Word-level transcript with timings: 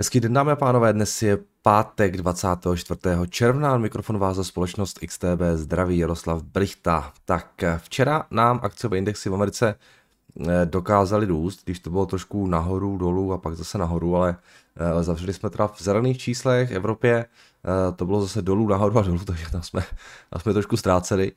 Hezký 0.00 0.20
den 0.20 0.32
dámy 0.32 0.52
a 0.52 0.56
pánové, 0.56 0.92
dnes 0.92 1.22
je 1.22 1.38
pátek 1.62 2.16
24. 2.16 3.00
června, 3.28 3.78
mikrofon 3.78 4.18
vás 4.18 4.36
za 4.36 4.44
společnost 4.44 4.98
XTB 4.98 5.40
zdraví 5.54 5.98
Jaroslav 5.98 6.42
Brichta. 6.42 7.12
Tak 7.24 7.64
včera 7.78 8.26
nám 8.30 8.60
akciové 8.62 8.98
indexy 8.98 9.28
v 9.28 9.34
Americe 9.34 9.74
eh, 9.74 10.66
dokázali 10.66 11.26
růst, 11.26 11.64
když 11.64 11.78
to 11.78 11.90
bylo 11.90 12.06
trošku 12.06 12.46
nahoru, 12.46 12.98
dolů 12.98 13.32
a 13.32 13.38
pak 13.38 13.56
zase 13.56 13.78
nahoru, 13.78 14.16
ale 14.16 14.36
eh, 14.76 15.02
zavřeli 15.02 15.32
jsme 15.32 15.50
teda 15.50 15.66
v 15.66 15.82
zelených 15.82 16.18
číslech 16.18 16.70
v 16.70 16.74
Evropě, 16.74 17.24
eh, 17.24 17.92
to 17.92 18.06
bylo 18.06 18.22
zase 18.22 18.42
dolů, 18.42 18.68
nahoru 18.68 18.98
a 18.98 19.02
dolů, 19.02 19.18
takže 19.24 19.50
tam 19.50 19.62
jsme, 19.62 19.82
tam 20.30 20.40
jsme 20.40 20.52
trošku 20.52 20.76
ztráceli 20.76 21.32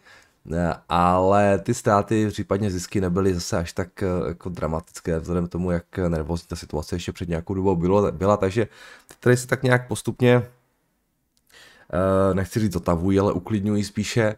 ale 0.89 1.59
ty 1.59 1.73
ztráty, 1.73 2.27
případně 2.27 2.71
zisky 2.71 3.01
nebyly 3.01 3.33
zase 3.33 3.57
až 3.57 3.73
tak 3.73 4.03
eh, 4.03 4.07
jako 4.27 4.49
dramatické, 4.49 5.19
vzhledem 5.19 5.47
k 5.47 5.51
tomu, 5.51 5.71
jak 5.71 5.97
nervózní 5.97 6.47
ta 6.47 6.55
situace 6.55 6.95
ještě 6.95 7.11
před 7.11 7.29
nějakou 7.29 7.53
dobou 7.53 7.75
bylo, 7.75 8.11
byla, 8.11 8.37
takže 8.37 8.67
tady 9.19 9.37
se 9.37 9.47
tak 9.47 9.63
nějak 9.63 9.87
postupně, 9.87 10.33
eh, 10.33 12.33
nechci 12.33 12.59
říct 12.59 12.73
zotavují, 12.73 13.19
ale 13.19 13.33
uklidňují 13.33 13.83
spíše 13.83 14.23
eh, 14.23 14.35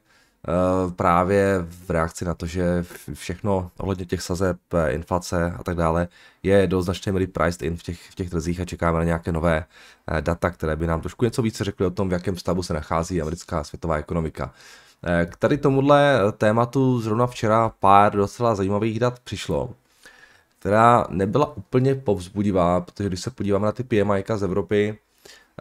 právě 0.91 1.57
v 1.59 1.89
reakci 1.89 2.25
na 2.25 2.33
to, 2.33 2.45
že 2.45 2.85
všechno 3.13 3.71
ohledně 3.77 4.05
těch 4.05 4.21
sazeb, 4.21 4.57
inflace 4.89 5.53
a 5.59 5.63
tak 5.63 5.77
dále 5.77 6.07
je 6.43 6.67
do 6.67 6.81
značné 6.81 7.11
míry 7.11 7.27
priced 7.27 7.61
in 7.61 7.77
v 7.77 7.83
těch, 7.83 8.11
v 8.11 8.15
těch 8.15 8.29
trzích 8.29 8.59
a 8.59 8.65
čekáme 8.65 8.97
na 8.97 9.03
nějaké 9.03 9.31
nové 9.31 9.65
data, 10.21 10.49
které 10.49 10.75
by 10.75 10.87
nám 10.87 11.01
trošku 11.01 11.25
něco 11.25 11.41
více 11.41 11.63
řekly 11.63 11.85
o 11.85 11.91
tom, 11.91 12.09
v 12.09 12.13
jakém 12.13 12.37
stavu 12.37 12.63
se 12.63 12.73
nachází 12.73 13.21
americká 13.21 13.63
světová 13.63 13.97
ekonomika. 13.97 14.53
Eh, 15.05 15.25
k 15.25 15.35
tady 15.35 15.57
tomuhle 15.57 16.19
tématu 16.37 17.01
zrovna 17.01 17.27
včera 17.27 17.69
pár 17.69 18.15
docela 18.15 18.55
zajímavých 18.55 18.99
dat 18.99 19.19
přišlo, 19.19 19.73
která 20.59 21.05
nebyla 21.09 21.57
úplně 21.57 21.95
povzbudivá, 21.95 22.81
protože 22.81 23.09
když 23.09 23.21
se 23.21 23.31
podíváme 23.31 23.65
na 23.65 23.71
ty 23.71 23.83
PMI 23.83 24.23
z 24.35 24.43
Evropy, 24.43 24.97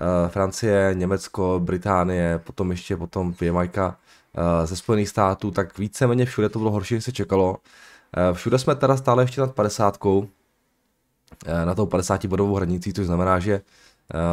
eh, 0.00 0.28
Francie, 0.28 0.90
Německo, 0.94 1.60
Británie, 1.64 2.38
potom 2.38 2.70
ještě 2.70 2.96
potom 2.96 3.32
PMI 3.34 3.70
eh, 3.76 4.66
ze 4.66 4.76
Spojených 4.76 5.08
států, 5.08 5.50
tak 5.50 5.78
víceméně 5.78 6.24
všude 6.24 6.48
to 6.48 6.58
bylo 6.58 6.70
horší, 6.70 6.94
než 6.94 7.04
se 7.04 7.12
čekalo. 7.12 7.56
Všude 8.32 8.58
jsme 8.58 8.74
teda 8.74 8.96
stále 8.96 9.22
ještě 9.22 9.40
nad 9.40 9.54
50, 9.54 9.98
na 11.64 11.74
tou 11.74 11.86
50 11.86 12.26
bodovou 12.26 12.54
hranicí, 12.54 12.92
což 12.92 13.06
znamená, 13.06 13.38
že 13.38 13.60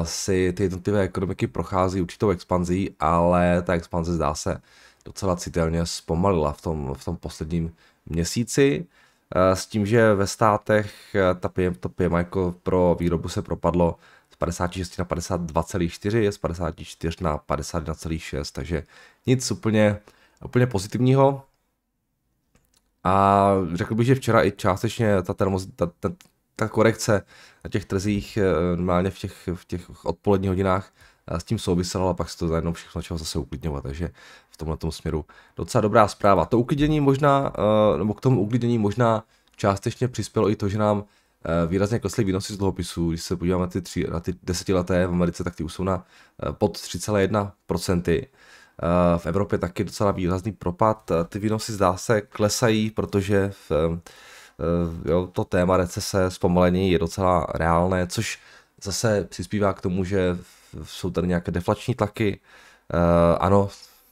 si 0.04 0.54
ty 0.54 0.64
jednotlivé 0.64 1.02
ekonomiky 1.02 1.48
prochází 1.48 2.02
určitou 2.02 2.30
expanzí, 2.30 2.96
ale 3.00 3.62
ta 3.62 3.74
expanze 3.74 4.14
zdá 4.14 4.36
se 4.36 4.62
docela 5.10 5.36
citelně 5.36 5.86
zpomalila 5.86 6.54
v 6.54 6.62
tom, 6.62 6.94
v 6.94 7.06
tom 7.06 7.18
posledním 7.18 7.76
měsíci. 8.06 8.86
Eh, 9.36 9.56
s 9.56 9.66
tím, 9.66 9.86
že 9.86 10.14
ve 10.14 10.28
státech 10.28 11.16
eh, 11.16 11.36
ta 11.36 11.50
PM, 11.50 11.74
to 11.80 11.90
PMI 11.90 12.26
pro 12.64 12.96
výrobu 13.00 13.30
se 13.30 13.42
propadlo 13.42 13.96
z 14.32 14.36
56 14.36 14.98
na 14.98 15.06
52,4, 15.06 16.18
je 16.18 16.32
z 16.32 16.38
54 16.38 17.24
na 17.24 17.38
51,6, 17.38 18.52
takže 18.54 18.84
nic 19.26 19.52
úplně, 19.52 20.00
úplně 20.46 20.68
pozitivního. 20.68 21.44
A 23.04 23.52
řekl 23.74 23.96
bych, 23.96 24.08
že 24.08 24.16
včera 24.16 24.44
i 24.46 24.52
částečně 24.52 25.22
ta, 25.24 25.34
termoz, 25.34 25.68
ta, 25.76 25.86
ta, 26.00 26.10
ta 26.56 26.68
korekce 26.68 27.26
na 27.64 27.70
těch 27.70 27.86
trzích 27.86 28.38
eh, 28.38 28.78
normálně 28.78 29.10
v 29.10 29.20
těch, 29.20 29.50
v 29.54 29.66
těch 29.66 30.06
odpoledních 30.06 30.50
hodinách 30.50 30.92
s 31.38 31.44
tím 31.44 31.60
souviselo, 31.60 32.06
ale 32.06 32.14
pak 32.14 32.30
se 32.30 32.38
to 32.38 32.48
najednou 32.48 32.74
všechno 32.74 33.02
začalo 33.02 33.18
zase 33.18 33.40
uklidňovat, 33.40 33.84
takže 33.84 34.10
v 34.50 34.58
tomhle 34.58 34.78
směru 34.90 35.26
docela 35.58 35.82
dobrá 35.82 36.08
zpráva. 36.08 36.46
To 36.46 36.60
uklidnění 36.60 37.00
možná, 37.00 37.54
eh, 37.94 37.98
nebo 37.98 38.14
k 38.14 38.22
tomu 38.22 38.42
uklidnění 38.42 38.78
možná 38.78 39.24
částečně 39.56 40.08
přispělo 40.08 40.50
i 40.50 40.56
to, 40.56 40.70
že 40.70 40.78
nám 40.78 41.04
eh, 41.46 41.68
výrazně 41.68 42.00
klesly 42.00 42.24
výnosy 42.24 42.54
z 42.54 42.58
dluhopisů. 42.58 43.10
Když 43.10 43.24
se 43.24 43.36
podíváme 43.36 43.62
na 43.62 43.68
ty, 43.68 43.82
tři, 43.82 44.08
na 44.12 44.20
ty 44.20 44.34
desetileté 44.44 45.08
v 45.08 45.10
Americe, 45.10 45.44
tak 45.44 45.56
ty 45.56 45.64
už 45.64 45.74
jsou 45.74 45.84
na 45.84 46.06
eh, 46.44 46.52
pod 46.52 46.78
3,1%. 46.78 48.28
V 49.18 49.26
Evropě 49.26 49.58
taky 49.58 49.84
docela 49.84 50.12
výrazný 50.12 50.52
propad. 50.52 51.12
Ty 51.30 51.40
výnosy 51.40 51.74
zdá 51.74 51.98
se 51.98 52.22
klesají, 52.22 52.92
protože 52.92 53.52
v, 53.70 54.00
jo, 55.06 55.30
to 55.34 55.44
téma 55.44 55.78
recese, 55.78 56.32
zpomalení 56.32 56.92
je 56.92 57.00
docela 57.00 57.48
reálné, 57.54 58.08
což 58.08 58.40
zase 58.84 59.24
přispívá 59.30 59.74
k 59.74 59.82
tomu, 59.82 60.04
že 60.04 60.38
jsou 60.84 61.10
tady 61.10 61.28
nějaké 61.28 61.52
deflační 61.52 61.96
tlaky. 61.96 62.40
Uh, 62.94 63.38
ano, 63.40 63.70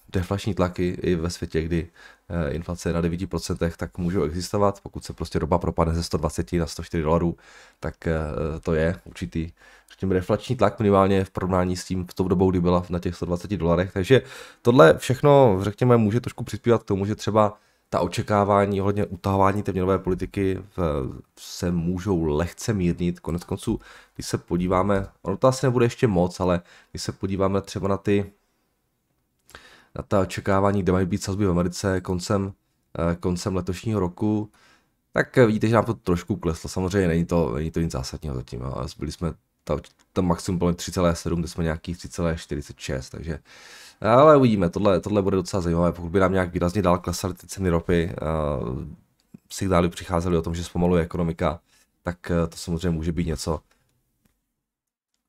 deflační 0.09 0.53
tlaky 0.53 0.97
i 1.01 1.15
ve 1.15 1.29
světě, 1.29 1.61
kdy 1.61 1.87
uh, 2.29 2.55
inflace 2.55 2.89
je 2.89 2.93
na 2.93 3.01
9%, 3.01 3.71
tak 3.77 3.97
můžou 3.97 4.23
existovat. 4.23 4.81
Pokud 4.81 5.05
se 5.05 5.13
prostě 5.13 5.39
roba 5.39 5.57
propadne 5.57 5.93
ze 5.93 6.03
120 6.03 6.53
na 6.53 6.67
104 6.67 7.03
dolarů, 7.03 7.37
tak 7.79 7.95
uh, 8.07 8.59
to 8.59 8.73
je 8.73 8.95
určitý 9.05 9.51
řekněme, 9.91 10.15
deflační 10.15 10.55
tlak 10.55 10.79
minimálně 10.79 11.25
v 11.25 11.29
porovnání 11.29 11.77
s 11.77 11.85
tím 11.85 12.07
v 12.07 12.13
tou 12.13 12.27
dobou, 12.27 12.51
kdy 12.51 12.61
byla 12.61 12.83
na 12.89 12.99
těch 12.99 13.15
120 13.15 13.51
dolarech. 13.51 13.93
Takže 13.93 14.21
tohle 14.61 14.97
všechno, 14.97 15.57
řekněme, 15.61 15.97
může 15.97 16.21
trošku 16.21 16.43
přispívat 16.43 16.83
k 16.83 16.85
tomu, 16.85 17.05
že 17.05 17.15
třeba 17.15 17.57
ta 17.89 17.99
očekávání 17.99 18.81
ohledně 18.81 19.05
utahování 19.05 19.63
té 19.63 19.71
měnové 19.71 19.99
politiky 19.99 20.63
v, 20.77 20.79
se 21.39 21.71
můžou 21.71 22.23
lehce 22.23 22.73
mírnit. 22.73 23.19
Konec 23.19 23.43
konců, 23.43 23.79
když 24.15 24.27
se 24.27 24.37
podíváme, 24.37 25.07
ono 25.21 25.37
to 25.37 25.47
asi 25.47 25.65
nebude 25.65 25.85
ještě 25.85 26.07
moc, 26.07 26.39
ale 26.39 26.61
když 26.91 27.03
se 27.03 27.11
podíváme 27.11 27.61
třeba 27.61 27.87
na 27.87 27.97
ty 27.97 28.31
na 29.95 30.03
ta 30.03 30.21
očekávání, 30.21 30.83
kde 30.83 30.91
mají 30.91 31.05
být 31.05 31.23
sazby 31.23 31.45
v 31.45 31.49
Americe 31.49 32.01
koncem, 32.01 32.53
eh, 33.11 33.15
koncem 33.15 33.55
letošního 33.55 33.99
roku, 33.99 34.51
tak 35.13 35.37
vidíte, 35.37 35.67
že 35.67 35.75
nám 35.75 35.85
to 35.85 35.93
trošku 35.93 36.35
kleslo. 36.35 36.69
Samozřejmě 36.69 37.07
není 37.07 37.25
to, 37.25 37.55
není 37.55 37.71
to 37.71 37.79
nic 37.79 37.91
zásadního 37.91 38.35
zatím. 38.35 38.63
Ale 38.63 38.87
byli 38.99 39.11
jsme 39.11 39.33
ta, 39.67 39.77
ta 40.13 40.21
maximum 40.21 40.59
3,7, 40.59 41.39
kde 41.39 41.47
jsme 41.47 41.63
nějaký 41.63 41.93
3,46, 41.93 43.11
takže 43.11 43.39
ale 44.01 44.37
uvidíme, 44.37 44.69
tohle, 44.69 44.99
tohle 44.99 45.21
bude 45.21 45.35
docela 45.35 45.61
zajímavé, 45.61 45.91
pokud 45.91 46.09
by 46.09 46.19
nám 46.19 46.33
nějak 46.33 46.53
výrazně 46.53 46.81
dál 46.81 46.97
klesaly 46.97 47.33
ty 47.33 47.47
ceny 47.47 47.69
ropy, 47.69 48.11
uh, 48.61 48.83
signály 49.51 49.89
přicházely 49.89 50.37
o 50.37 50.41
tom, 50.41 50.55
že 50.55 50.63
zpomaluje 50.63 51.03
ekonomika, 51.03 51.59
tak 52.03 52.31
uh, 52.31 52.49
to 52.49 52.57
samozřejmě 52.57 52.89
může 52.89 53.11
být 53.11 53.27
něco, 53.27 53.59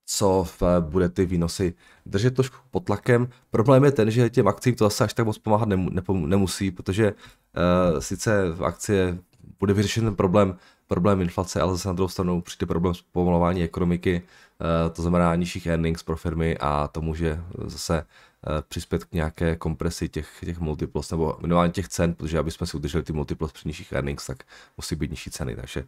co 0.07 0.41
uh, 0.41 0.69
bude 0.81 1.09
ty 1.09 1.27
výnosy 1.27 1.75
držet 2.07 2.35
trošku 2.35 2.57
pod 2.71 2.85
tlakem. 2.85 3.29
Problém 3.51 3.85
je 3.85 3.93
ten, 3.93 4.11
že 4.11 4.31
těm 4.31 4.49
akcím 4.49 4.75
to 4.75 4.85
zase 4.85 5.05
až 5.05 5.15
tak 5.15 5.27
moc 5.27 5.39
pomáhat 5.39 5.69
nemu, 5.69 5.91
nemusí, 6.27 6.71
protože 6.71 7.13
uh, 7.13 8.01
sice 8.01 8.43
akcie 8.65 9.19
bude 9.59 9.73
vyřešen 9.73 10.05
ten 10.05 10.17
problém, 10.17 10.57
problém 10.89 11.21
inflace, 11.21 11.61
ale 11.61 11.73
zase 11.73 11.89
na 11.89 11.95
druhou 11.95 12.09
stranu 12.09 12.41
přijde 12.41 12.67
problém 12.67 12.95
zpomalování 12.95 13.63
ekonomiky, 13.63 14.23
uh, 14.23 14.95
to 14.95 15.03
znamená 15.03 15.35
nižších 15.35 15.67
earnings 15.67 16.03
pro 16.03 16.17
firmy 16.17 16.57
a 16.61 16.89
to 16.89 17.01
může 17.01 17.41
zase 17.65 18.05
Eh, 18.47 18.63
přispět 18.69 19.05
k 19.05 19.13
nějaké 19.13 19.57
kompresi 19.57 20.09
těch, 20.09 20.29
těch 20.45 20.59
multiples, 20.59 21.11
nebo 21.11 21.37
minimálně 21.41 21.73
těch 21.73 21.89
cen, 21.89 22.15
protože 22.15 22.39
aby 22.39 22.51
jsme 22.51 22.67
si 22.67 22.77
udrželi 22.77 23.05
ty 23.05 23.13
multiples 23.13 23.53
při 23.53 23.69
nižších 23.69 23.93
earnings, 23.93 24.27
tak 24.27 24.43
musí 24.77 24.97
být 24.97 25.11
nižší 25.11 25.31
ceny. 25.31 25.57
Takže, 25.57 25.85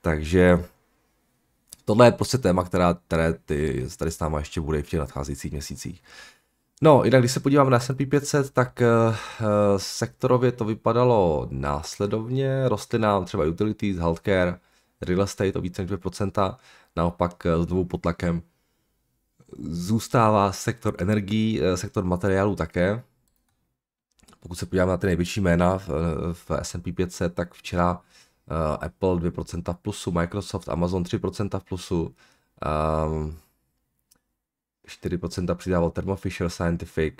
takže 0.00 0.64
tohle 1.84 2.06
je 2.06 2.12
prostě 2.12 2.38
téma, 2.38 2.64
která, 2.64 2.94
které 2.94 3.32
ty, 3.32 3.86
tady 3.96 4.10
s 4.10 4.18
náma 4.18 4.38
ještě 4.38 4.60
bude 4.60 4.78
i 4.78 4.82
v 4.82 4.88
těch 4.88 5.00
nadcházejících 5.00 5.52
měsících. 5.52 6.02
No, 6.84 7.04
jinak 7.04 7.20
když 7.22 7.32
se 7.32 7.40
podívám 7.40 7.70
na 7.70 7.80
S&P 7.80 8.06
500, 8.06 8.50
tak 8.50 8.82
uh, 8.82 9.16
sektorově 9.76 10.52
to 10.52 10.64
vypadalo 10.64 11.48
následovně. 11.50 12.68
Rostly 12.68 12.98
nám 12.98 13.24
třeba 13.24 13.44
utilities, 13.44 13.96
healthcare, 13.96 14.58
real 15.02 15.22
estate 15.22 15.58
o 15.58 15.60
více 15.60 15.82
než 15.82 15.90
2%, 15.90 16.56
naopak 16.96 17.46
uh, 17.56 17.64
znovu 17.64 17.84
pod 17.84 18.00
tlakem 18.00 18.42
Zůstává 19.58 20.52
sektor 20.52 20.94
energií, 20.98 21.60
eh, 21.62 21.76
sektor 21.76 22.04
materiálů 22.04 22.56
také. 22.56 23.02
Pokud 24.40 24.54
se 24.54 24.66
podíváme 24.66 24.90
na 24.90 24.96
ty 24.96 25.06
největší 25.06 25.40
jména 25.40 25.78
v, 25.78 25.88
v 26.32 26.50
S&P 26.62 26.92
500, 26.92 27.34
tak 27.34 27.54
včera 27.54 27.94
uh, 27.94 28.00
Apple 28.80 29.16
2% 29.16 29.74
v 29.74 29.76
plusu, 29.76 30.12
Microsoft, 30.12 30.68
Amazon 30.68 31.02
3% 31.02 31.58
v 31.58 31.64
plusu, 31.64 32.14
um, 33.06 33.36
4% 34.86 35.54
přidával 35.54 35.90
Thermo 35.90 36.16
Fisher 36.16 36.48
Scientific, 36.48 37.14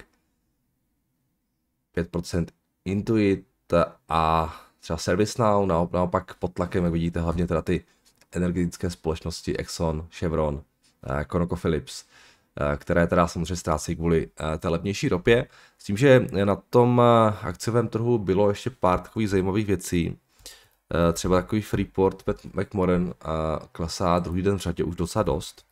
5% 1.97 2.47
Intuit 2.85 3.47
a 4.09 4.55
třeba 4.81 4.97
ServiceNow, 4.97 5.69
naopak 5.93 6.35
pod 6.35 6.53
tlakem, 6.53 6.85
jak 6.85 6.93
vidíte, 6.93 7.21
hlavně 7.21 7.47
teda 7.47 7.63
ty 7.63 7.85
energetické 8.33 8.91
společnosti 8.91 9.57
Exxon, 9.57 10.07
Chevron, 10.11 10.55
uh, 10.55 11.23
ConocoPhillips. 11.31 12.05
Eh, 12.61 12.77
které 12.77 13.07
teda 13.07 13.29
samozřejmě 13.29 13.57
ztrácí 13.57 13.97
kvůli 13.97 14.29
eh, 14.41 14.59
té 14.59 14.69
levnější 14.69 15.09
ropě. 15.09 15.47
S 15.79 15.85
tím, 15.85 15.97
že 15.97 16.27
na 16.45 16.57
tom 16.57 17.03
eh, 17.05 17.35
akciovém 17.43 17.89
trhu 17.89 18.19
bylo 18.19 18.49
ještě 18.49 18.71
pár 18.71 19.01
takových 19.01 19.31
zajímavých 19.31 19.67
věcí. 19.67 20.19
Třeba 21.13 21.37
takový 21.43 21.63
Freeport, 21.63 22.23
Pat 22.23 22.45
McMoran 22.45 23.15
klesá 23.73 24.19
druhý 24.19 24.43
den 24.43 24.57
v 24.57 24.61
řadě 24.61 24.85
už 24.85 24.97
docela 24.97 25.23
dost. 25.23 25.65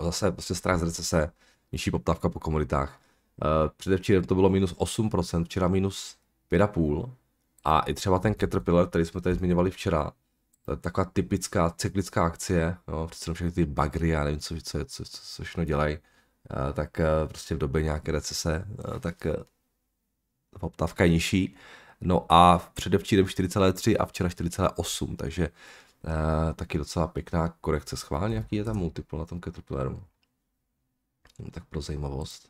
Zase 0.00 0.32
prostě 0.32 0.54
strach 0.54 0.78
z 0.78 0.82
recese, 0.82 1.32
nižší 1.72 1.90
poptávka 1.90 2.28
po 2.28 2.40
komoditách. 2.40 3.00
Předevčírem 3.76 4.24
to 4.24 4.34
bylo 4.34 4.48
minus 4.48 4.74
8%, 4.74 5.44
včera 5.44 5.68
minus 5.68 6.16
5,5%. 6.52 7.10
A 7.64 7.80
i 7.80 7.94
třeba 7.94 8.18
ten 8.18 8.34
Caterpillar, 8.34 8.88
který 8.88 9.04
jsme 9.04 9.20
tady 9.20 9.34
zmiňovali 9.34 9.70
včera, 9.70 10.12
taková 10.80 11.04
typická 11.04 11.70
cyklická 11.70 12.24
akcie, 12.24 12.76
no, 12.88 13.06
přece 13.06 13.34
všechny 13.34 13.52
ty 13.52 13.64
bagry, 13.64 14.08
já 14.08 14.24
nevím, 14.24 14.40
co, 14.40 14.54
co, 14.62 14.84
co, 14.84 15.04
co 15.04 15.42
všechno 15.42 15.64
dělají, 15.64 15.98
tak 16.72 17.00
prostě 17.28 17.54
v 17.54 17.58
době 17.58 17.82
nějaké 17.82 18.12
recese, 18.12 18.66
tak 19.00 19.26
poptávka 20.60 21.04
je 21.04 21.10
nižší. 21.10 21.56
No 22.00 22.26
a 22.28 22.58
předevčírem 22.74 23.26
4,3 23.26 23.96
a 24.00 24.06
včera 24.06 24.28
4,8, 24.28 25.16
takže 25.16 25.48
uh, 26.04 26.52
taky 26.54 26.78
docela 26.78 27.06
pěkná 27.06 27.48
korekce. 27.48 27.96
Schválně, 27.96 28.36
jaký 28.36 28.56
je 28.56 28.64
tam 28.64 28.76
multiple 28.76 29.18
na 29.18 29.24
tom 29.24 29.40
Caterpillaru? 29.40 30.02
Tak 31.50 31.64
pro 31.64 31.80
zajímavost. 31.80 32.48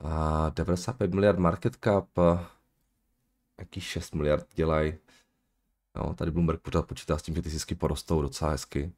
A 0.00 0.48
95 0.48 1.14
miliard 1.14 1.38
market 1.38 1.76
cap, 1.84 2.08
jaký 3.58 3.80
6 3.80 4.14
miliard 4.14 4.46
dělají. 4.54 4.94
No, 5.96 6.14
tady 6.14 6.30
Bloomberg 6.30 6.60
pořád 6.60 6.86
počítá 6.86 7.18
s 7.18 7.22
tím, 7.22 7.34
že 7.34 7.42
ty 7.42 7.50
zisky 7.50 7.74
porostou 7.74 8.22
docela 8.22 8.50
hezky. 8.50 8.92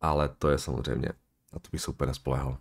Ale 0.00 0.28
to 0.28 0.50
je 0.50 0.58
samozřejmě, 0.58 1.08
na 1.52 1.58
to 1.58 1.68
bych 1.72 1.80
se 1.80 1.90
úplně 1.90 2.06
nespolehal. 2.06 2.58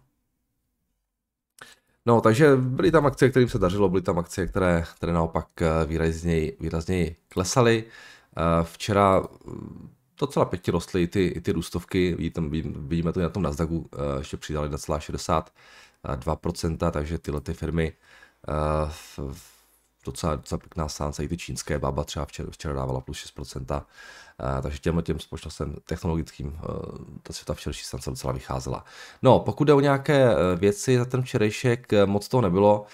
No, 2.05 2.21
takže 2.21 2.55
byly 2.55 2.91
tam 2.91 3.05
akcie, 3.05 3.29
kterým 3.29 3.49
se 3.49 3.59
dařilo, 3.59 3.89
byly 3.89 4.01
tam 4.01 4.19
akcie, 4.19 4.47
které, 4.47 4.83
které 4.95 5.13
naopak 5.13 5.61
eh, 5.61 5.85
výrazněji, 5.85 6.57
výrazněji 6.59 7.15
klesaly. 7.27 7.85
Eh, 8.39 8.63
včera 8.63 9.23
mm, 9.45 9.89
docela 10.19 10.45
pěti 10.45 10.71
rostly 10.71 11.03
i 11.03 11.07
ty, 11.07 11.27
i 11.27 11.41
ty 11.41 11.51
růstovky, 11.51 12.15
vidíme, 12.15 12.49
vidíme 12.75 13.13
to 13.13 13.19
i 13.19 13.23
na 13.23 13.29
tom 13.29 13.43
Nasdaqu, 13.43 13.89
eh, 13.93 14.19
ještě 14.19 14.37
přidali 14.37 14.69
1,62%, 14.69 16.91
takže 16.91 17.17
tyhle 17.17 17.41
ty 17.41 17.53
firmy 17.53 17.93
docela, 20.05 20.35
docela 20.35 20.59
pěkná 20.59 20.89
stánce, 20.89 21.23
i 21.23 21.27
ty 21.27 21.37
čínské, 21.37 21.79
Baba 21.79 22.03
třeba 22.03 22.25
včera, 22.25 22.49
včera 22.51 22.73
dávala 22.73 23.01
plus 23.01 23.25
6%, 23.37 23.83
a, 24.39 24.61
takže 24.61 24.77
těmhle 24.77 25.03
těm 25.03 25.19
společnostem 25.19 25.75
technologickým 25.85 26.59
a, 26.59 26.65
ta 27.23 27.33
světa 27.33 27.53
včerejší 27.53 27.83
stance 27.83 28.09
docela 28.09 28.33
vycházela. 28.33 28.85
No, 29.21 29.39
pokud 29.39 29.63
jde 29.63 29.73
o 29.73 29.79
nějaké 29.79 30.33
e, 30.33 30.55
věci 30.55 30.97
za 30.97 31.05
ten 31.05 31.21
včerejšek, 31.21 31.93
e, 31.93 32.05
moc 32.05 32.27
toho 32.27 32.41
nebylo. 32.41 32.85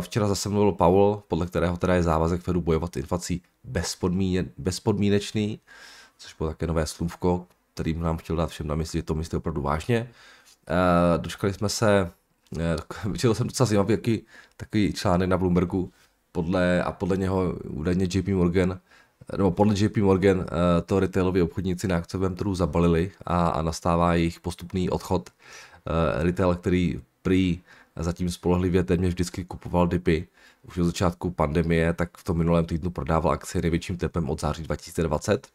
Včera 0.00 0.28
zase 0.28 0.48
mluvil 0.48 0.72
Powell, 0.72 1.22
podle 1.28 1.46
kterého 1.46 1.76
teda 1.76 1.94
je 1.94 2.02
závazek 2.02 2.40
Fedu 2.40 2.60
bojovat 2.60 2.96
inflací 2.96 3.42
bezpodmíně, 3.64 4.44
bezpodmínečný, 4.58 5.60
což 6.18 6.34
bylo 6.34 6.48
také 6.48 6.66
nové 6.66 6.86
slůvko, 6.86 7.46
kterým 7.74 8.00
nám 8.00 8.16
chtěl 8.16 8.36
dát 8.36 8.50
všem 8.50 8.66
na 8.66 8.74
mysli, 8.74 8.98
že 8.98 9.02
to 9.02 9.14
myslí 9.14 9.38
opravdu 9.38 9.62
vážně. 9.62 10.10
Dočkali 11.16 11.52
jsme 11.52 11.68
se, 11.68 12.10
vyčetl 13.04 13.34
jsem 13.34 13.46
docela 13.46 13.66
zajímavý 13.66 13.92
jaký, 13.92 14.26
takový 14.56 14.92
článek 14.92 15.28
na 15.28 15.38
Bloombergu, 15.38 15.92
podle, 16.32 16.82
a 16.82 16.92
podle 16.92 17.16
něho 17.16 17.52
údajně 17.68 18.04
JP 18.04 18.28
Morgan, 18.28 18.80
nebo 19.36 19.50
podle 19.50 19.74
JP 19.78 19.96
Morgan 19.96 20.38
uh, 20.38 20.44
to 20.86 21.00
retailoví 21.00 21.42
obchodníci 21.42 21.88
na 21.88 21.96
akciovém 21.96 22.34
trhu 22.34 22.54
zabalili 22.54 23.10
a, 23.24 23.48
a 23.48 23.62
nastává 23.62 24.14
jejich 24.14 24.40
postupný 24.40 24.90
odchod. 24.90 25.30
Uh, 25.30 26.22
retail, 26.22 26.54
který 26.54 27.00
prý 27.22 27.60
zatím 27.96 28.30
spolehlivě 28.30 28.84
téměř 28.84 29.12
vždycky 29.12 29.44
kupoval 29.44 29.88
dipy, 29.88 30.28
už 30.62 30.78
od 30.78 30.84
začátku 30.84 31.30
pandemie, 31.30 31.92
tak 31.92 32.16
v 32.16 32.24
tom 32.24 32.38
minulém 32.38 32.64
týdnu 32.64 32.90
prodával 32.90 33.32
akcie 33.32 33.62
největším 33.62 33.96
tempem 33.96 34.30
od 34.30 34.40
září 34.40 34.62
2020. 34.62 35.48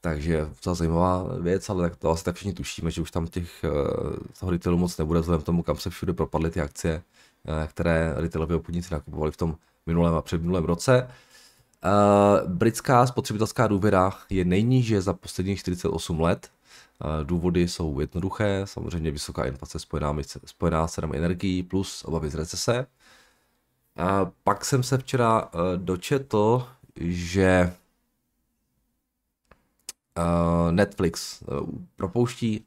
Takže 0.00 0.48
to 0.60 0.74
zajímavá 0.74 1.36
věc, 1.40 1.70
ale 1.70 1.90
tak 1.90 1.98
to 1.98 2.10
asi 2.10 2.24
tak 2.24 2.34
všichni 2.34 2.52
tušíme, 2.52 2.90
že 2.90 3.00
už 3.00 3.10
tam 3.10 3.26
těch, 3.26 3.64
uh, 3.64 4.16
toho 4.40 4.52
retailu 4.52 4.78
moc 4.78 4.98
nebude 4.98 5.20
vzhledem 5.20 5.42
k 5.42 5.46
tomu, 5.46 5.62
kam 5.62 5.76
se 5.76 5.90
všude 5.90 6.12
propadly 6.12 6.50
ty 6.50 6.60
akcie. 6.60 7.02
Eh, 7.48 7.66
které 7.66 8.14
retailoví 8.16 8.54
obchodníci 8.54 8.94
nakupovali 8.94 9.32
v 9.32 9.36
tom 9.36 9.56
minulém 9.86 10.14
a 10.14 10.22
předminulém 10.22 10.64
roce. 10.64 11.08
Uh, 11.84 12.50
britská 12.50 13.06
spotřebitelská 13.06 13.66
důvěra 13.66 14.12
je 14.30 14.44
nejníže 14.44 15.00
za 15.00 15.12
posledních 15.12 15.58
48 15.58 16.20
let. 16.20 16.50
Uh, 17.04 17.24
důvody 17.24 17.68
jsou 17.68 18.00
jednoduché, 18.00 18.62
samozřejmě 18.64 19.10
vysoká 19.10 19.44
inflace 19.44 19.78
spojená, 19.78 20.16
spojená 20.44 20.88
s 20.88 20.92
cenami 20.92 21.16
energií 21.16 21.62
plus 21.62 22.04
obavy 22.04 22.30
z 22.30 22.34
recese. 22.34 22.86
Uh, 23.98 24.30
pak 24.44 24.64
jsem 24.64 24.82
se 24.82 24.98
včera 24.98 25.50
dočetl, 25.76 26.68
že 26.96 27.72
Netflix 30.70 31.42
propouští 31.96 32.64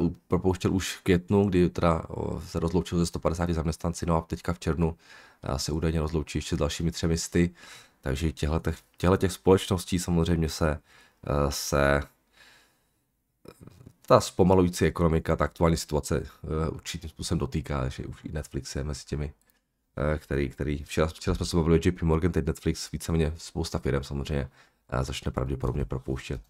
uh, 0.00 0.10
propouštěl 0.28 0.74
už 0.74 0.96
v 0.96 1.02
květnu, 1.02 1.48
kdy 1.48 1.70
teda 1.70 2.02
se 2.46 2.60
rozloučil 2.60 2.98
ze 2.98 3.06
150 3.06 3.50
zaměstnanci, 3.50 4.06
no 4.06 4.16
a 4.16 4.20
teďka 4.20 4.52
v 4.52 4.58
červnu 4.58 4.88
uh, 4.88 5.56
se 5.56 5.72
údajně 5.72 6.00
rozloučí 6.00 6.38
ještě 6.38 6.56
s 6.56 6.58
dalšími 6.58 6.90
třemi 6.90 7.18
sty, 7.18 7.54
takže 8.00 8.32
těchto 8.32 9.16
těch, 9.16 9.32
společností 9.32 9.98
samozřejmě 9.98 10.48
se, 10.48 10.78
uh, 11.28 11.50
se 11.50 12.00
ta 14.06 14.20
zpomalující 14.20 14.84
ekonomika, 14.84 15.36
ta 15.36 15.44
aktuální 15.44 15.76
situace 15.76 16.26
určitým 16.72 17.10
způsobem 17.10 17.38
dotýká, 17.38 17.88
že 17.88 18.06
už 18.06 18.24
i 18.24 18.32
Netflix 18.32 18.76
je 18.76 18.84
mezi 18.84 19.04
těmi, 19.04 19.32
který, 20.18 20.48
který 20.48 20.84
včera, 20.84 21.06
včera 21.06 21.34
jsme 21.34 21.46
se 21.46 21.56
bavili 21.56 21.80
JP 21.84 22.02
Morgan, 22.02 22.32
teď 22.32 22.46
Netflix, 22.46 22.92
víceméně 22.92 23.32
spousta 23.36 23.78
firm 23.78 24.02
samozřejmě 24.02 24.48
začne 25.02 25.32
pravděpodobně 25.32 25.84
propouštět. 25.84 26.40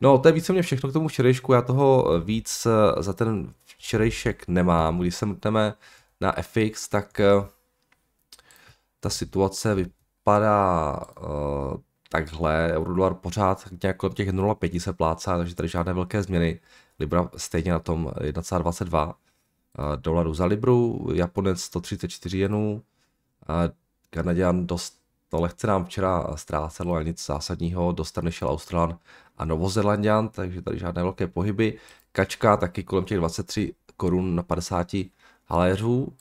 No, 0.00 0.18
to 0.18 0.28
je 0.28 0.32
víceméně 0.32 0.62
všechno 0.62 0.90
k 0.90 0.92
tomu 0.92 1.08
včerejšku, 1.08 1.52
já 1.52 1.62
toho 1.62 2.20
víc 2.20 2.66
eh, 2.66 3.02
za 3.02 3.12
ten 3.12 3.52
včerejšek 3.64 4.48
nemám. 4.48 4.98
Když 4.98 5.14
se 5.14 5.26
mrtneme 5.26 5.74
na 6.20 6.32
FX, 6.32 6.88
tak 6.88 7.20
eh, 7.20 7.26
ta 9.00 9.10
situace 9.10 9.74
vypadá 9.74 11.00
uh, 11.20 11.76
takhle, 12.10 12.72
eurodolar 12.72 13.14
pořád 13.14 13.68
nějak 13.82 13.96
kolem 13.96 14.12
těch 14.12 14.28
0,5 14.28 14.80
se 14.80 14.92
plácá, 14.92 15.36
takže 15.36 15.54
tady 15.54 15.68
žádné 15.68 15.92
velké 15.92 16.22
změny. 16.22 16.60
Libra 16.98 17.30
stejně 17.36 17.72
na 17.72 17.78
tom 17.78 18.06
1,22 18.06 19.06
uh, 19.06 19.12
dolarů 19.96 20.34
za 20.34 20.44
Libru, 20.44 21.08
Japonec 21.14 21.60
134 21.60 22.38
jenů, 22.38 22.82
Kanadian 24.10 24.66
dost 24.66 25.05
to 25.28 25.40
lehce 25.40 25.66
nám 25.66 25.84
včera 25.84 26.36
ztrácelo, 26.36 26.94
ale 26.94 27.04
nic 27.04 27.26
zásadního, 27.26 27.92
dostane 27.92 28.32
šel 28.32 28.48
Australan 28.48 28.98
a 29.38 29.44
Novozelandian, 29.44 30.28
takže 30.28 30.62
tady 30.62 30.78
žádné 30.78 31.02
velké 31.02 31.26
pohyby. 31.26 31.78
Kačka 32.12 32.56
taky 32.56 32.84
kolem 32.84 33.04
těch 33.04 33.18
23 33.18 33.74
korun 33.96 34.34
na 34.34 34.42
50 34.42 34.88
haléřů. 35.46 36.12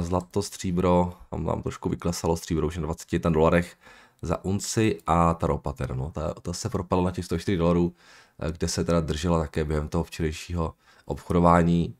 Zlato, 0.00 0.42
stříbro, 0.42 1.12
tam 1.30 1.44
nám 1.44 1.62
trošku 1.62 1.88
vyklesalo 1.88 2.36
stříbro 2.36 2.66
už 2.66 2.76
na 2.76 2.82
21 2.82 3.30
dolarech 3.30 3.76
za 4.22 4.44
unci 4.44 4.98
a 5.06 5.34
ta 5.34 5.46
ropa 5.46 5.72
teda, 5.72 5.94
no, 5.94 6.10
ta, 6.10 6.34
ta 6.34 6.52
se 6.52 6.68
propadla 6.68 7.04
na 7.04 7.10
těch 7.10 7.24
104 7.24 7.56
dolarů, 7.56 7.94
kde 8.52 8.68
se 8.68 8.84
teda 8.84 9.00
držela 9.00 9.40
také 9.40 9.64
během 9.64 9.88
toho 9.88 10.04
včerejšího 10.04 10.74
obchodování. 11.04 11.96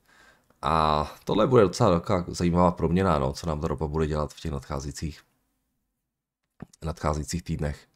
A 0.62 1.06
tohle 1.24 1.46
bude 1.46 1.62
docela 1.62 2.02
zajímavá 2.28 2.70
proměna, 2.70 3.18
no, 3.18 3.32
co 3.32 3.46
nám 3.46 3.60
ta 3.60 3.68
ropa 3.68 3.86
bude 3.86 4.06
dělat 4.06 4.32
v 4.32 4.40
těch 4.40 4.52
nadcházejících 4.52 5.20
nadcházejících 6.84 7.42
týdnech. 7.42 7.86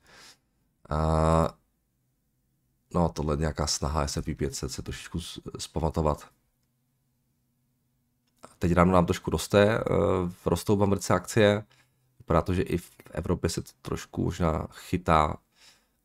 A 0.90 1.54
no 2.94 3.08
tohle 3.08 3.34
je 3.34 3.38
nějaká 3.38 3.66
snaha 3.66 4.06
S&P 4.06 4.34
500 4.34 4.72
se 4.72 4.82
trošičku 4.82 5.18
zpamatovat. 5.58 6.28
Teď 8.58 8.72
ráno 8.72 8.92
nám 8.92 9.06
trošku 9.06 9.30
roste, 9.30 9.78
uh, 9.78 10.30
rostou 10.46 10.76
v 10.76 10.82
Americe 10.82 11.14
akcie, 11.14 11.64
vypadá 12.18 12.42
to, 12.42 12.54
že 12.54 12.62
i 12.62 12.76
v 12.76 12.90
Evropě 13.10 13.50
se 13.50 13.62
to 13.62 13.70
trošku 13.82 14.24
možná 14.24 14.66
chytá, 14.72 15.36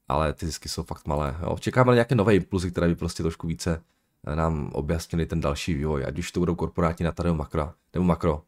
ale 0.07 0.33
ty 0.33 0.45
zisky 0.45 0.69
jsou 0.69 0.83
fakt 0.83 1.07
malé. 1.07 1.37
Jo. 1.41 1.57
Čekáme 1.59 1.87
na 1.87 1.93
nějaké 1.93 2.15
nové 2.15 2.35
impulzy, 2.35 2.71
které 2.71 2.87
by 2.87 2.95
prostě 2.95 3.23
trošku 3.23 3.47
více 3.47 3.83
eh, 4.27 4.35
nám 4.35 4.69
objasnily 4.73 5.25
ten 5.25 5.41
další 5.41 5.73
vývoj, 5.73 6.05
ať 6.07 6.19
už 6.19 6.31
to 6.31 6.39
budou 6.39 6.55
korporátní 6.55 7.05
na 7.05 7.13
nebo 7.23 7.35
makro, 7.35 7.73
nebo 7.93 8.05
makro. 8.05 8.43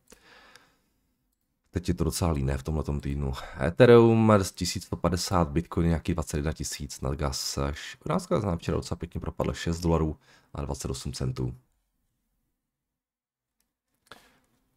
Teď 1.78 1.88
je 1.88 1.94
to 1.94 2.04
docela 2.04 2.32
líné 2.32 2.58
v 2.58 2.64
tomhle 2.64 2.84
týdnu. 3.02 3.34
Ethereum 3.66 4.32
1150, 4.56 5.50
Bitcoin 5.50 5.88
nějaký 5.88 6.14
21 6.14 6.54
tisíc, 6.54 7.02
nad 7.02 7.16
gas. 7.16 7.60
Gas 8.06 8.30
nám 8.30 8.58
včera 8.58 8.78
docela 8.78 8.98
pěkně 8.98 9.22
propadl 9.22 9.54
6 9.54 9.80
dolarů 9.80 10.18
a 10.54 10.62
28 10.62 11.14
centů. 11.14 11.56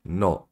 No. 0.04 0.44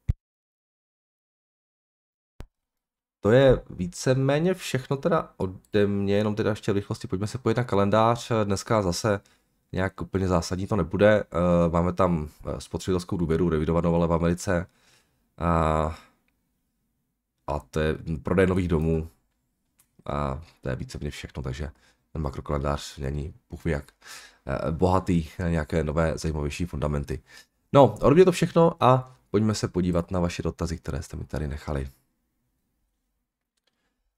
To 3.20 3.30
je 3.30 3.62
víceméně 3.70 4.54
všechno 4.54 4.96
teda 4.96 5.32
ode 5.36 5.86
mě, 5.86 6.16
jenom 6.16 6.34
teda 6.34 6.50
ještě 6.50 6.72
v 6.72 6.74
rychlosti, 6.74 7.08
pojďme 7.08 7.26
se 7.26 7.38
pojít 7.38 7.56
na 7.56 7.64
kalendář. 7.64 8.32
Dneska 8.44 8.82
zase 8.82 9.20
nějak 9.72 10.00
úplně 10.00 10.28
zásadní 10.28 10.66
to 10.66 10.76
nebude. 10.76 11.22
Eh, 11.22 11.70
máme 11.70 11.92
tam 11.92 12.28
eh, 12.46 12.60
spotřebitelskou 12.60 13.16
důvěru 13.16 13.48
revidovanou 13.48 13.94
ale 13.94 14.06
v 14.06 14.12
Americe. 14.12 14.66
A 15.38 16.07
to 17.70 17.80
je 17.80 17.98
prodej 18.22 18.46
nových 18.46 18.68
domů. 18.68 19.08
A 20.06 20.42
to 20.60 20.68
je 20.68 20.76
víceméně 20.76 21.10
všechno, 21.10 21.42
takže 21.42 21.70
ten 22.12 22.22
makrokalendář 22.22 22.98
není 22.98 23.34
buch 23.50 23.66
jak 23.66 23.92
eh, 24.46 24.70
bohatý 24.70 25.28
na 25.38 25.48
nějaké 25.48 25.84
nové 25.84 26.18
zajímavější 26.18 26.64
fundamenty. 26.64 27.22
No, 27.72 27.94
ode 28.00 28.14
mě 28.14 28.24
to 28.24 28.32
všechno 28.32 28.76
a 28.80 29.16
pojďme 29.30 29.54
se 29.54 29.68
podívat 29.68 30.10
na 30.10 30.20
vaše 30.20 30.42
dotazy, 30.42 30.78
které 30.78 31.02
jste 31.02 31.16
mi 31.16 31.24
tady 31.24 31.48
nechali. 31.48 31.88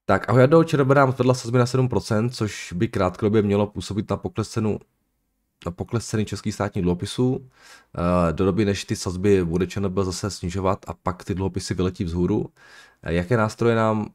Tak 0.05 0.29
ahoj 0.29 0.41
Jado, 0.41 0.63
ČNB 0.63 0.89
nám 0.89 1.15
sazby 1.33 1.57
na 1.57 1.65
7%, 1.65 2.29
což 2.29 2.73
by 2.73 2.87
krátkodobě 2.87 3.41
mělo 3.41 3.67
působit 3.67 4.09
na 4.09 4.17
pokles 4.17 4.49
cenu 4.49 4.79
na 5.65 5.71
pokles 5.71 6.05
ceny 6.07 6.25
českých 6.25 6.53
státních 6.53 6.81
dluhopisů 6.81 7.49
eh, 8.29 8.33
do 8.33 8.45
doby, 8.45 8.65
než 8.65 8.85
ty 8.85 8.95
sazby 8.95 9.45
bude 9.45 9.67
ČNB 9.67 9.97
zase 10.01 10.31
snižovat 10.31 10.85
a 10.87 10.93
pak 10.93 11.23
ty 11.23 11.35
dluhopisy 11.35 11.73
vyletí 11.73 12.03
vzhůru. 12.03 12.49
Eh, 13.03 13.13
jaké 13.13 13.37
nástroje 13.37 13.75
nám 13.75 14.11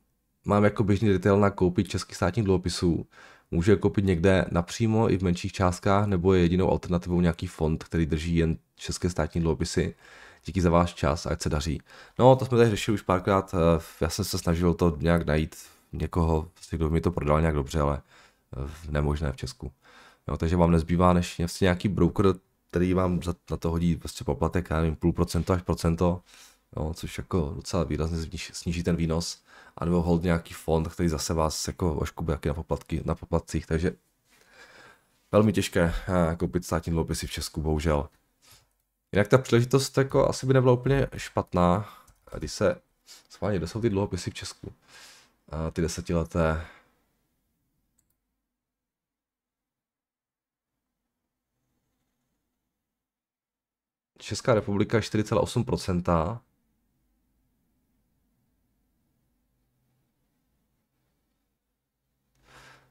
mám 0.47 0.65
jako 0.65 0.85
běžný 0.85 1.13
retail 1.13 1.41
na 1.41 1.51
koupit 1.51 1.89
českých 1.89 2.17
státních 2.17 2.45
dluhopisů? 2.45 3.07
Může 3.51 3.73
je 3.73 3.77
koupit 3.77 4.05
někde 4.05 4.45
napřímo 4.51 5.11
i 5.11 5.19
v 5.19 5.23
menších 5.23 5.53
částkách, 5.53 6.07
nebo 6.07 6.35
je 6.35 6.43
jedinou 6.43 6.71
alternativou 6.71 7.21
nějaký 7.21 7.47
fond, 7.47 7.85
který 7.85 8.07
drží 8.07 8.37
jen 8.37 8.59
české 8.77 9.11
státní 9.11 9.41
dluhopisy? 9.41 9.95
Díky 10.45 10.61
za 10.61 10.71
váš 10.71 10.95
čas, 10.95 11.27
ať 11.27 11.43
se 11.43 11.49
daří. 11.49 11.81
No, 12.19 12.37
to 12.37 12.45
jsme 12.45 12.59
tady 12.59 12.71
řešili 12.71 12.95
už 12.95 13.03
párkrát, 13.03 13.55
eh, 13.55 13.83
já 14.01 14.09
jsem 14.09 14.25
se 14.25 14.39
snažil 14.39 14.75
to 14.75 14.97
nějak 15.01 15.27
najít 15.27 15.57
někoho, 15.93 16.49
kdo 16.71 16.91
mi 16.91 17.01
to 17.01 17.11
prodal 17.11 17.41
nějak 17.41 17.55
dobře, 17.55 17.81
ale 17.81 18.03
nemožné 18.91 19.33
v 19.33 19.37
Česku. 19.37 19.73
Jo, 20.29 20.37
takže 20.37 20.57
vám 20.57 20.71
nezbývá 20.71 21.13
než 21.13 21.39
vlastně 21.39 21.65
nějaký 21.65 21.89
broker, 21.89 22.27
který 22.71 22.95
vám 22.95 23.23
za, 23.23 23.35
na 23.51 23.57
to 23.57 23.71
hodí 23.71 23.97
prostě 23.97 24.25
poplatek, 24.25 24.71
já 24.71 24.77
nevím, 24.77 24.97
půl 24.97 25.13
procento 25.13 25.53
až 25.53 25.63
procento, 25.63 26.21
jo, 26.77 26.95
což 26.95 27.19
jako 27.19 27.53
docela 27.57 27.85
výrazně 27.85 28.19
sníží, 28.19 28.53
sníží 28.53 28.83
ten 28.83 28.97
výnos, 28.97 29.43
a 29.77 29.85
hold 29.85 30.23
nějaký 30.23 30.55
fond, 30.55 30.89
který 30.89 31.09
zase 31.09 31.35
vás 31.35 31.67
jako 31.67 31.95
oškube 31.95 32.33
jaký 32.33 32.49
na, 32.49 32.55
poplatky, 32.55 33.03
na 33.05 33.15
poplatcích, 33.15 33.67
takže 33.67 33.93
velmi 35.33 35.53
těžké 35.53 35.95
eh, 36.09 36.37
koupit 36.37 36.65
státní 36.65 36.91
dluhopisy 36.91 37.27
v 37.27 37.31
Česku, 37.31 37.63
bohužel. 37.63 38.09
Jinak 39.13 39.29
ta 39.29 39.39
příležitost 39.39 39.99
jako 39.99 40.29
asi 40.29 40.47
by 40.47 40.55
nebyla 40.55 40.73
úplně 40.73 41.09
špatná, 41.17 41.89
když 42.39 42.53
se 42.53 42.77
schválně, 43.31 43.59
kde 43.59 43.67
jsou 43.67 43.81
ty 43.81 43.91
dluhopisy 43.91 44.31
v 44.31 44.35
Česku, 44.35 44.73
a 45.49 45.71
ty 45.71 45.83
desetileté, 45.83 46.67
Česká 54.19 54.55
republika 54.55 54.99
4,8%. 54.99 56.41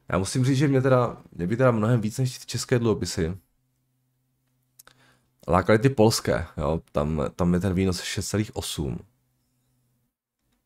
Já 0.10 0.18
musím 0.18 0.46
říct, 0.46 0.58
že 0.58 0.68
mě 0.68 0.82
teda, 0.82 1.18
mě 1.32 1.48
by 1.48 1.58
teda 1.58 1.72
mnohem 1.72 2.02
víc 2.02 2.18
než 2.18 2.38
ty 2.40 2.46
české 2.46 2.80
dluhopisy. 2.80 3.38
Lákaly 5.48 5.80
ty 5.80 5.90
polské, 5.90 6.48
jo, 6.58 6.82
tam, 6.92 7.22
tam 7.36 7.54
je 7.54 7.60
ten 7.60 7.74
výnos 7.74 8.02
6,8. 8.02 8.98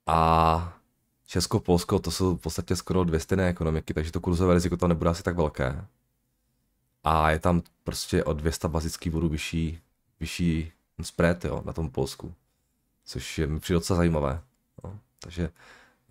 A 0.07 0.79
Česko, 1.25 1.59
Polsko, 1.59 1.99
to 1.99 2.11
jsou 2.11 2.35
v 2.35 2.41
podstatě 2.41 2.75
skoro 2.75 3.03
dvě 3.03 3.19
stejné 3.19 3.47
ekonomiky, 3.47 3.93
takže 3.93 4.11
to 4.11 4.21
kurzové 4.21 4.53
riziko 4.53 4.77
to 4.77 4.87
nebude 4.87 5.09
asi 5.09 5.23
tak 5.23 5.35
velké. 5.35 5.85
A 7.03 7.31
je 7.31 7.39
tam 7.39 7.61
prostě 7.83 8.23
o 8.23 8.33
200 8.33 8.67
bazický 8.67 9.09
bodů 9.09 9.29
vyšší 9.29 9.79
vyšší 10.19 10.71
spread 11.01 11.45
jo, 11.45 11.61
na 11.65 11.73
tom 11.73 11.89
Polsku. 11.89 12.33
Což 13.05 13.37
je 13.37 13.47
mi 13.47 13.59
přijde 13.59 13.75
docela 13.75 13.97
zajímavé. 13.97 14.41
No, 14.83 14.99
takže, 15.19 15.49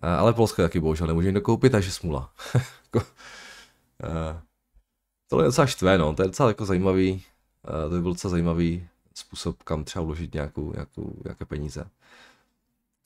eh, 0.01 0.07
ale 0.07 0.33
Polsko 0.33 0.61
taky 0.61 0.79
bohužel 0.79 1.07
nemůže 1.07 1.27
někdo 1.27 1.41
koupit, 1.41 1.69
takže 1.69 1.91
smula. 1.91 2.33
Jako, 2.93 3.07
eh, 4.03 4.41
tohle 5.27 5.45
je 5.45 5.47
docela 5.47 5.67
štve, 5.67 5.97
no. 5.97 6.13
to 6.13 6.21
je 6.21 6.27
docela 6.27 6.49
jako 6.49 6.65
zajímavý, 6.65 7.23
eh, 7.67 7.89
to 7.89 7.95
by 7.95 8.01
byl 8.01 8.11
docela 8.11 8.31
zajímavý 8.31 8.87
způsob, 9.15 9.63
kam 9.63 9.83
třeba 9.83 10.05
uložit 10.05 10.33
nějakou, 10.33 10.73
nějakou, 10.73 11.21
nějaké 11.23 11.45
peníze. 11.45 11.89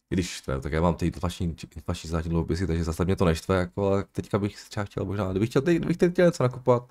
Když 0.09 0.29
štve, 0.29 0.61
tak 0.61 0.71
já 0.71 0.81
mám 0.81 0.95
ty 0.95 1.05
inflační, 1.05 1.55
státní 1.93 2.29
dluhopisy, 2.29 2.67
takže 2.67 2.83
zase 2.83 3.05
mě 3.05 3.15
to 3.15 3.25
neštve, 3.25 3.55
jako, 3.55 3.87
ale 3.87 4.03
teďka 4.11 4.39
bych 4.39 4.69
třeba 4.69 4.83
chtěl 4.83 5.05
možná, 5.05 5.31
kdybych 5.31 5.49
chtěl, 5.49 5.61
kdybych 5.61 5.97
chtěl 5.97 6.25
něco 6.25 6.43
nakupovat, 6.43 6.89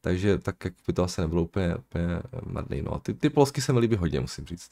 takže 0.00 0.38
tak 0.38 0.64
jak 0.64 0.74
by 0.86 0.92
to 0.92 1.04
asi 1.04 1.20
nebylo 1.20 1.42
úplně, 1.42 1.76
úplně 1.76 2.06
marný. 2.42 2.82
No 2.82 2.94
a 2.94 2.98
ty, 2.98 3.14
ty 3.14 3.30
polsky 3.30 3.60
se 3.60 3.72
mi 3.72 3.78
líbí 3.78 3.96
hodně, 3.96 4.20
musím 4.20 4.46
říct. 4.46 4.70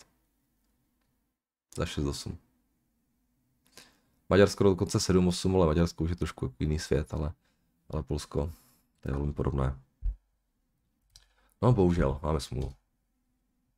Za 1.76 1.85
6-8. 1.85 2.37
Maďarsko 4.28 4.64
dokonce 4.64 4.99
7-8, 4.99 5.56
ale 5.56 5.66
Maďarsko 5.66 6.04
už 6.04 6.11
je 6.11 6.16
trošku 6.16 6.54
jiný 6.58 6.78
svět, 6.78 7.14
ale, 7.14 7.32
ale 7.90 8.02
Polsko, 8.02 8.52
to 9.00 9.08
je 9.08 9.14
velmi 9.14 9.32
podobné. 9.32 9.78
No 11.62 11.73
bohužel, 11.73 12.20
máme 12.23 12.40
smůlu. 12.40 12.73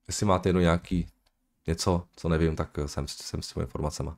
Jestli 0.06 0.26
máte 0.26 0.48
jenom 0.48 0.62
nějaký 0.62 1.08
něco, 1.66 2.06
co 2.16 2.28
nevím, 2.28 2.56
tak 2.56 2.78
jsem, 2.86 3.08
jsem 3.08 3.42
s 3.42 3.52
těmi 3.52 3.64
informacemi. 3.64 4.10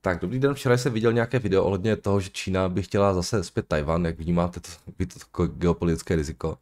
Tak, 0.00 0.20
dobrý 0.20 0.38
den, 0.38 0.54
včera 0.54 0.76
jsem 0.76 0.92
viděl 0.92 1.12
nějaké 1.12 1.38
video 1.38 1.64
ohledně 1.64 1.96
toho, 1.96 2.20
že 2.20 2.30
Čína 2.30 2.68
by 2.68 2.82
chtěla 2.82 3.14
zase 3.14 3.44
zpět 3.44 3.68
Tajvan, 3.68 4.04
jak 4.04 4.18
vnímáte 4.18 4.60
to, 4.60 4.68
by 4.98 5.06
to 5.06 5.46
geopolitické 5.46 6.16
riziko. 6.16 6.58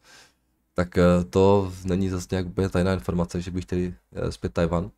Tak 0.74 0.98
eh, 0.98 1.24
to 1.30 1.72
není 1.84 2.08
zase 2.08 2.28
nějak 2.30 2.46
úplně 2.46 2.68
tajná 2.68 2.92
informace, 2.94 3.40
že 3.40 3.50
by 3.50 3.60
chtěli 3.60 3.94
eh, 4.12 4.32
zpět 4.32 4.52
Tajvan. 4.52 4.90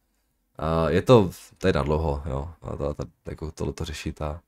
A 0.57 0.91
je 0.91 1.03
to 1.03 1.31
tady 1.59 1.73
na 1.73 1.83
dlouho, 1.83 2.23
jo, 2.27 2.51
a 2.63 2.77
to, 2.77 2.95
to, 2.95 3.05
jako 3.29 3.51
tohle 3.51 3.73
to 3.73 3.85
řešit. 3.85 4.23
A, 4.23 4.41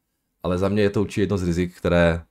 ale 0.43 0.59
za 0.59 0.69
mě 0.69 0.83
je 0.83 0.91
to 0.91 1.01
určitě 1.01 1.23
jedno 1.23 1.39
z 1.39 1.43
rizik, 1.43 1.77
které 1.77 2.25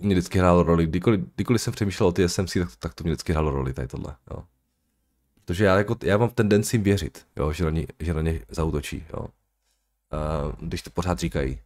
mě 0.00 0.14
vždycky 0.14 0.38
hrálo 0.38 0.62
roli. 0.62 0.86
Kdykoliv, 0.86 1.20
kdykoliv 1.34 1.62
jsem 1.62 1.72
přemýšlel 1.72 2.08
o 2.08 2.12
ty 2.12 2.28
SMC, 2.28 2.52
tak, 2.52 2.76
tak 2.78 2.94
to 2.94 3.04
mě 3.04 3.12
vždycky 3.12 3.32
hrálo 3.32 3.50
roli, 3.50 3.72
tady 3.72 3.88
tohle, 3.88 4.16
jo. 4.30 4.44
Protože 5.34 5.64
já, 5.64 5.78
jako, 5.78 5.96
já 6.02 6.18
mám 6.18 6.30
tendenci 6.30 6.78
věřit, 6.78 7.26
jo, 7.36 7.52
že 7.52 7.64
na 7.64 7.70
ně, 7.70 7.86
že 8.00 8.14
na 8.14 8.20
ně 8.20 8.40
zautočí, 8.48 9.04
jo. 9.12 9.26
Uh, 10.14 10.52
když 10.60 10.82
to 10.82 10.90
pořád 10.90 11.18
říkají. 11.18 11.58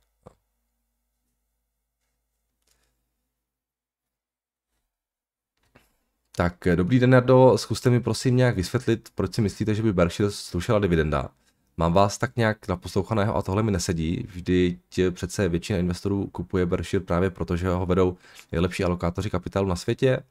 Tak 6.37 6.55
dobrý 6.75 6.99
den, 6.99 7.11
Nardo, 7.11 7.59
zkuste 7.59 7.91
mi 7.91 8.01
prosím 8.01 8.37
nějak 8.37 8.57
vysvětlit, 8.57 9.09
proč 9.15 9.35
si 9.35 9.43
myslíte, 9.43 9.75
že 9.75 9.83
by 9.83 9.93
Berkshire 9.93 10.31
slušela 10.31 10.79
dividenda. 10.79 11.31
Mám 11.77 11.93
vás 11.93 12.19
tak 12.19 12.37
nějak 12.37 12.69
naposlouchaného 12.69 13.37
a 13.37 13.43
tohle 13.43 13.63
mi 13.63 13.71
nesedí. 13.71 14.27
Vždy 14.29 14.79
přece 15.11 15.49
většina 15.49 15.79
investorů 15.79 16.27
kupuje 16.27 16.67
Berkshire 16.67 17.05
právě 17.05 17.31
proto, 17.31 17.57
že 17.57 17.69
ho 17.69 17.87
vedou 17.87 18.17
nejlepší 18.53 18.85
alokátoři 18.85 19.31
kapitálu 19.31 19.69
na 19.69 19.77
světě. 19.77 20.23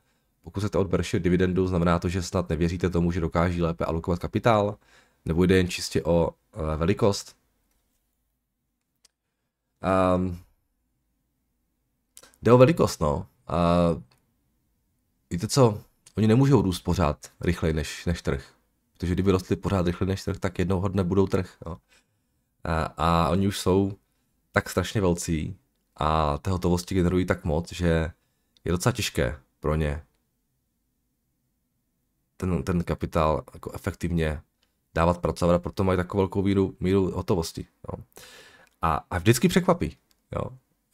Pokud 0.44 0.60
chcete 0.60 0.78
od 0.78 0.88
Berkshire 0.88 1.24
dividendu, 1.24 1.68
znamená 1.68 2.00
to, 2.00 2.10
že 2.10 2.22
snad 2.22 2.50
nevěříte 2.50 2.90
tomu, 2.90 3.12
že 3.12 3.22
dokáží 3.22 3.62
lépe 3.62 3.86
alokovat 3.86 4.20
kapitál, 4.20 4.78
nebo 5.26 5.44
jde 5.44 5.58
jen 5.58 5.68
čistě 5.68 6.04
o 6.04 6.30
velikost. 6.78 7.37
Um, 10.16 10.40
jde 12.42 12.54
o 12.54 12.58
velikost, 12.58 13.02
no. 13.02 13.28
A 13.48 13.58
víte 15.30 15.48
co, 15.48 15.82
oni 16.18 16.28
nemůžou 16.28 16.62
růst 16.62 16.80
pořád 16.80 17.32
rychleji 17.42 17.74
než, 17.74 18.06
než 18.06 18.22
trh. 18.22 18.54
Protože 18.94 19.14
kdyby 19.14 19.32
rostli 19.32 19.56
pořád 19.56 19.86
rychleji 19.86 20.08
než 20.08 20.24
trh, 20.24 20.40
tak 20.40 20.60
jednoho 20.60 20.88
dne 20.88 21.04
budou 21.04 21.28
trh. 21.28 21.58
Jo. 21.66 21.78
A, 22.64 22.84
a 22.98 23.30
oni 23.30 23.48
už 23.48 23.60
jsou 23.60 23.94
tak 24.52 24.70
strašně 24.70 25.02
velcí 25.02 25.58
a 25.96 26.38
té 26.38 26.52
hotovosti 26.52 26.96
generují 26.96 27.26
tak 27.26 27.46
moc, 27.46 27.74
že 27.74 28.12
je 28.66 28.72
docela 28.72 28.94
těžké 28.94 29.40
pro 29.60 29.76
ně 29.76 30.04
ten, 32.38 32.64
ten 32.64 32.84
kapitál 32.84 33.44
jako 33.54 33.72
efektivně 33.72 34.42
dávat 34.94 35.18
pracovat 35.18 35.56
a 35.56 35.60
proto 35.60 35.84
mají 35.84 35.98
takovou 35.98 36.22
velkou 36.22 36.44
míru, 36.44 36.78
míru 36.80 37.12
hotovosti. 37.12 37.68
Jo 37.88 38.04
a, 38.82 39.06
a 39.12 39.18
vždycky 39.18 39.48
překvapí. 39.48 39.98
Jo. 40.36 40.42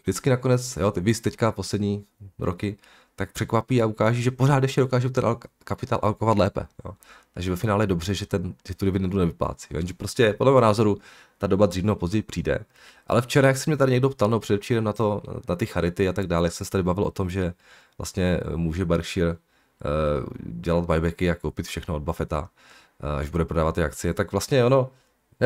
Vždycky 0.03 0.29
nakonec, 0.29 0.77
jo, 0.77 0.91
ty 0.91 0.99
vy 0.99 1.13
teďka 1.13 1.51
poslední 1.51 2.05
roky, 2.39 2.77
tak 3.15 3.31
překvapí 3.31 3.81
a 3.81 3.85
ukáží, 3.85 4.21
že 4.21 4.31
pořád 4.31 4.63
ještě 4.63 4.81
dokážou 4.81 5.09
ten 5.09 5.23
al- 5.23 5.39
kapitál 5.63 5.99
alokovat 6.01 6.37
lépe. 6.37 6.67
Jo. 6.85 6.93
Takže 7.33 7.49
ve 7.49 7.55
finále 7.55 7.83
je 7.83 7.87
dobře, 7.87 8.13
že, 8.13 8.25
ten, 8.25 8.53
že 8.67 8.75
tu 8.75 8.85
dividendu 8.85 9.17
nevyplácí. 9.17 9.67
Jenže 9.71 9.93
prostě 9.93 10.33
podle 10.33 10.51
mého 10.51 10.61
názoru 10.61 10.97
ta 11.37 11.47
doba 11.47 11.65
dřív 11.65 11.83
nebo 11.83 11.95
později 11.95 12.21
přijde. 12.21 12.65
Ale 13.07 13.21
včera, 13.21 13.47
jak 13.47 13.57
se 13.57 13.69
mě 13.69 13.77
tady 13.77 13.91
někdo 13.91 14.09
ptal, 14.09 14.29
no 14.29 14.39
předevčírem 14.39 14.83
na, 14.83 14.93
to, 14.93 15.21
na 15.49 15.55
ty 15.55 15.65
charity 15.65 16.09
a 16.09 16.13
tak 16.13 16.27
dále, 16.27 16.51
jsem 16.51 16.65
se 16.65 16.71
tady 16.71 16.83
bavil 16.83 17.03
o 17.03 17.11
tom, 17.11 17.29
že 17.29 17.53
vlastně 17.97 18.39
může 18.55 18.85
Berkshire 18.85 19.31
uh, 19.31 19.37
dělat 20.43 20.85
buybacky 20.85 21.31
a 21.31 21.35
koupit 21.35 21.67
všechno 21.67 21.95
od 21.95 22.03
Buffetta, 22.03 22.49
uh, 23.03 23.09
až 23.09 23.29
bude 23.29 23.45
prodávat 23.45 23.75
ty 23.75 23.83
akcie, 23.83 24.13
tak 24.13 24.31
vlastně 24.31 24.65
ono, 24.65 24.91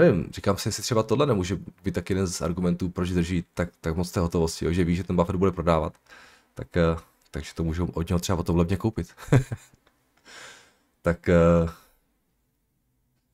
nevím, 0.01 0.27
říkám 0.31 0.57
si, 0.57 0.67
jestli 0.67 0.83
třeba 0.83 1.03
tohle 1.03 1.25
nemůže 1.25 1.59
být 1.83 1.93
tak 1.93 2.09
jeden 2.09 2.27
z 2.27 2.41
argumentů, 2.41 2.89
proč 2.89 3.09
drží 3.09 3.43
tak, 3.53 3.69
tak 3.81 3.95
moc 3.95 4.11
té 4.11 4.19
hotovosti, 4.19 4.65
jo, 4.65 4.71
že 4.71 4.83
ví, 4.83 4.95
že 4.95 5.03
ten 5.03 5.15
Buffett 5.15 5.39
bude 5.39 5.51
prodávat, 5.51 5.93
tak, 6.53 6.77
eh, 6.77 6.97
takže 7.31 7.53
to 7.53 7.63
můžou 7.63 7.85
od 7.85 8.09
něho 8.09 8.19
třeba 8.19 8.35
potom 8.35 8.57
levně 8.57 8.77
koupit. 8.77 9.07
tak 11.01 11.29
eh, 11.29 11.69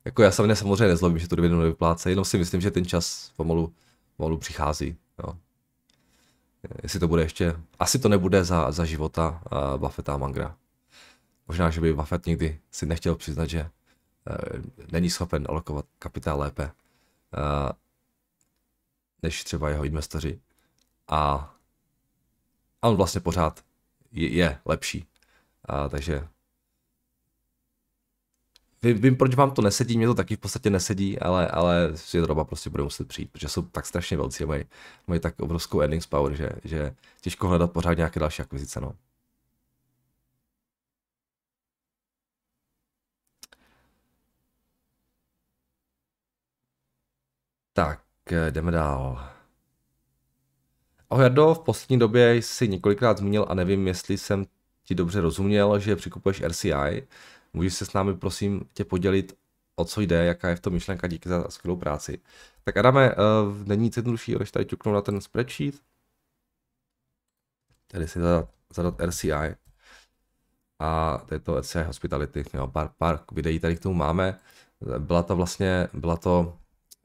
jako 0.06 0.24
já 0.24 0.32
se 0.32 0.56
samozřejmě 0.56 0.88
nezlobím, 0.88 1.20
že 1.20 1.28
to 1.28 1.36
dividendu 1.36 1.64
nevypláce, 1.64 2.10
jenom 2.10 2.26
si 2.26 2.38
myslím, 2.38 2.62
že 2.62 2.72
ten 2.72 2.86
čas 2.86 3.32
pomalu, 3.36 3.74
pomalu 4.18 4.38
přichází. 4.38 4.96
Jo. 5.20 5.38
Jestli 6.84 7.00
to 7.00 7.08
bude 7.08 7.22
ještě, 7.22 7.56
asi 7.80 8.00
to 8.00 8.10
nebude 8.10 8.44
za, 8.44 8.72
za 8.72 8.86
života 8.86 9.42
Buffetta 9.78 10.14
a 10.14 10.18
Mangra. 10.18 10.56
Možná, 11.48 11.70
že 11.70 11.82
by 11.82 11.94
Buffett 11.94 12.26
někdy 12.26 12.60
si 12.72 12.86
nechtěl 12.86 13.16
přiznat, 13.16 13.50
že 13.50 13.60
Eh, 13.60 13.83
není 14.92 15.10
schopen 15.10 15.46
alokovat 15.50 15.86
kapitál 16.00 16.40
lépe 16.40 16.72
než 19.24 19.44
třeba 19.44 19.70
jeho 19.70 19.84
investoři. 19.84 20.40
A, 21.08 21.54
a 22.82 22.88
on 22.88 22.96
vlastně 22.96 23.22
pořád 23.22 23.64
je, 24.12 24.30
je 24.30 24.60
lepší. 24.66 25.08
A, 25.66 25.90
takže 25.90 26.28
vím, 28.84 29.16
proč 29.16 29.36
vám 29.36 29.52
to 29.52 29.62
nesedí, 29.62 29.98
mě 29.98 30.08
to 30.08 30.14
taky 30.14 30.36
v 30.36 30.40
podstatě 30.40 30.70
nesedí, 30.70 31.20
ale, 31.20 31.48
ale 31.48 31.94
je 32.14 32.22
doba 32.22 32.44
prostě 32.44 32.70
bude 32.70 32.84
muset 32.84 33.08
přijít, 33.08 33.32
protože 33.32 33.50
jsou 33.50 33.62
tak 33.62 33.86
strašně 33.86 34.18
velcí 34.18 34.44
a 34.44 34.48
mají, 34.48 34.64
mají 35.08 35.20
tak 35.20 35.40
obrovskou 35.40 35.82
earnings 35.82 36.08
power, 36.08 36.34
že, 36.34 36.50
že 36.64 36.96
těžko 37.22 37.48
hledat 37.48 37.72
pořád 37.72 37.94
nějaké 37.94 38.20
další 38.20 38.42
akvizice. 38.42 38.82
No. 38.82 38.94
Tak, 48.24 48.54
jdeme 48.54 48.72
dál. 48.72 49.30
Ahoj 51.10 51.24
Jardo, 51.24 51.54
v 51.54 51.60
poslední 51.60 52.00
době 52.00 52.36
jsi 52.36 52.68
několikrát 52.68 53.18
zmínil 53.18 53.46
a 53.50 53.54
nevím, 53.54 53.88
jestli 53.88 54.18
jsem 54.18 54.46
ti 54.84 54.96
dobře 54.96 55.22
rozuměl, 55.22 55.80
že 55.80 55.96
přikupuješ 55.96 56.42
RCI. 56.42 57.08
Můžeš 57.54 57.74
se 57.74 57.86
s 57.86 57.94
námi 57.94 58.18
prosím 58.18 58.66
tě 58.74 58.86
podělit, 58.86 59.38
o 59.76 59.86
co 59.86 60.02
jde, 60.02 60.26
jaká 60.26 60.50
je 60.50 60.56
v 60.56 60.60
tom 60.60 60.74
myšlenka, 60.74 61.08
díky 61.08 61.30
za 61.30 61.50
skvělou 61.50 61.78
práci. 61.78 62.20
Tak 62.64 62.78
Adame, 62.78 63.16
uh, 63.16 63.68
není 63.68 63.84
nic 63.84 63.98
jednodušší, 63.98 64.36
když 64.36 64.52
tady 64.52 64.66
ťuknu 64.66 64.94
na 64.94 65.02
ten 65.02 65.22
spreadsheet. 65.22 65.76
Tady 67.88 68.08
si 68.08 68.20
zadat, 68.20 68.50
zadat 68.76 69.02
RCI. 69.02 69.56
A 70.80 71.22
je 71.32 71.40
to 71.40 71.62
RCI 71.62 71.84
Hospitality, 71.84 72.44
jo, 72.54 72.68
pár, 72.68 72.90
pár 72.98 73.20
videí 73.32 73.60
tady 73.60 73.76
k 73.76 73.80
tomu 73.80 73.96
máme. 73.96 74.40
Byla 75.00 75.24
to 75.24 75.36
vlastně, 75.36 75.88
byla 75.94 76.18
to 76.18 76.60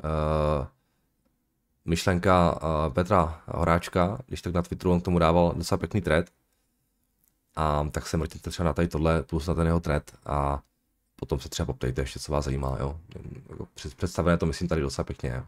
uh, 0.05 0.67
myšlenka 1.89 2.63
uh, 2.63 2.95
Petra 2.95 3.43
Horáčka, 3.47 4.19
když 4.27 4.43
tak 4.43 4.55
na 4.55 4.63
Twitteru 4.63 4.93
on 4.93 5.01
k 5.01 5.05
tomu 5.05 5.19
dával 5.19 5.53
docela 5.57 5.79
pěkný 5.79 6.01
thread. 6.01 6.27
A 7.57 7.85
tak 7.91 8.07
se 8.07 8.17
mrtěte 8.17 8.51
třeba 8.51 8.67
na 8.67 8.73
tady 8.73 8.89
tohle, 8.89 9.23
plus 9.23 9.47
na 9.47 9.55
ten 9.55 9.67
jeho 9.67 9.81
thread 9.81 10.11
a 10.27 10.63
potom 11.17 11.41
se 11.41 11.49
třeba 11.49 11.67
poptejte 11.67 12.03
ještě, 12.03 12.19
co 12.19 12.33
vás 12.33 12.45
zajímá, 12.45 12.77
jo. 12.81 13.01
Jako 13.49 13.69
představené 13.97 14.39
to 14.39 14.47
myslím 14.47 14.69
tady 14.69 14.81
docela 14.81 15.05
pěkně, 15.05 15.31
jo. 15.37 15.45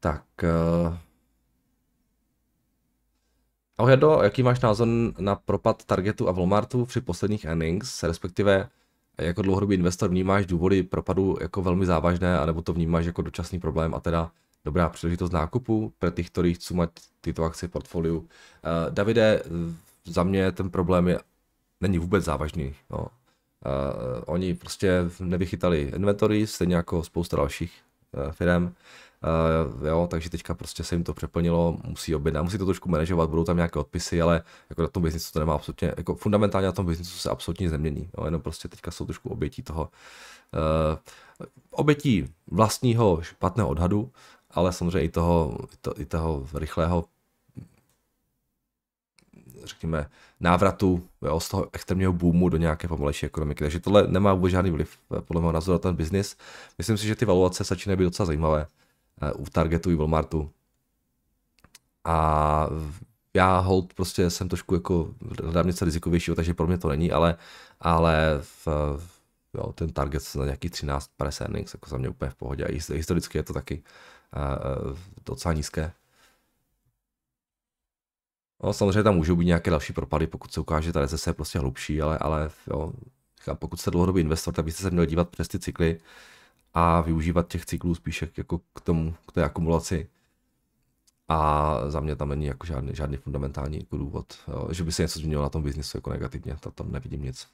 Tak. 0.00 0.24
Uh... 0.86 0.96
Ahoj 3.78 3.90
Jardo, 3.92 4.20
jaký 4.22 4.42
máš 4.42 4.60
názor 4.60 4.88
na 5.18 5.34
propad 5.34 5.84
Targetu 5.84 6.28
a 6.28 6.32
Walmartu 6.32 6.86
při 6.86 7.00
posledních 7.00 7.44
earnings, 7.44 8.02
respektive 8.02 8.68
jako 9.18 9.42
dlouhodobý 9.42 9.74
investor 9.74 10.10
vnímáš 10.10 10.46
důvody 10.46 10.82
propadu 10.82 11.36
jako 11.40 11.62
velmi 11.62 11.86
závažné, 11.86 12.38
anebo 12.38 12.62
to 12.62 12.72
vnímáš 12.72 13.06
jako 13.06 13.22
dočasný 13.22 13.60
problém 13.60 13.94
a 13.94 14.00
teda 14.00 14.30
dobrá 14.64 14.88
příležitost 14.88 15.32
nákupu 15.32 15.92
pro 15.98 16.10
těch, 16.10 16.30
kteří 16.30 16.54
chcou 16.54 16.74
mít 16.74 16.90
tyto 17.20 17.44
akcie 17.44 17.68
v 17.68 17.72
portfoliu. 17.72 18.18
Uh, 18.18 18.26
Davide, 18.90 19.42
za 20.04 20.22
mě 20.22 20.52
ten 20.52 20.70
problém 20.70 21.08
je, 21.08 21.20
není 21.80 21.98
vůbec 21.98 22.24
závažný. 22.24 22.74
No. 22.90 22.98
Uh, 22.98 23.08
oni 24.26 24.54
prostě 24.54 25.04
nevychytali 25.20 25.80
inventory, 25.96 26.46
stejně 26.46 26.76
jako 26.76 27.04
spousta 27.04 27.36
dalších 27.36 27.72
uh, 28.12 28.32
firm. 28.32 28.72
Uh, 29.78 29.86
jo, 29.86 30.08
takže 30.10 30.30
teďka 30.30 30.54
prostě 30.54 30.84
se 30.84 30.94
jim 30.94 31.04
to 31.04 31.14
přeplnilo, 31.14 31.76
musí 31.84 32.14
objednat, 32.14 32.42
musí 32.42 32.58
to 32.58 32.64
trošku 32.64 32.88
manažovat, 32.88 33.30
budou 33.30 33.44
tam 33.44 33.56
nějaké 33.56 33.78
odpisy, 33.78 34.22
ale 34.22 34.42
jako 34.70 34.82
na 34.82 34.88
tom 34.88 35.02
biznisu 35.02 35.32
to 35.32 35.38
nemá 35.38 35.54
absolutně, 35.54 35.92
jako 35.96 36.14
fundamentálně 36.14 36.66
na 36.66 36.72
tom 36.72 36.86
biznisu 36.86 37.18
se 37.18 37.30
absolutně 37.30 37.70
nemění, 37.70 38.10
jo, 38.18 38.24
jenom 38.24 38.40
prostě 38.40 38.68
teďka 38.68 38.90
jsou 38.90 39.04
trošku 39.04 39.28
obětí 39.28 39.62
toho, 39.62 39.90
uh, 40.92 40.98
obětí 41.70 42.34
vlastního 42.46 43.18
špatného 43.22 43.68
odhadu, 43.68 44.10
ale 44.50 44.72
samozřejmě 44.72 45.00
i 45.00 45.08
toho, 45.08 45.58
to, 45.80 46.00
i 46.00 46.04
toho 46.04 46.46
rychlého 46.54 47.04
řekněme, 49.64 50.10
návratu 50.40 51.04
jo, 51.22 51.40
z 51.40 51.48
toho 51.48 51.66
extrémního 51.72 52.12
boomu 52.12 52.48
do 52.48 52.56
nějaké 52.56 52.88
pomalejší 52.88 53.26
ekonomiky. 53.26 53.64
Takže 53.64 53.80
tohle 53.80 54.06
nemá 54.06 54.34
vůbec 54.34 54.50
žádný 54.50 54.70
vliv, 54.70 54.98
podle 55.24 55.42
mého 55.42 55.52
názoru, 55.52 55.74
na 55.74 55.78
ten 55.78 55.94
biznis. 55.94 56.36
Myslím 56.78 56.96
si, 56.96 57.06
že 57.06 57.14
ty 57.14 57.24
valuace 57.24 57.64
začínají 57.64 57.96
být 57.98 58.04
docela 58.04 58.26
zajímavé 58.26 58.66
u 59.36 59.44
Targetu 59.44 59.90
i 59.90 59.94
Walmartu. 59.94 60.50
A 62.04 62.68
já 63.34 63.58
hold 63.58 63.94
prostě 63.94 64.30
jsem 64.30 64.48
trošku 64.48 64.74
jako 64.74 65.14
hledám 65.42 65.66
něco 65.66 65.84
rizikovějšího, 65.84 66.34
takže 66.34 66.54
pro 66.54 66.66
mě 66.66 66.78
to 66.78 66.88
není, 66.88 67.12
ale, 67.12 67.36
ale 67.80 68.38
v, 68.42 68.68
jo, 69.54 69.72
ten 69.72 69.92
target 69.92 70.22
na 70.36 70.44
nějaký 70.44 70.70
13 70.70 71.10
50 71.16 71.44
earnings, 71.44 71.74
jako 71.74 71.90
za 71.90 71.98
mě 71.98 72.08
úplně 72.08 72.30
v 72.30 72.34
pohodě. 72.34 72.64
A 72.64 72.94
historicky 72.94 73.38
je 73.38 73.42
to 73.42 73.52
taky 73.52 73.82
uh, 74.36 74.98
docela 75.26 75.54
nízké. 75.54 75.92
No, 78.62 78.72
samozřejmě 78.72 79.02
tam 79.02 79.16
můžou 79.16 79.36
být 79.36 79.44
nějaké 79.44 79.70
další 79.70 79.92
propady, 79.92 80.26
pokud 80.26 80.52
se 80.52 80.60
ukáže, 80.60 80.86
že 80.86 80.92
ta 80.92 81.00
recese 81.00 81.30
je 81.30 81.34
prostě 81.34 81.58
hlubší, 81.58 82.02
ale, 82.02 82.18
ale 82.18 82.50
jo, 82.66 82.92
pokud 83.54 83.80
jste 83.80 83.90
dlouhodobý 83.90 84.20
investor, 84.20 84.54
tak 84.54 84.64
byste 84.64 84.82
se 84.82 84.90
měli 84.90 85.06
dívat 85.06 85.28
přes 85.28 85.48
ty 85.48 85.58
cykly 85.58 86.00
a 86.78 87.00
využívat 87.00 87.48
těch 87.48 87.66
cyklů 87.66 87.94
spíše 87.94 88.28
jako 88.36 88.60
k 88.74 88.80
tomu, 88.80 89.14
k 89.28 89.32
té 89.32 89.44
akumulaci. 89.44 90.08
A 91.28 91.80
za 91.88 92.00
mě 92.00 92.16
tam 92.16 92.28
není 92.28 92.46
jako 92.46 92.66
žádný, 92.66 92.90
žádný 92.94 93.16
fundamentální 93.16 93.78
jako 93.78 93.96
důvod, 93.96 94.26
jo, 94.48 94.68
že 94.70 94.84
by 94.84 94.92
se 94.92 95.02
něco 95.02 95.18
změnilo 95.18 95.42
na 95.42 95.48
tom 95.48 95.62
biznisu 95.62 95.96
jako 95.96 96.10
negativně, 96.10 96.56
to 96.60 96.70
tam 96.70 96.92
nevidím 96.92 97.22
nic. 97.22 97.46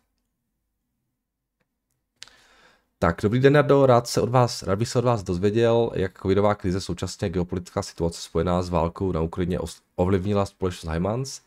Tak, 2.98 3.16
dobrý 3.22 3.40
den, 3.40 3.52
Nardo, 3.52 3.86
rád, 3.86 4.08
se 4.08 4.20
od 4.20 4.28
vás, 4.28 4.62
rád 4.62 4.78
bych 4.78 4.88
se 4.88 4.98
od 4.98 5.04
vás 5.04 5.22
dozvěděl, 5.22 5.90
jak 5.94 6.22
covidová 6.22 6.54
krize, 6.54 6.80
současně 6.80 7.28
geopolitická 7.28 7.82
situace 7.82 8.20
spojená 8.20 8.62
s 8.62 8.68
válkou 8.68 9.12
na 9.12 9.20
Ukrajině 9.20 9.58
ovlivnila 9.96 10.46
společnost 10.46 10.90
Heimans. 10.90 11.40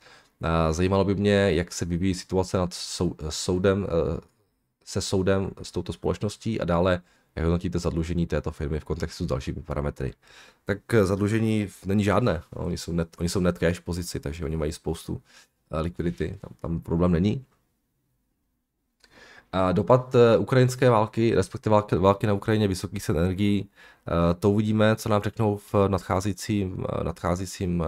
Zajímalo 0.72 1.04
by 1.04 1.16
mě, 1.16 1.54
jak 1.54 1.72
se 1.72 1.86
vyvíjí 1.86 2.14
situace 2.14 2.58
nad 2.58 2.74
soudem, 3.30 3.84
e, 3.86 4.22
se 4.86 5.02
soudem 5.02 5.52
s 5.62 5.72
touto 5.72 5.94
společností 5.94 6.62
a 6.62 6.66
dále, 6.66 7.02
jak 7.38 7.46
hodnotíte 7.46 7.80
zadlužení 7.80 8.28
této 8.28 8.52
firmy 8.52 8.80
v 8.80 8.86
kontextu 8.86 9.24
s 9.24 9.28
dalšími 9.28 9.62
parametry. 9.62 10.14
Tak 10.66 10.80
zadlužení 11.04 11.68
není 11.86 12.04
žádné, 12.04 12.44
no, 12.56 12.66
oni, 12.66 12.78
jsou 12.78 12.92
net, 12.92 13.16
oni 13.20 13.30
jsou 13.30 13.40
net 13.40 13.58
cash 13.58 13.80
pozici, 13.80 14.20
takže 14.20 14.46
oni 14.46 14.58
mají 14.58 14.72
spoustu 14.72 15.22
e, 15.72 15.80
likvidity, 15.82 16.38
tam, 16.42 16.52
tam 16.62 16.80
problém 16.80 17.12
není. 17.12 17.46
A 19.52 19.72
dopad 19.72 20.16
eh, 20.16 20.38
ukrajinské 20.38 20.90
války, 20.90 21.36
respektive 21.36 21.72
války, 21.74 21.96
války 21.96 22.28
na 22.28 22.34
Ukrajině, 22.34 22.68
vysokých 22.68 23.04
cen 23.04 23.18
energií, 23.18 23.70
eh, 24.08 24.34
to 24.34 24.52
uvidíme, 24.52 24.96
co 24.96 25.10
nám 25.10 25.22
řeknou 25.22 25.58
v 25.58 25.76
nadcházejícím, 25.88 26.86
eh, 26.90 27.04
nadcházejícím 27.04 27.84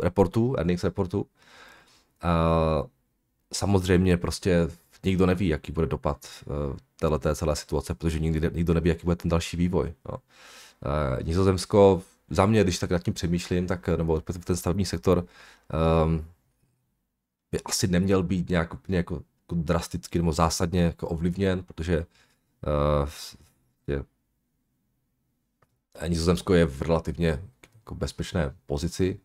reportu, 0.00 0.54
earnings 0.56 0.84
reportu. 0.84 1.26
Samozřejmě 3.52 4.16
prostě 4.16 4.68
nikdo 5.04 5.26
neví, 5.26 5.48
jaký 5.48 5.72
bude 5.72 5.86
dopad 5.86 6.26
této 7.00 7.34
celé 7.34 7.56
situace, 7.56 7.94
protože 7.94 8.18
nikdy, 8.18 8.50
nikdo 8.54 8.74
neví, 8.74 8.88
jaký 8.88 9.04
bude 9.04 9.16
ten 9.16 9.28
další 9.28 9.56
vývoj. 9.56 9.94
No. 10.10 10.18
Nizozemsko, 11.22 12.02
za 12.30 12.46
mě, 12.46 12.64
když 12.64 12.78
tak 12.78 12.90
nad 12.90 13.02
tím 13.02 13.14
přemýšlím, 13.14 13.66
tak, 13.66 13.88
nebo 13.88 14.20
ten 14.20 14.56
stavební 14.56 14.86
sektor, 14.86 15.26
um, 16.04 16.24
by 17.52 17.60
asi 17.64 17.86
neměl 17.88 18.22
být 18.22 18.48
nějak 18.48 18.74
úplně 18.74 18.98
jako, 18.98 19.14
jako 19.14 19.54
drasticky 19.54 20.18
nebo 20.18 20.32
zásadně 20.32 20.82
jako 20.82 21.08
ovlivněn, 21.08 21.62
protože 21.62 21.98
uh, 21.98 23.08
je, 23.86 24.04
Nizozemsko 26.08 26.54
je 26.54 26.66
v 26.66 26.82
relativně 26.82 27.42
jako 27.74 27.94
bezpečné 27.94 28.54
pozici 28.66 29.20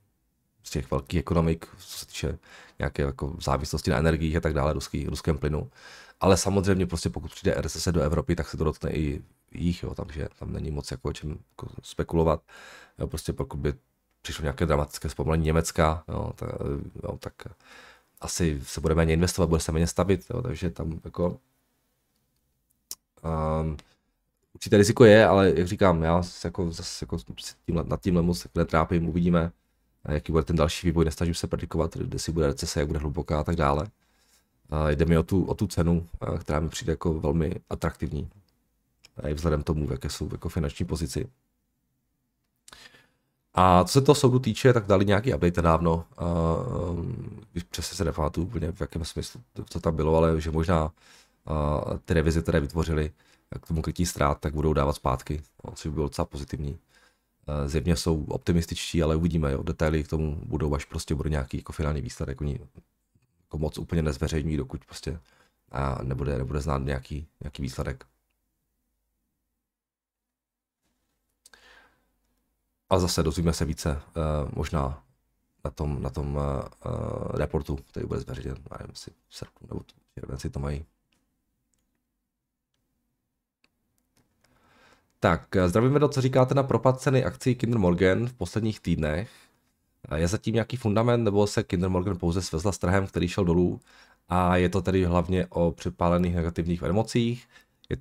z 0.67 0.69
těch 0.69 0.91
velkých 0.91 1.19
ekonomik, 1.19 1.67
co 1.77 1.97
se 1.97 2.05
týče 2.05 2.37
nějaké 2.79 3.03
jako 3.03 3.35
závislosti 3.41 3.91
na 3.91 3.97
energiích 3.97 4.35
a 4.35 4.39
tak 4.39 4.53
dále, 4.53 4.73
ruský, 4.73 5.05
ruském 5.05 5.37
plynu. 5.37 5.71
Ale 6.19 6.37
samozřejmě 6.37 6.85
prostě 6.85 7.09
pokud 7.09 7.31
přijde 7.31 7.61
RSS 7.61 7.87
do 7.87 8.01
Evropy, 8.01 8.35
tak 8.35 8.49
se 8.49 8.57
to 8.57 8.63
dotkne 8.63 8.91
i 8.91 9.21
jich, 9.51 9.83
jo, 9.83 9.95
takže 9.95 10.27
tam 10.39 10.53
není 10.53 10.71
moc 10.71 10.91
jako 10.91 11.09
o 11.09 11.13
čem 11.13 11.29
jako 11.29 11.67
spekulovat. 11.83 12.41
Jo, 12.99 13.07
prostě 13.07 13.33
pokud 13.33 13.57
by 13.57 13.73
přišlo 14.21 14.43
nějaké 14.43 14.65
dramatické 14.65 15.09
zpomalení 15.09 15.45
Německa, 15.45 16.03
jo, 16.07 16.33
tak, 16.35 16.49
jo, 17.03 17.17
tak 17.19 17.33
asi 18.21 18.61
se 18.63 18.81
bude 18.81 18.95
méně 18.95 19.13
investovat, 19.13 19.47
bude 19.47 19.61
se 19.61 19.71
méně 19.71 19.87
stavit, 19.87 20.25
jo, 20.29 20.41
takže 20.41 20.69
tam 20.69 20.99
jako 21.05 21.39
um, 23.23 23.77
určité 24.53 24.77
riziko 24.77 25.05
je, 25.05 25.27
ale 25.27 25.53
jak 25.55 25.67
říkám, 25.67 26.03
já 26.03 26.23
se 26.23 26.47
jako, 26.47 26.71
zase 26.71 27.05
jako 27.05 27.17
nad 27.83 28.01
tímhle 28.01 28.21
moc 28.21 28.45
jako 28.45 28.59
netrápím, 28.59 29.09
uvidíme, 29.09 29.51
jaký 30.13 30.31
bude 30.31 30.43
ten 30.43 30.55
další 30.55 30.87
vývoj, 30.87 31.05
nestažím 31.05 31.33
se 31.33 31.47
predikovat, 31.47 31.97
kde 31.97 32.19
si 32.19 32.31
bude 32.31 32.47
recese, 32.47 32.79
jak 32.79 32.87
bude 32.87 32.99
hluboká 32.99 33.39
a 33.39 33.43
tak 33.43 33.55
dále. 33.55 33.87
A 34.69 34.89
jde 34.89 35.05
mi 35.05 35.17
o 35.17 35.23
tu, 35.23 35.45
o 35.45 35.53
tu 35.53 35.67
cenu, 35.67 36.07
která 36.39 36.59
mi 36.59 36.69
přijde 36.69 36.91
jako 36.91 37.13
velmi 37.19 37.55
atraktivní. 37.69 38.29
I 39.27 39.33
vzhledem 39.33 39.63
tomu, 39.63 39.87
v 39.87 39.91
jaké 39.91 40.09
jsou 40.09 40.29
jako 40.31 40.49
finanční 40.49 40.85
pozici. 40.85 41.29
A 43.53 43.83
co 43.83 43.93
se 43.93 44.01
toho 44.01 44.15
soudu 44.15 44.39
týče, 44.39 44.73
tak 44.73 44.85
dali 44.85 45.05
nějaký 45.05 45.33
update 45.33 45.61
nedávno, 45.61 46.05
uh, 46.21 47.05
přesně 47.69 47.97
se 47.97 48.05
nepamatuju 48.05 48.47
úplně 48.47 48.71
v 48.71 48.81
jakém 48.81 49.05
smyslu, 49.05 49.41
co 49.69 49.79
tam 49.79 49.95
bylo, 49.95 50.17
ale 50.17 50.41
že 50.41 50.51
možná 50.51 50.91
ty 52.05 52.13
revize, 52.13 52.41
které 52.41 52.59
vytvořili 52.59 53.11
k 53.61 53.67
tomu 53.67 53.81
krytí 53.81 54.05
ztrát, 54.05 54.39
tak 54.39 54.53
budou 54.53 54.73
dávat 54.73 54.93
zpátky, 54.93 55.41
no, 55.65 55.71
což 55.75 55.85
by 55.85 55.93
bylo 55.93 56.05
docela 56.05 56.25
pozitivní. 56.25 56.77
Uh, 57.49 57.67
zjevně 57.67 57.95
jsou 57.95 58.23
optimističtí, 58.23 59.03
ale 59.03 59.15
uvidíme, 59.15 59.51
jo, 59.51 59.63
detaily 59.63 60.03
k 60.03 60.07
tomu 60.07 60.41
budou, 60.45 60.75
až 60.75 60.85
prostě 60.85 61.15
bude 61.15 61.29
nějaký 61.29 61.57
jako 61.57 61.73
finální 61.73 62.01
výsledek, 62.01 62.41
oni 62.41 62.59
jako 63.41 63.57
moc 63.57 63.77
úplně 63.77 64.01
nezveřejňují, 64.01 64.57
dokud 64.57 64.85
prostě 64.85 65.19
a 65.71 66.03
nebude, 66.03 66.37
nebude 66.37 66.61
znát 66.61 66.77
nějaký, 66.77 67.27
nějaký 67.39 67.61
výsledek. 67.61 68.05
A 72.89 72.99
zase 72.99 73.23
dozvíme 73.23 73.53
se 73.53 73.65
více 73.65 73.91
uh, 73.91 74.01
možná 74.55 75.03
na 75.63 75.71
tom, 75.71 76.01
na 76.01 76.09
tom 76.09 76.35
uh, 76.35 76.41
reportu, 77.33 77.75
který 77.75 78.05
bude 78.05 78.19
zveřejněn, 78.19 78.57
nevím, 78.79 78.95
si 78.95 79.11
v 79.27 79.35
srpnu 79.35 79.67
nebo 79.67 79.81
červenci 80.13 80.49
to 80.49 80.59
mají. 80.59 80.85
Tak, 85.19 85.55
zdravíme 85.65 85.99
do, 85.99 86.07
co 86.07 86.21
říkáte 86.21 86.53
na 86.53 86.63
propad 86.63 87.01
ceny 87.01 87.23
akcí 87.23 87.55
Kinder 87.55 87.79
Morgan 87.79 88.27
v 88.27 88.33
posledních 88.33 88.79
týdnech. 88.79 89.29
Je 90.15 90.27
zatím 90.27 90.53
nějaký 90.53 90.77
fundament, 90.77 91.23
nebo 91.23 91.47
se 91.47 91.63
Kinder 91.63 91.89
Morgan 91.89 92.17
pouze 92.17 92.41
svezla 92.41 92.71
s 92.71 92.77
trhem, 92.77 93.07
který 93.07 93.27
šel 93.27 93.45
dolů 93.45 93.79
a 94.29 94.57
je 94.57 94.69
to 94.69 94.81
tedy 94.81 95.03
hlavně 95.05 95.47
o 95.49 95.71
přepálených 95.71 96.35
negativních 96.35 96.81
emocích. 96.81 97.47
Je, 97.89 97.97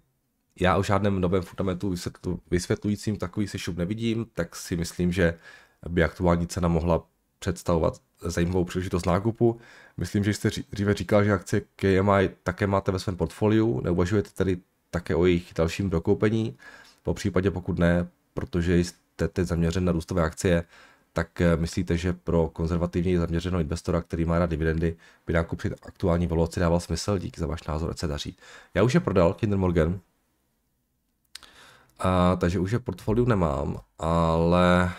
já 0.61 0.77
o 0.77 0.83
žádném 0.83 1.21
novém 1.21 1.43
fundamentu 1.43 1.91
vysvětlu, 1.91 2.41
vysvětlujícím 2.51 3.17
takový 3.17 3.49
si 3.49 3.59
šup 3.59 3.77
nevidím, 3.77 4.27
tak 4.35 4.57
si 4.57 4.77
myslím, 4.77 5.13
že 5.13 5.39
by 5.89 6.05
aktuální 6.05 6.47
cena 6.47 6.69
mohla 6.69 7.07
představovat 7.39 8.01
zajímavou 8.21 8.65
příležitost 8.65 9.07
nákupu. 9.07 9.61
Myslím, 9.97 10.25
že 10.25 10.35
jste 10.35 10.51
dříve 10.71 10.95
říkal, 10.95 11.25
že 11.25 11.33
akcie 11.33 11.63
KMI 11.77 12.31
také 12.43 12.67
máte 12.67 12.93
ve 12.93 12.99
svém 12.99 13.17
portfoliu, 13.17 13.81
neuvažujete 13.81 14.31
tedy 14.31 14.59
také 14.91 15.15
o 15.15 15.27
jejich 15.27 15.53
dalším 15.55 15.91
dokoupení. 15.91 16.57
Po 17.07 17.15
případě 17.15 17.51
pokud 17.51 17.79
ne, 17.79 18.09
protože 18.35 18.79
jste 18.79 19.29
teď 19.29 19.47
zaměřen 19.47 19.85
na 19.85 19.93
růstové 19.93 20.23
akcie, 20.23 20.65
tak 21.13 21.41
eh, 21.41 21.57
myslíte, 21.57 21.97
že 21.97 22.13
pro 22.13 22.49
konzervativně 22.49 23.19
zaměřeného 23.19 23.61
investora, 23.61 24.03
který 24.03 24.25
má 24.25 24.39
rád 24.39 24.51
dividendy, 24.51 24.97
by 25.27 25.33
nákup 25.33 25.59
při 25.59 25.71
aktuální 25.83 26.27
valuaci 26.27 26.61
dával 26.61 26.81
smysl? 26.81 27.19
Díky 27.19 27.41
za 27.41 27.47
váš 27.47 27.63
názor, 27.63 27.91
ať 27.91 27.99
se 27.99 28.07
daří. 28.07 28.37
Já 28.75 28.83
už 28.83 28.95
je 28.95 29.01
prodal, 29.01 29.35
Kinder 29.35 29.59
Morgan, 29.59 30.01
a, 31.99 32.37
takže 32.37 32.59
už 32.59 32.71
je 32.71 32.79
portfoliu 32.79 33.27
nemám, 33.27 33.81
ale 33.99 34.93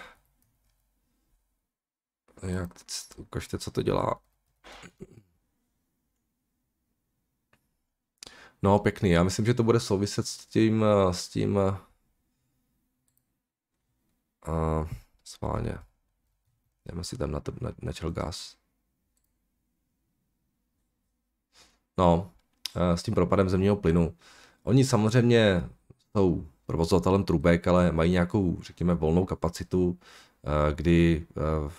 jak 2.48 2.74
teď 2.74 2.88
ukažte, 3.18 3.58
co 3.58 3.72
to 3.72 3.82
dělá. 3.82 4.20
No, 8.62 8.80
pěkný. 8.80 9.10
Já 9.10 9.24
myslím, 9.24 9.46
že 9.46 9.54
to 9.54 9.64
bude 9.64 9.80
souviset 9.80 10.28
s 10.28 10.46
tím, 10.46 10.84
eh, 10.84 11.14
s 11.14 11.28
tím, 11.30 11.60
uh, 14.48 14.54
uh, 14.54 14.88
sválně. 15.24 15.78
Nevím, 16.86 17.00
jestli 17.00 17.18
tam 17.18 17.32
na 17.32 17.40
to 17.40 17.52
natural 17.82 18.12
gas. 18.12 18.56
No, 21.98 22.32
eh, 22.76 22.98
s 22.98 23.04
tím 23.04 23.14
propadem 23.14 23.50
zemního 23.50 23.76
plynu. 23.76 24.16
Oni 24.64 24.86
samozřejmě 24.86 25.64
jsou 26.16 26.46
provozovatelem 26.66 27.24
trubek, 27.24 27.68
ale 27.68 27.92
mají 27.92 28.12
nějakou, 28.12 28.58
řekněme, 28.62 28.94
volnou 28.94 29.26
kapacitu, 29.26 30.00
eh, 30.44 30.74
kdy 30.74 31.28
eh, 31.38 31.72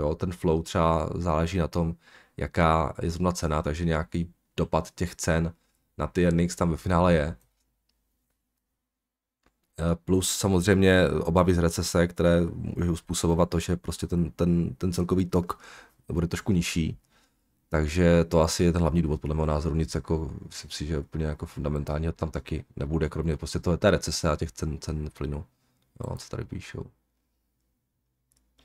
jo, 0.00 0.14
ten 0.14 0.32
flow 0.32 0.62
třeba 0.62 1.10
záleží 1.14 1.58
na 1.58 1.68
tom, 1.68 1.96
jaká 2.36 2.94
je 3.02 3.10
zrovna 3.10 3.32
cena, 3.32 3.62
takže 3.62 3.84
nějaký 3.84 4.32
dopad 4.56 4.90
těch 4.90 5.16
cen 5.16 5.54
na 5.98 6.06
ty 6.06 6.24
earnings 6.24 6.56
tam 6.56 6.70
ve 6.70 6.76
finále 6.76 7.14
je. 7.14 7.36
Eh, 9.78 9.96
plus 10.04 10.30
samozřejmě 10.30 11.08
obavy 11.10 11.54
z 11.54 11.58
recese, 11.58 12.06
které 12.06 12.40
můžou 12.76 12.96
způsobovat 12.96 13.50
to, 13.50 13.60
že 13.60 13.76
prostě 13.76 14.06
ten, 14.06 14.30
ten, 14.30 14.74
ten 14.74 14.92
celkový 14.92 15.26
tok 15.26 15.60
bude 16.12 16.26
trošku 16.26 16.52
nižší. 16.52 16.98
Takže 17.68 18.24
to 18.24 18.40
asi 18.40 18.64
je 18.64 18.72
ten 18.72 18.80
hlavní 18.82 19.02
důvod, 19.02 19.20
podle 19.20 19.36
mého 19.36 19.46
názoru. 19.46 19.74
Nic 19.74 19.94
jako, 19.94 20.30
myslím 20.46 20.70
si, 20.70 20.86
že 20.86 20.98
úplně 20.98 21.24
jako 21.24 21.46
fundamentálně 21.46 22.12
tam 22.12 22.30
taky 22.30 22.64
nebude, 22.76 23.08
kromě 23.08 23.36
prostě 23.36 23.58
toho 23.58 23.76
té 23.76 23.90
recese 23.90 24.30
a 24.30 24.36
těch 24.36 24.52
cen, 24.52 24.78
cen 24.78 25.10
plynu. 25.18 25.44
No, 26.00 26.16
co 26.16 26.28
tady 26.28 26.44
píšou. 26.44 26.86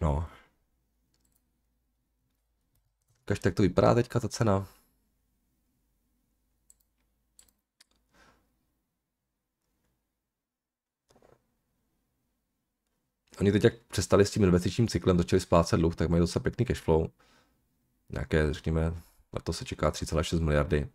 No. 0.01 0.27
Každý 3.25 3.41
tak 3.41 3.53
to 3.53 3.63
vypadá 3.63 3.93
teďka 3.93 4.19
ta 4.19 4.29
cena. 4.29 4.67
Oni 13.39 13.51
teď 13.51 13.63
jak 13.63 13.73
přestali 13.73 14.25
s 14.25 14.31
tím 14.31 14.43
investičním 14.43 14.87
cyklem, 14.87 15.17
začali 15.17 15.39
splácet 15.39 15.79
dluh, 15.79 15.95
tak 15.95 16.09
mají 16.09 16.19
docela 16.19 16.43
pěkný 16.43 16.65
cash 16.65 16.81
flow. 16.81 17.07
Nějaké, 18.09 18.53
řekněme, 18.53 18.81
na 19.33 19.39
to 19.43 19.53
se 19.53 19.65
čeká 19.65 19.91
3,6 19.91 20.39
miliardy, 20.39 20.87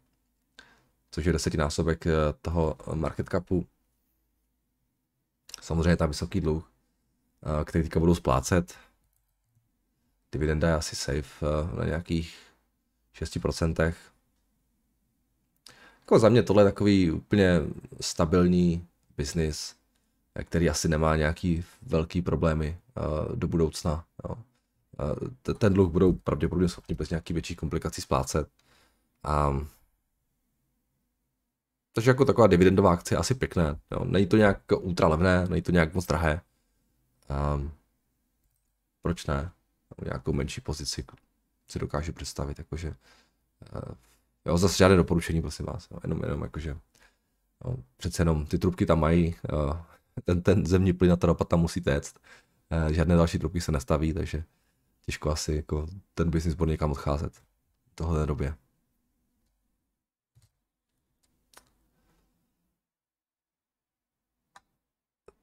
což 1.11 1.25
je 1.25 1.33
desetinásobek 1.33 2.07
eh, 2.07 2.13
toho 2.43 2.77
market 2.95 3.29
capu. 3.29 3.67
Samozřejmě 5.63 5.97
tam 5.97 6.09
vysoký 6.09 6.41
dluh, 6.41 6.73
eh, 7.61 7.65
který 7.65 7.85
teďka 7.85 8.01
budou 8.01 8.15
splácet. 8.15 8.75
Dividenda 10.33 10.69
je 10.69 10.75
asi 10.75 10.97
safe 10.97 11.47
eh, 11.47 11.77
na 11.77 11.85
nějakých 11.85 12.37
6%. 13.15 13.95
Jako 16.01 16.19
za 16.19 16.29
mě 16.29 16.43
tohle 16.43 16.63
je 16.63 16.65
takový 16.65 17.11
úplně 17.11 17.61
stabilní 18.01 18.87
business 19.17 19.75
který 20.45 20.71
asi 20.71 20.89
nemá 20.89 21.17
nějaký 21.17 21.65
velký 21.83 22.23
problémy 22.23 22.79
uh, 22.97 23.37
do 23.37 23.49
budoucna. 23.49 24.05
Jo. 24.29 24.37
Uh, 25.45 25.55
ten 25.55 25.75
dluh 25.75 25.93
budou 25.93 26.13
pravděpodobně 26.13 26.69
schopni 26.69 26.95
bez 26.95 27.11
nějaký 27.11 27.33
větší 27.33 27.57
komplikací 27.57 28.03
splácet. 28.03 28.49
Um, 29.49 29.69
takže 31.93 32.11
jako 32.11 32.25
taková 32.25 32.47
dividendová 32.47 32.93
akce 32.93 33.15
je 33.15 33.19
asi 33.19 33.35
pěkné. 33.35 33.79
Jo. 33.91 34.05
Není 34.05 34.27
to 34.27 34.37
nějak 34.37 34.61
ultra 34.81 35.09
levné, 35.09 35.47
není 35.49 35.63
to 35.63 35.73
nějak 35.73 35.95
moc 35.95 36.07
drahé. 36.07 36.41
Um, 37.55 37.71
proč 39.03 39.27
ne? 39.27 39.51
Nějakou 40.05 40.33
menší 40.33 40.61
pozici 40.61 41.05
si 41.69 41.79
dokážu 41.79 42.13
představit, 42.13 42.59
jakože 42.59 42.89
uh, 42.89 43.95
jo, 44.47 44.59
zase 44.59 44.77
žádné 44.77 44.97
doporučení, 44.97 45.41
prosím 45.41 45.67
vás, 45.67 45.89
jo. 45.91 45.99
jenom, 46.03 46.23
jenom 46.23 46.43
jakože 46.43 46.77
jo, 47.65 47.77
přece 47.97 48.21
jenom 48.21 48.47
ty 48.47 48.59
trubky 48.59 48.87
tam 48.87 49.01
mají, 49.01 49.35
ten, 50.25 50.43
ten 50.43 50.67
zemní 50.67 50.93
plyn 50.93 51.13
a 51.13 51.17
ta 51.17 51.27
ropa 51.27 51.45
tam 51.45 51.61
musí 51.61 51.81
téct. 51.81 52.15
Eh, 52.71 52.95
žádné 52.95 53.17
další 53.17 53.39
trubky 53.39 53.61
se 53.61 53.73
nestaví, 53.73 54.13
takže 54.13 54.45
těžko 55.07 55.31
asi 55.31 55.55
jako 55.55 55.87
ten 56.15 56.31
biznis 56.31 56.55
bude 56.55 56.71
někam 56.71 56.93
odcházet 56.93 57.33
v 57.35 57.95
tohle 57.95 58.27
době. 58.27 58.55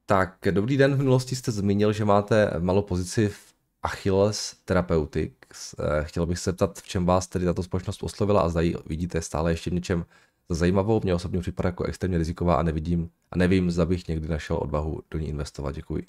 Tak, 0.06 0.38
dobrý 0.52 0.78
den. 0.78 0.96
V 0.96 0.98
minulosti 0.98 1.36
jste 1.36 1.52
zmínil, 1.52 1.94
že 1.94 2.06
máte 2.06 2.60
malou 2.60 2.82
pozici 2.82 3.30
v 3.30 3.54
Achilles 3.84 4.56
Therapeutics. 4.66 5.76
Eh, 5.80 6.04
chtěl 6.04 6.26
bych 6.26 6.40
se 6.40 6.50
zeptat, 6.50 6.80
v 6.80 6.88
čem 6.88 7.06
vás 7.06 7.28
tedy 7.28 7.46
tato 7.46 7.64
společnost 7.64 8.04
oslovila 8.04 8.42
a 8.42 8.50
zda 8.50 8.62
vidíte 8.86 9.22
stále 9.22 9.52
ještě 9.52 9.70
v 9.70 9.74
něčem 9.74 10.06
zajímavou. 10.50 11.02
Mě 11.04 11.16
osobně 11.16 11.42
připadá 11.42 11.68
jako 11.68 11.84
extrémně 11.84 12.18
riziková 12.18 12.56
a 12.56 12.64
nevidím 12.64 13.10
a 13.32 13.38
nevím, 13.38 13.72
zda 13.72 13.86
bych 13.86 14.08
někdy 14.08 14.28
našel 14.28 14.58
odvahu 14.62 15.02
do 15.12 15.20
ní 15.20 15.28
investovat. 15.28 15.76
Děkuji. 15.76 16.06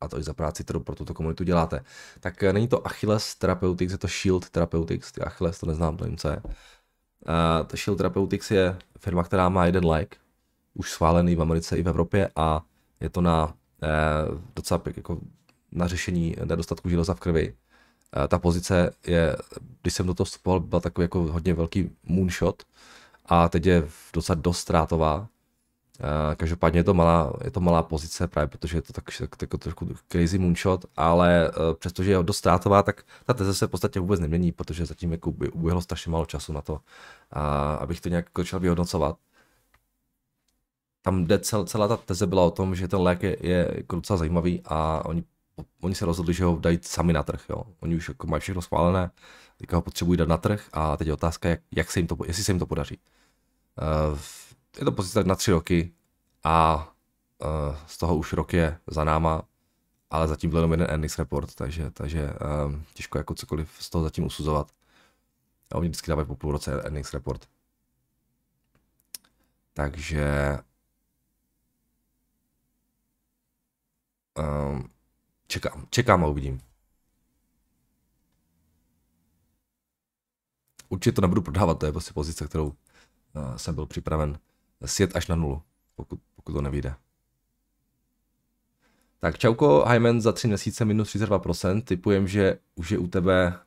A 0.00 0.08
to 0.08 0.18
i 0.18 0.22
za 0.22 0.34
práci, 0.34 0.64
kterou 0.64 0.80
pro 0.80 0.94
tuto 0.94 1.14
komunitu 1.14 1.44
děláte. 1.44 1.84
Tak 2.20 2.42
eh, 2.42 2.52
není 2.52 2.68
to 2.68 2.86
Achilles 2.86 3.34
Therapeutics, 3.34 3.92
je 3.92 3.98
to 3.98 4.08
Shield 4.08 4.50
Therapeutics. 4.50 5.12
Ty 5.12 5.20
Achilles 5.20 5.60
to 5.60 5.66
neznám, 5.66 5.96
to 5.96 6.04
nevím, 6.04 6.18
co 6.18 6.28
je. 6.28 6.42
Uh, 7.28 7.66
to 7.66 7.76
Shield 7.76 7.98
Therapeutics 7.98 8.50
je 8.50 8.76
firma, 8.98 9.24
která 9.24 9.48
má 9.48 9.66
jeden 9.66 9.86
lék, 9.86 10.16
už 10.74 10.90
schválený 10.90 11.34
v 11.34 11.42
Americe 11.42 11.76
i 11.76 11.82
v 11.82 11.88
Evropě 11.88 12.30
a 12.36 12.62
je 13.00 13.10
to 13.10 13.20
na 13.20 13.46
uh, 13.46 14.40
docela 14.56 14.82
jako 14.96 15.20
na 15.72 15.86
řešení 15.86 16.36
nedostatku 16.44 16.88
železa 16.88 17.14
v 17.14 17.20
krvi. 17.20 17.54
Uh, 18.16 18.26
ta 18.28 18.38
pozice 18.38 18.90
je, 19.06 19.36
když 19.82 19.94
jsem 19.94 20.06
do 20.06 20.14
toho 20.14 20.24
vstupoval, 20.24 20.60
byl 20.60 20.80
takový 20.80 21.04
jako 21.04 21.18
hodně 21.18 21.54
velký 21.54 21.90
moonshot, 22.04 22.62
a 23.28 23.48
teď 23.48 23.66
je 23.66 23.88
docela 24.12 24.36
dost 24.40 24.58
ztrátová. 24.58 25.28
Každopádně 26.36 26.80
je 26.80 26.84
to 26.84 26.94
malá, 26.94 27.32
je 27.44 27.50
to 27.50 27.60
malá 27.60 27.82
pozice 27.82 28.28
právě, 28.28 28.48
protože 28.48 28.78
je 28.78 28.82
to 28.82 28.92
tak, 28.92 29.04
tak, 29.18 29.36
tak 29.36 29.60
trošku 29.60 29.88
crazy 30.08 30.38
moonshot, 30.38 30.84
ale 30.96 31.48
e, 31.48 31.52
přestože 31.74 32.10
je 32.10 32.22
dost 32.22 32.36
ztrátová, 32.36 32.82
tak 32.82 33.02
ta 33.24 33.34
teze 33.34 33.54
se 33.54 33.66
v 33.66 33.70
podstatě 33.70 34.00
vůbec 34.00 34.20
nemění, 34.20 34.52
protože 34.52 34.86
zatím 34.86 35.12
jako 35.12 35.30
by 35.32 35.48
uběhlo 35.48 35.80
strašně 35.80 36.12
málo 36.12 36.26
času 36.26 36.52
na 36.52 36.60
to, 36.60 36.80
a, 37.30 37.74
abych 37.74 38.00
to 38.00 38.08
nějak 38.08 38.26
začal 38.38 38.60
vyhodnocovat. 38.60 39.16
Tam 41.02 41.24
jde 41.24 41.38
cel, 41.38 41.64
celá 41.64 41.88
ta 41.88 41.96
teze 41.96 42.26
byla 42.26 42.42
o 42.44 42.50
tom, 42.50 42.74
že 42.74 42.88
ten 42.88 43.00
lék 43.00 43.22
je, 43.22 43.36
je 43.40 43.72
jako 43.76 43.96
docela 43.96 44.16
zajímavý 44.16 44.62
a 44.64 45.02
oni 45.04 45.24
oni 45.80 45.94
se 45.94 46.06
rozhodli, 46.06 46.34
že 46.34 46.44
ho 46.44 46.58
dají 46.58 46.78
sami 46.82 47.12
na 47.12 47.22
trh, 47.22 47.44
jo. 47.48 47.62
Oni 47.80 47.96
už 47.96 48.08
jako 48.08 48.26
mají 48.26 48.40
všechno 48.40 48.62
schválené, 48.62 49.10
teďka 49.56 49.76
ho 49.76 49.82
potřebují 49.82 50.16
dát 50.16 50.28
na 50.28 50.36
trh 50.36 50.68
a 50.72 50.96
teď 50.96 51.06
je 51.06 51.12
otázka, 51.12 51.48
jak, 51.48 51.60
jak 51.70 51.90
se 51.90 51.98
jim 51.98 52.06
to, 52.06 52.16
jestli 52.26 52.44
se 52.44 52.52
jim 52.52 52.58
to 52.58 52.66
podaří. 52.66 53.00
Uh, 54.12 54.18
je 54.78 54.84
to 54.84 54.92
pozice 54.92 55.24
na 55.24 55.34
tři 55.34 55.50
roky 55.50 55.92
a 56.44 56.88
uh, 57.38 57.76
z 57.86 57.98
toho 57.98 58.16
už 58.16 58.32
rok 58.32 58.52
je 58.52 58.78
za 58.86 59.04
náma, 59.04 59.42
ale 60.10 60.28
zatím 60.28 60.50
byl 60.50 60.58
jenom 60.58 60.70
jeden 60.70 60.90
earnings 60.90 61.18
report, 61.18 61.54
takže, 61.54 61.90
takže 61.90 62.32
um, 62.66 62.84
těžko 62.94 63.18
jako 63.18 63.34
cokoliv 63.34 63.70
z 63.78 63.90
toho 63.90 64.04
zatím 64.04 64.24
usuzovat. 64.24 64.72
A 65.72 65.74
oni 65.74 65.88
vždycky 65.88 66.10
dávají 66.10 66.26
po 66.26 66.36
půl 66.36 66.52
roce 66.52 66.82
earnings 66.82 67.14
report. 67.14 67.48
Takže 69.72 70.58
um, 74.38 74.90
čekám, 75.46 75.86
čekám 75.90 76.24
a 76.24 76.26
uvidím. 76.26 76.60
Určitě 80.88 81.12
to 81.12 81.22
nebudu 81.22 81.42
prodávat, 81.42 81.78
to 81.78 81.86
je 81.86 81.92
prostě 81.92 82.12
pozice, 82.12 82.46
kterou 82.48 82.66
uh, 82.66 83.56
jsem 83.56 83.74
byl 83.74 83.86
připraven 83.86 84.38
sjet 84.84 85.16
až 85.16 85.26
na 85.26 85.36
nulu, 85.36 85.62
pokud, 85.94 86.20
pokud 86.36 86.52
to 86.52 86.60
nevíde. 86.60 86.94
Tak 89.18 89.38
čauko, 89.38 89.84
Hyman 89.88 90.20
za 90.20 90.32
3 90.32 90.48
měsíce 90.48 90.84
minus 90.84 91.14
32%, 91.14 91.82
typujem, 91.82 92.28
že 92.28 92.58
už 92.74 92.90
je 92.90 92.98
u 92.98 93.06
tebe 93.06 93.58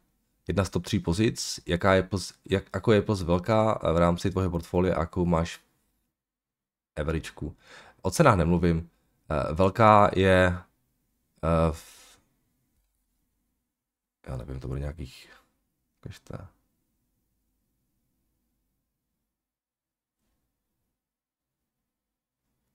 jedna 0.48 0.66
z 0.66 0.70
top 0.70 0.84
3 0.84 1.00
pozic, 1.00 1.60
jaká 1.66 1.94
je 1.94 2.04
poz, 2.04 2.34
jak, 2.50 2.64
jako 2.74 2.92
je 2.92 3.02
poz 3.02 3.22
velká 3.22 3.80
v 3.94 3.98
rámci 3.98 4.32
tvého 4.32 4.50
portfolia, 4.50 5.00
jakou 5.00 5.26
máš 5.26 5.60
averageu. 6.96 7.56
O 8.02 8.12
cenách 8.12 8.38
nemluvím. 8.38 8.90
Eh, 9.30 9.54
velká 9.54 10.10
je 10.16 10.58
v, 11.72 12.20
já 14.28 14.38
nevím, 14.38 14.60
to 14.60 14.68
bude 14.68 14.80
nějakých, 14.80 15.34
kažte, 16.00 16.38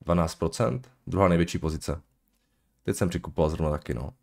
Dvanáct 0.04 0.34
procent, 0.34 0.90
druhá 1.06 1.28
největší 1.28 1.58
pozice. 1.58 2.02
Teď 2.82 2.96
jsem 2.96 3.08
přikupoval 3.08 3.50
zrovna 3.50 3.70
taky, 3.70 3.94
no. 3.94 4.14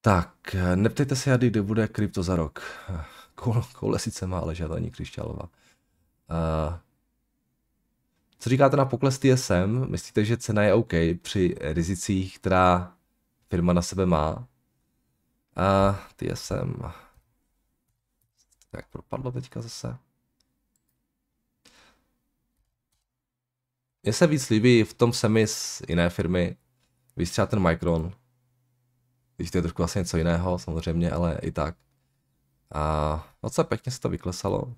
Tak, 0.00 0.56
neptejte 0.74 1.16
se, 1.16 1.38
kdy 1.38 1.62
bude 1.62 1.88
krypto 1.88 2.22
za 2.22 2.36
rok. 2.36 2.62
Koule, 3.34 3.62
koule 3.72 3.98
sice 3.98 4.26
má, 4.26 4.38
ale 4.38 4.54
žádná 4.54 4.90
křišťálová. 4.90 5.42
Uh, 5.42 6.78
co 8.38 8.50
říkáte 8.50 8.76
na 8.76 8.84
pokles 8.84 9.18
TSM? 9.18 9.90
Myslíte, 9.90 10.24
že 10.24 10.36
cena 10.36 10.62
je 10.62 10.74
OK 10.74 10.92
při 11.22 11.54
rizicích, 11.60 12.38
která 12.38 12.96
firma 13.48 13.72
na 13.72 13.82
sebe 13.82 14.06
má? 14.06 14.36
Uh, 14.36 15.96
TSM. 16.16 16.82
Tak 18.70 18.88
propadlo 18.88 19.32
teďka 19.32 19.62
zase. 19.62 19.96
Mně 24.06 24.12
se 24.12 24.26
víc 24.26 24.50
líbí 24.50 24.84
v 24.84 24.94
tom 24.94 25.12
semi 25.12 25.46
z 25.46 25.82
jiné 25.88 26.10
firmy, 26.10 26.56
víc 27.16 27.30
třeba 27.30 27.46
ten 27.46 27.62
Micron, 27.62 28.12
když 29.36 29.50
to 29.50 29.58
je 29.58 29.62
trošku 29.62 29.82
vlastně 29.82 29.98
něco 29.98 30.16
jiného 30.16 30.58
samozřejmě, 30.58 31.10
ale 31.10 31.38
i 31.42 31.52
tak. 31.52 31.76
A 32.74 33.50
co 33.50 33.64
pěkně 33.64 33.92
se 33.92 34.00
to 34.00 34.08
vyklesalo. 34.08 34.74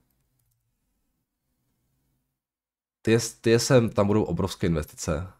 Ty, 3.03 3.19
ty 3.41 3.59
sem, 3.59 3.91
tam 3.91 4.07
budou 4.07 4.23
obrovské 4.23 4.67
investice. 4.67 5.33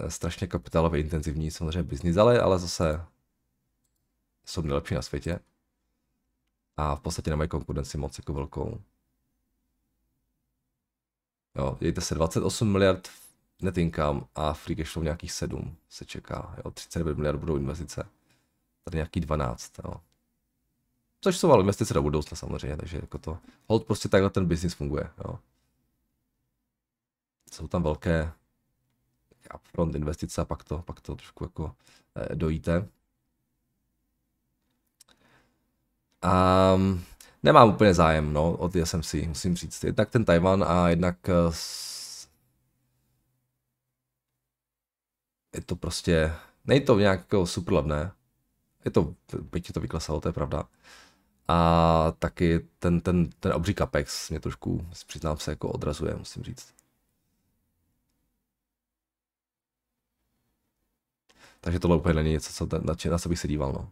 Eh, 0.00 0.10
strašně 0.10 0.46
kapitálově 0.46 1.00
intenzivní 1.00 1.50
samozřejmě 1.50 1.82
biznis, 1.82 2.16
ale, 2.16 2.40
ale 2.40 2.58
zase 2.58 3.04
jsou 4.46 4.62
nejlepší 4.62 4.94
na 4.94 5.02
světě. 5.02 5.40
A 6.76 6.94
v 6.94 7.00
podstatě 7.00 7.30
nemají 7.30 7.48
konkurenci 7.48 7.98
moc 7.98 8.18
jako 8.18 8.32
velkou. 8.32 8.82
Jo, 11.58 11.76
dejte 11.80 12.00
se 12.00 12.14
28 12.14 12.72
miliard 12.72 13.08
net 13.62 13.78
income 13.78 14.20
a 14.34 14.52
free 14.52 14.76
cash 14.76 14.92
flow 14.92 15.04
nějakých 15.04 15.32
7 15.32 15.76
se 15.88 16.04
čeká. 16.04 16.54
Jo, 16.64 16.70
39 16.70 17.16
miliard 17.16 17.38
budou 17.38 17.56
investice. 17.56 18.08
Tady 18.84 18.96
nějaký 18.96 19.20
12. 19.20 19.72
Jo. 19.84 19.94
Což 21.20 21.38
jsou 21.38 21.52
ale 21.52 21.60
investice 21.60 21.94
do 21.94 22.02
budoucna 22.02 22.36
samozřejmě, 22.36 22.76
takže 22.76 22.96
jako 22.96 23.18
to, 23.18 23.38
hold 23.66 23.86
prostě 23.86 24.08
takhle 24.08 24.30
ten 24.30 24.46
business 24.46 24.74
funguje. 24.74 25.10
Jo. 25.24 25.38
Jsou 27.52 27.68
tam 27.68 27.82
velké 27.82 28.32
upfront 29.54 29.94
investice 29.94 30.40
a 30.40 30.44
pak 30.44 30.64
to, 30.64 30.82
pak 30.82 31.00
to 31.00 31.14
trošku 31.14 31.44
jako 31.44 31.74
eh, 32.16 32.34
dojíte. 32.36 32.88
Um, 36.74 37.04
nemám 37.42 37.68
úplně 37.68 37.94
zájem 37.94 38.32
no, 38.32 38.52
od 38.52 38.72
TSMC, 38.72 39.14
musím 39.14 39.56
říct. 39.56 39.84
Jednak 39.84 40.10
ten 40.10 40.24
Taiwan 40.24 40.64
a 40.64 40.88
jednak 40.88 41.16
uh, 41.28 41.54
je 45.54 45.60
to 45.62 45.76
prostě, 45.76 46.32
není 46.64 46.80
to 46.80 46.98
nějak 46.98 47.20
jako 47.20 47.46
super 47.46 47.74
levné. 47.74 48.12
Je 48.84 48.90
to, 48.90 49.14
byť 49.52 49.72
to 49.72 49.80
vyklesalo, 49.80 50.20
to 50.20 50.28
je 50.28 50.32
pravda. 50.32 50.68
A 51.48 52.12
taky 52.18 52.68
ten, 52.78 53.00
ten, 53.00 53.30
ten 53.40 53.52
obří 53.52 53.74
capex 53.74 54.30
mě 54.30 54.40
trošku, 54.40 54.86
přiznám 55.06 55.36
se, 55.36 55.50
jako 55.50 55.68
odrazuje, 55.68 56.16
musím 56.16 56.42
říct. 56.42 56.74
Takže 61.60 61.78
tohle 61.80 61.96
úplně 61.96 62.14
není 62.14 62.30
něco, 62.30 62.52
co, 62.52 62.78
na, 62.78 62.94
na 63.10 63.18
co 63.18 63.28
bych 63.28 63.38
se 63.38 63.48
díval. 63.48 63.72
No. 63.72 63.90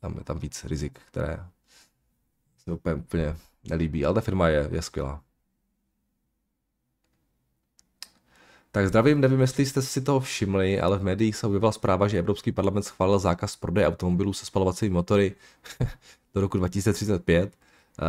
Tam 0.00 0.18
je 0.18 0.24
tam 0.24 0.38
víc 0.38 0.64
rizik, 0.64 0.98
které 0.98 1.46
se 2.64 2.72
úplně, 2.72 2.94
úplně 2.94 3.36
nelíbí, 3.68 4.04
ale 4.04 4.14
ta 4.14 4.20
firma 4.20 4.48
je, 4.48 4.68
je 4.72 4.82
skvělá. 4.82 5.22
Tak 8.74 8.88
zdravím, 8.88 9.20
nevím, 9.20 9.40
jestli 9.40 9.66
jste 9.66 9.82
si 9.82 10.00
toho 10.00 10.20
všimli, 10.20 10.80
ale 10.80 10.98
v 10.98 11.02
médiích 11.02 11.36
se 11.36 11.46
objevila 11.46 11.72
zpráva, 11.72 12.08
že 12.08 12.18
Evropský 12.18 12.52
parlament 12.52 12.82
schválil 12.82 13.18
zákaz 13.18 13.56
prodeje 13.56 13.86
automobilů 13.86 14.32
se 14.32 14.46
spalovacími 14.46 14.90
motory 14.90 15.34
do 16.34 16.40
roku 16.40 16.58
2035. 16.58 17.56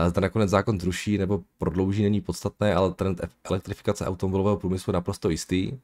Zda 0.08 0.22
nakonec 0.22 0.50
zákon 0.50 0.80
zruší 0.80 1.18
nebo 1.18 1.44
prodlouží 1.58 2.04
není 2.04 2.22
podstatné, 2.22 2.76
ale 2.76 2.94
trend 2.94 3.22
elektrifikace 3.44 4.06
automobilového 4.06 4.58
průmyslu 4.58 4.92
je 4.92 4.94
naprosto 4.94 5.30
jistý. 5.30 5.80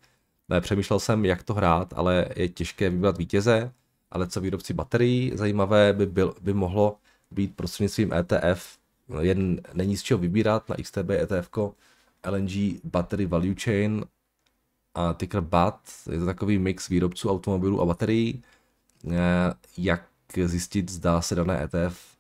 Přemýšlel 0.60 1.00
jsem, 1.00 1.26
jak 1.26 1.44
to 1.44 1.54
hrát, 1.54 1.94
ale 1.96 2.26
je 2.36 2.50
těžké 2.50 2.90
vybrat 2.90 3.18
vítěze, 3.18 3.72
ale 4.12 4.28
co 4.28 4.42
výrobci 4.42 4.74
baterií, 4.74 5.32
zajímavé 5.36 5.94
by, 5.94 6.06
byl, 6.06 6.36
by 6.42 6.54
mohlo 6.54 6.98
být 7.32 7.56
prostřednictvím 7.56 8.14
ETF, 8.14 8.78
jen 9.20 9.62
není 9.74 9.98
z 9.98 10.04
čeho 10.04 10.18
vybírat 10.18 10.70
na 10.70 10.76
XTB 10.76 11.10
ETF, 11.10 11.50
LNG 12.30 12.52
Battery 12.84 13.26
Value 13.26 13.56
Chain 13.64 14.06
a 14.96 15.14
ticker 15.14 15.42
BAT, 15.42 15.80
je 16.12 16.20
to 16.20 16.26
takový 16.26 16.60
mix 16.60 16.90
výrobců 16.90 17.30
automobilů 17.30 17.82
a 17.82 17.86
baterií, 17.86 18.44
jak 19.78 20.06
zjistit, 20.46 20.92
zda 20.92 21.22
se 21.22 21.36
dané 21.36 21.64
ETF 21.64 22.20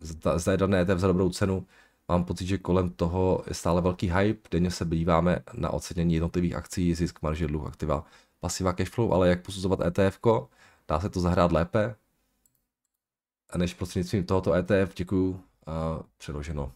zda, 0.00 0.38
zda 0.38 0.52
je 0.52 0.58
dané 0.58 0.80
ETF 0.80 1.00
za 1.00 1.06
dobrou 1.06 1.30
cenu. 1.30 1.66
Mám 2.08 2.24
pocit, 2.24 2.46
že 2.46 2.58
kolem 2.58 2.90
toho 2.90 3.44
je 3.48 3.54
stále 3.54 3.80
velký 3.80 4.10
hype, 4.10 4.48
denně 4.50 4.70
se 4.70 4.84
díváme 4.84 5.38
na 5.54 5.70
ocenění 5.70 6.14
jednotlivých 6.14 6.54
akcí, 6.54 6.94
zisk, 6.94 7.22
marže, 7.22 7.46
dluh, 7.46 7.66
aktiva, 7.66 8.04
pasiva, 8.40 8.72
cashflow, 8.72 9.12
ale 9.12 9.28
jak 9.28 9.42
posuzovat 9.42 9.80
ETF, 9.80 10.18
dá 10.88 11.00
se 11.00 11.08
to 11.08 11.20
zahrát 11.20 11.52
lépe, 11.52 11.94
než 13.56 13.74
prostřednictvím 13.74 14.24
tohoto 14.24 14.54
ETF, 14.54 14.94
děkuju, 14.94 15.30
uh, 15.30 16.02
přeloženo. 16.18 16.72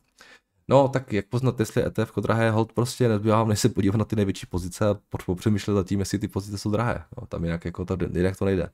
No, 0.68 0.88
tak 0.88 1.12
jak 1.12 1.26
poznat, 1.26 1.60
jestli 1.60 1.84
ETF 1.86 2.12
drahé, 2.20 2.50
hold 2.50 2.72
prostě 2.72 3.08
nezbývá 3.08 3.36
vám, 3.36 3.48
než 3.48 3.60
se 3.60 3.68
podívat 3.68 3.96
na 3.96 4.04
ty 4.04 4.16
největší 4.16 4.46
pozice 4.46 4.88
a 4.88 4.96
popřemýšlet 5.26 5.74
za 5.74 5.84
tím, 5.84 6.00
jestli 6.00 6.18
ty 6.18 6.28
pozice 6.28 6.58
jsou 6.58 6.70
drahé. 6.70 7.04
No, 7.20 7.26
tam 7.26 7.44
jinak 7.44 7.64
jako 7.64 7.84
to, 7.84 7.96
jinak 8.14 8.36
to 8.36 8.44
nejde. 8.44 8.70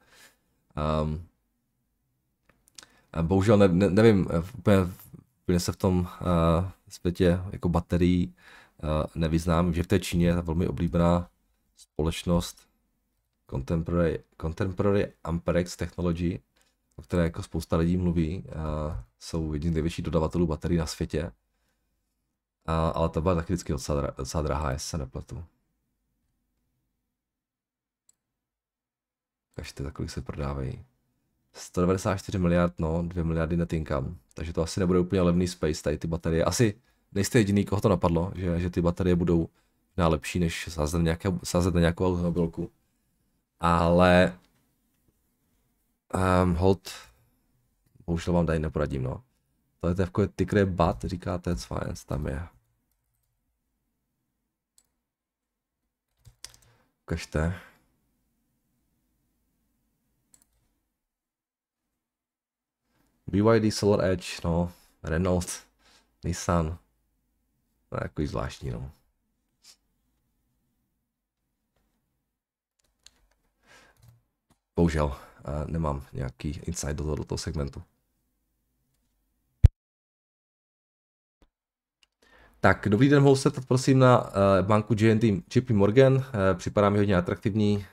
Um, 1.03 1.27
bohužel 3.23 3.59
ne, 3.59 3.69
ne, 3.69 3.91
nevím, 3.91 4.29
úplně, 4.59 4.77
úplně 5.43 5.61
se 5.61 5.73
v 5.73 5.77
tom 5.77 5.99
uh, 5.99 6.07
světě 6.89 7.41
jako 7.53 7.69
baterií 7.69 8.35
uh, 8.83 8.89
nevyznám, 9.15 9.75
že 9.75 9.83
v 9.83 9.87
té 9.87 10.01
Číně 10.01 10.27
je 10.27 10.35
ta 10.35 10.41
velmi 10.41 10.69
oblíbená 10.69 11.29
společnost 11.77 12.69
Contemporary, 13.51 14.19
Contemporary 14.41 15.13
Amperex 15.25 15.77
Technology, 15.77 16.41
o 16.99 17.03
které 17.03 17.23
jako 17.23 17.43
spousta 17.43 17.77
lidí 17.77 17.97
mluví, 17.97 18.45
jsou 19.19 19.53
jedním 19.53 19.73
z 19.73 19.75
největších 19.75 20.05
dodavatelů 20.05 20.47
baterií 20.47 20.79
na 20.79 20.87
světě. 20.87 21.23
Uh, 21.25 21.33
ale 22.95 23.09
to 23.09 23.21
byla 23.21 23.35
taky 23.35 23.53
vždycky 23.53 23.73
docela, 23.73 24.11
docela 24.17 24.43
drahá, 24.43 24.71
jestli 24.71 24.89
se 24.89 24.99
nepletu. 24.99 25.45
Kažte, 29.55 29.85
za 29.85 29.91
kolik 29.91 30.11
se 30.11 30.23
prodávají. 30.23 30.85
194 31.53 32.39
miliard, 32.39 32.75
no, 32.79 33.03
2 33.03 33.25
miliardy 33.25 33.57
net 33.57 33.73
income. 33.73 34.15
Takže 34.35 34.53
to 34.53 34.63
asi 34.63 34.81
nebude 34.81 34.99
úplně 34.99 35.23
levný 35.23 35.49
space, 35.49 35.83
tady 35.83 35.99
ty 35.99 36.09
baterie. 36.09 36.45
Asi 36.45 36.81
nejste 37.13 37.39
jediný, 37.39 37.65
koho 37.65 37.81
to 37.81 37.89
napadlo, 37.89 38.33
že, 38.35 38.61
že 38.61 38.71
ty 38.71 38.83
baterie 38.83 39.17
budou 39.17 39.49
na 39.97 40.09
lepší, 40.09 40.39
než 40.39 40.69
sázet, 40.69 41.03
nějaké, 41.03 41.29
sázet 41.45 41.75
na 41.75 41.81
nějakou 41.81 42.07
automobilku. 42.07 42.71
Ale 43.61 44.39
um, 46.15 46.55
hold, 46.55 46.93
bohužel 48.07 48.35
vám 48.35 48.47
tady 48.47 48.59
neporadím, 48.59 49.03
no. 49.03 49.25
To 49.81 49.89
je 49.89 49.95
takové 49.95 50.29
tykré 50.29 50.67
bat, 50.67 51.05
říkáte, 51.05 51.57
co 51.57 51.77
tam 52.07 52.27
je. 52.27 52.49
Ukažte. 57.03 57.61
BYD 63.27 63.75
Solar 63.75 64.05
Edge, 64.05 64.41
no, 64.45 64.73
Renault, 65.03 65.67
Nissan. 66.25 66.79
No, 67.93 67.99
jako 68.03 68.23
zvláštní, 68.27 68.71
no. 68.71 68.91
Bohužel, 74.77 75.28
nemám 75.67 76.03
nějaký 76.13 76.61
insight 76.67 76.97
do 76.97 77.05
toho, 77.05 77.17
do 77.17 77.25
toho 77.25 77.39
segmentu. 77.39 77.83
Tak, 82.61 82.89
dobrý 82.89 83.09
den, 83.09 83.23
mohu 83.23 83.37
se 83.37 83.51
prosím 83.51 83.99
na 83.99 84.23
uh, 84.23 84.31
banku 84.63 84.95
GNT 84.95 85.25
JP 85.57 85.71
Morgan, 85.71 86.15
uh, 86.15 86.23
připadá 86.55 86.91
mi 86.91 86.99
hodně 86.99 87.17
atraktivní. 87.17 87.87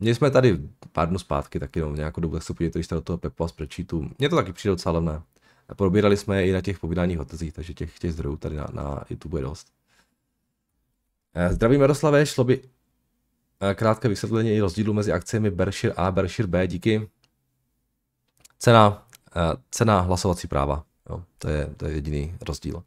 Měli 0.00 0.14
jsme 0.14 0.30
tady 0.30 0.58
pár 0.92 1.08
dnů 1.08 1.18
zpátky 1.18 1.60
taky 1.60 1.80
no, 1.80 1.94
nějakou 1.94 2.20
dobu, 2.20 2.34
tak 2.34 2.42
se 2.42 2.54
podívejte, 2.54 2.78
když 2.78 2.88
do 2.88 3.00
toho 3.00 3.18
Pepo 3.18 3.44
a 3.44 3.48
spreadsheetu. 3.48 4.10
Mně 4.18 4.28
to 4.28 4.36
taky 4.36 4.52
přijde 4.52 4.70
docela 4.72 4.92
levné. 4.92 5.22
Probírali 5.76 6.16
jsme 6.16 6.42
je 6.42 6.48
i 6.48 6.52
na 6.52 6.60
těch 6.60 6.78
povídáních 6.78 7.18
hotezích, 7.18 7.52
takže 7.52 7.74
těch, 7.74 7.98
těch 7.98 8.12
zdrojů 8.12 8.36
tady 8.36 8.56
na, 8.56 8.66
na 8.72 9.04
YouTube 9.10 9.38
je 9.38 9.42
dost. 9.42 9.66
Uh, 11.36 11.54
zdravím 11.54 11.80
Jaroslave, 11.80 12.26
šlo 12.26 12.44
by 12.44 12.62
krátké 13.74 14.08
vysvětlení 14.08 14.60
rozdílu 14.60 14.92
mezi 14.92 15.12
akciemi 15.12 15.50
Berkshire 15.50 15.94
A 15.94 16.06
a 16.06 16.10
Berkshire 16.10 16.48
B 16.48 16.66
díky. 16.66 17.08
Cena, 18.58 19.06
cena 19.70 20.00
hlasovací 20.00 20.48
práva, 20.48 20.84
jo, 21.10 21.22
to, 21.38 21.48
je, 21.48 21.66
to 21.76 21.86
je 21.86 21.92
jediný 21.94 22.34
rozdíl. 22.48 22.82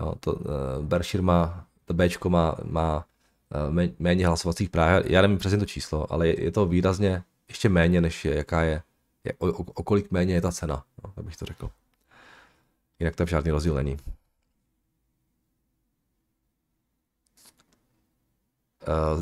Jo, 0.00 0.14
to, 0.20 0.32
uh, 0.32 0.44
Berkshire 0.80 1.22
má, 1.22 1.66
to 1.84 1.94
B 1.94 2.08
má, 2.28 2.54
má 2.64 3.06
méně 3.98 4.26
hlasovacích 4.26 4.70
práv. 4.70 5.02
Já 5.06 5.22
nevím 5.22 5.38
přesně 5.38 5.58
to 5.58 5.66
číslo, 5.66 6.12
ale 6.12 6.28
je, 6.28 6.44
je 6.44 6.52
to 6.52 6.66
výrazně 6.66 7.22
ještě 7.48 7.68
méně, 7.68 8.00
než 8.00 8.24
je, 8.24 8.36
jaká 8.36 8.62
je, 8.62 8.82
je 9.24 9.32
o, 9.38 9.46
o, 9.46 9.64
o 9.74 9.82
kolik 9.82 10.10
méně 10.10 10.34
je 10.34 10.40
ta 10.40 10.52
cena, 10.52 10.84
no, 11.04 11.12
abych 11.16 11.36
to 11.36 11.46
řekl. 11.46 11.70
Jinak 12.98 13.16
tam 13.16 13.26
žádný 13.26 13.50
rozdíl 13.50 13.74
není. 13.74 13.96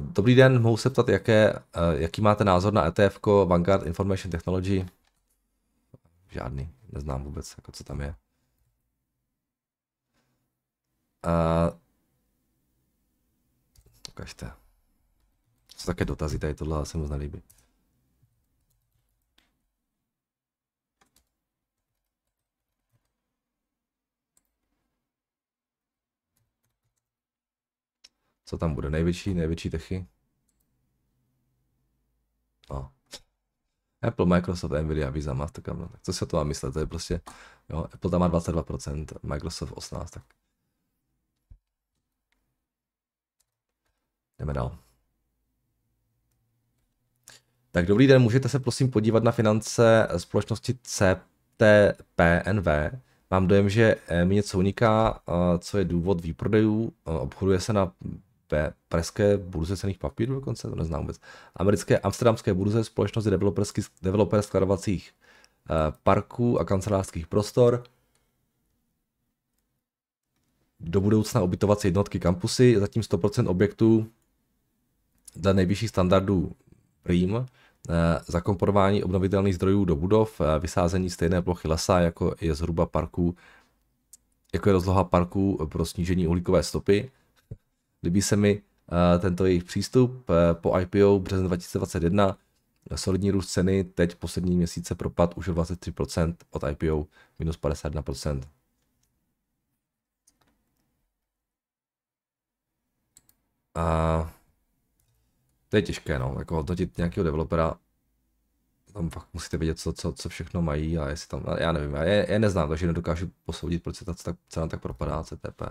Dobrý 0.00 0.34
den, 0.34 0.62
mohu 0.62 0.76
se 0.76 0.90
ptat, 0.90 1.08
jaké, 1.08 1.52
uh, 1.52 1.60
jaký 1.92 2.20
máte 2.20 2.44
názor 2.44 2.72
na 2.72 2.86
ETF 2.86 3.18
Vanguard 3.46 3.86
Information 3.86 4.30
Technology? 4.30 4.86
Žádný, 6.30 6.68
neznám 6.92 7.24
vůbec, 7.24 7.54
jako 7.56 7.72
co 7.72 7.84
tam 7.84 8.00
je. 8.00 8.14
Uh, 11.26 11.78
ukažte. 14.08 14.52
Co 15.76 15.86
také 15.86 16.04
dotazy, 16.04 16.38
tady 16.38 16.54
tohle 16.54 16.86
se 16.86 16.98
moc 16.98 17.10
nelíbí. 17.10 17.42
Co 28.50 28.58
tam 28.58 28.74
bude? 28.74 28.90
Největší, 28.90 29.34
největší 29.34 29.70
techy? 29.70 30.06
No. 32.70 32.92
Apple, 34.02 34.26
Microsoft, 34.26 34.70
Nvidia, 34.70 35.10
Visa, 35.10 35.34
Mastercard, 35.34 35.78
no, 35.78 35.88
tak 35.88 36.00
co 36.02 36.12
se 36.12 36.26
to 36.26 36.36
má 36.36 36.44
myslet, 36.44 36.72
to 36.72 36.78
je 36.80 36.86
prostě, 36.86 37.20
jo, 37.68 37.86
Apple 37.92 38.10
tam 38.10 38.20
má 38.20 38.30
22%, 38.30 39.06
Microsoft 39.22 39.70
18%, 39.72 40.06
tak 40.10 40.22
Jdeme 44.38 44.52
dál. 44.52 44.78
Tak 47.70 47.86
dobrý 47.86 48.06
den, 48.06 48.22
můžete 48.22 48.48
se 48.48 48.58
prosím 48.58 48.90
podívat 48.90 49.24
na 49.24 49.32
finance 49.32 50.08
společnosti 50.16 50.78
CTPNV. 50.82 52.66
Mám 53.30 53.46
dojem, 53.46 53.68
že 53.68 53.96
mi 54.24 54.34
něco 54.34 54.58
uniká, 54.58 55.22
co 55.58 55.78
je 55.78 55.84
důvod 55.84 56.20
výprodejů. 56.20 56.92
Obchoduje 57.04 57.60
se 57.60 57.72
na 57.72 57.92
pražské 58.88 59.36
burze 59.36 59.76
cených 59.76 59.98
papírů 59.98 60.34
dokonce, 60.34 60.68
to 60.68 60.76
neznám 60.76 61.00
vůbec. 61.00 61.20
Americké 61.56 61.98
amsterdamské 61.98 62.54
burze 62.54 62.84
společnosti 62.84 63.30
developer 64.02 64.42
skladovacích 64.42 65.10
eh, 65.70 65.74
parků 66.02 66.60
a 66.60 66.64
kancelářských 66.64 67.26
prostor. 67.26 67.84
Do 70.80 71.00
budoucna 71.00 71.42
ubytovací 71.42 71.88
jednotky 71.88 72.20
kampusy, 72.20 72.76
zatím 72.78 73.02
100% 73.02 73.48
objektů 73.48 74.06
dle 75.36 75.54
nejvyšších 75.54 75.88
standardů 75.88 76.52
PRIM 77.02 77.36
eh, 77.36 77.44
zakomponování 78.26 79.04
obnovitelných 79.04 79.54
zdrojů 79.54 79.84
do 79.84 79.96
budov, 79.96 80.40
eh, 80.40 80.58
vysázení 80.58 81.10
stejné 81.10 81.42
plochy 81.42 81.68
lesa, 81.68 82.00
jako 82.00 82.34
je 82.40 82.54
zhruba 82.54 82.86
parků, 82.86 83.36
jako 84.52 84.68
je 84.68 84.72
rozloha 84.72 85.04
parků 85.04 85.68
pro 85.70 85.86
snížení 85.86 86.26
uhlíkové 86.26 86.62
stopy. 86.62 87.10
Líbí 88.02 88.22
se 88.22 88.36
mi 88.36 88.62
eh, 88.92 89.18
tento 89.18 89.46
jejich 89.46 89.64
přístup 89.64 90.30
po 90.52 90.78
IPO 90.78 91.18
březen 91.18 91.46
2021, 91.46 92.38
solidní 92.96 93.30
růst 93.30 93.52
ceny, 93.52 93.84
teď 93.84 94.14
poslední 94.14 94.56
měsíce 94.56 94.94
propad 94.94 95.34
už 95.36 95.48
o 95.48 95.54
23% 95.54 96.36
od 96.50 96.62
IPO, 96.70 97.06
minus 97.38 97.58
51%. 97.58 98.42
A 103.74 104.34
to 105.68 105.76
je 105.76 105.82
těžké, 105.82 106.18
no, 106.18 106.34
jako 106.38 106.54
hodnotit 106.56 106.98
nějakého 106.98 107.24
developera, 107.24 107.74
tam 108.92 109.10
fakt 109.10 109.28
musíte 109.32 109.56
vědět, 109.56 109.78
co, 109.78 109.92
co, 109.92 110.12
co 110.12 110.28
všechno 110.28 110.62
mají 110.62 110.98
a 110.98 111.08
jestli 111.08 111.28
tam, 111.28 111.44
já 111.58 111.72
nevím, 111.72 111.94
já 111.94 112.04
je, 112.04 112.26
je 112.30 112.38
neznám, 112.38 112.68
takže 112.68 112.86
nedokážu 112.86 113.30
posoudit, 113.44 113.82
proč 113.82 113.96
se 113.96 114.04
ta 114.04 114.14
cena 114.48 114.66
tak 114.66 114.82
propadá 114.82 115.24
CTP. 115.24 115.62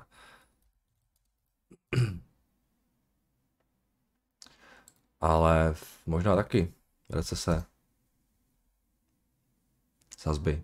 Ale 5.22 5.76
možná 6.06 6.36
taky 6.36 6.74
recese, 7.10 7.66
sazby, 10.18 10.64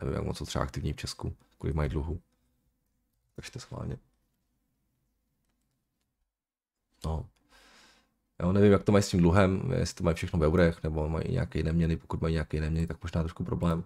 nevím, 0.00 0.14
jak 0.14 0.24
moc 0.24 0.38
jsou 0.38 0.46
třeba 0.46 0.64
aktivní 0.64 0.92
v 0.92 0.96
Česku, 0.96 1.36
kolik 1.58 1.76
mají 1.76 1.90
dluhu. 1.90 2.20
Takže 3.36 3.50
to 3.50 3.60
schválně. 3.60 3.98
No, 7.04 7.28
Jo, 8.42 8.52
nevím, 8.52 8.72
jak 8.72 8.82
to 8.82 8.92
mají 8.92 9.02
s 9.02 9.08
tím 9.08 9.20
dluhem, 9.20 9.72
jestli 9.72 9.94
to 9.94 10.04
mají 10.04 10.16
všechno 10.16 10.38
v 10.38 10.42
eurech, 10.42 10.82
nebo 10.82 11.08
mají 11.08 11.32
nějaké 11.32 11.58
jiné 11.58 11.72
měny, 11.72 11.96
pokud 11.96 12.20
mají 12.20 12.32
nějaké 12.32 12.56
jiné 12.56 12.70
měny, 12.70 12.86
tak 12.86 13.02
možná 13.02 13.22
trošku 13.22 13.44
problém. 13.44 13.84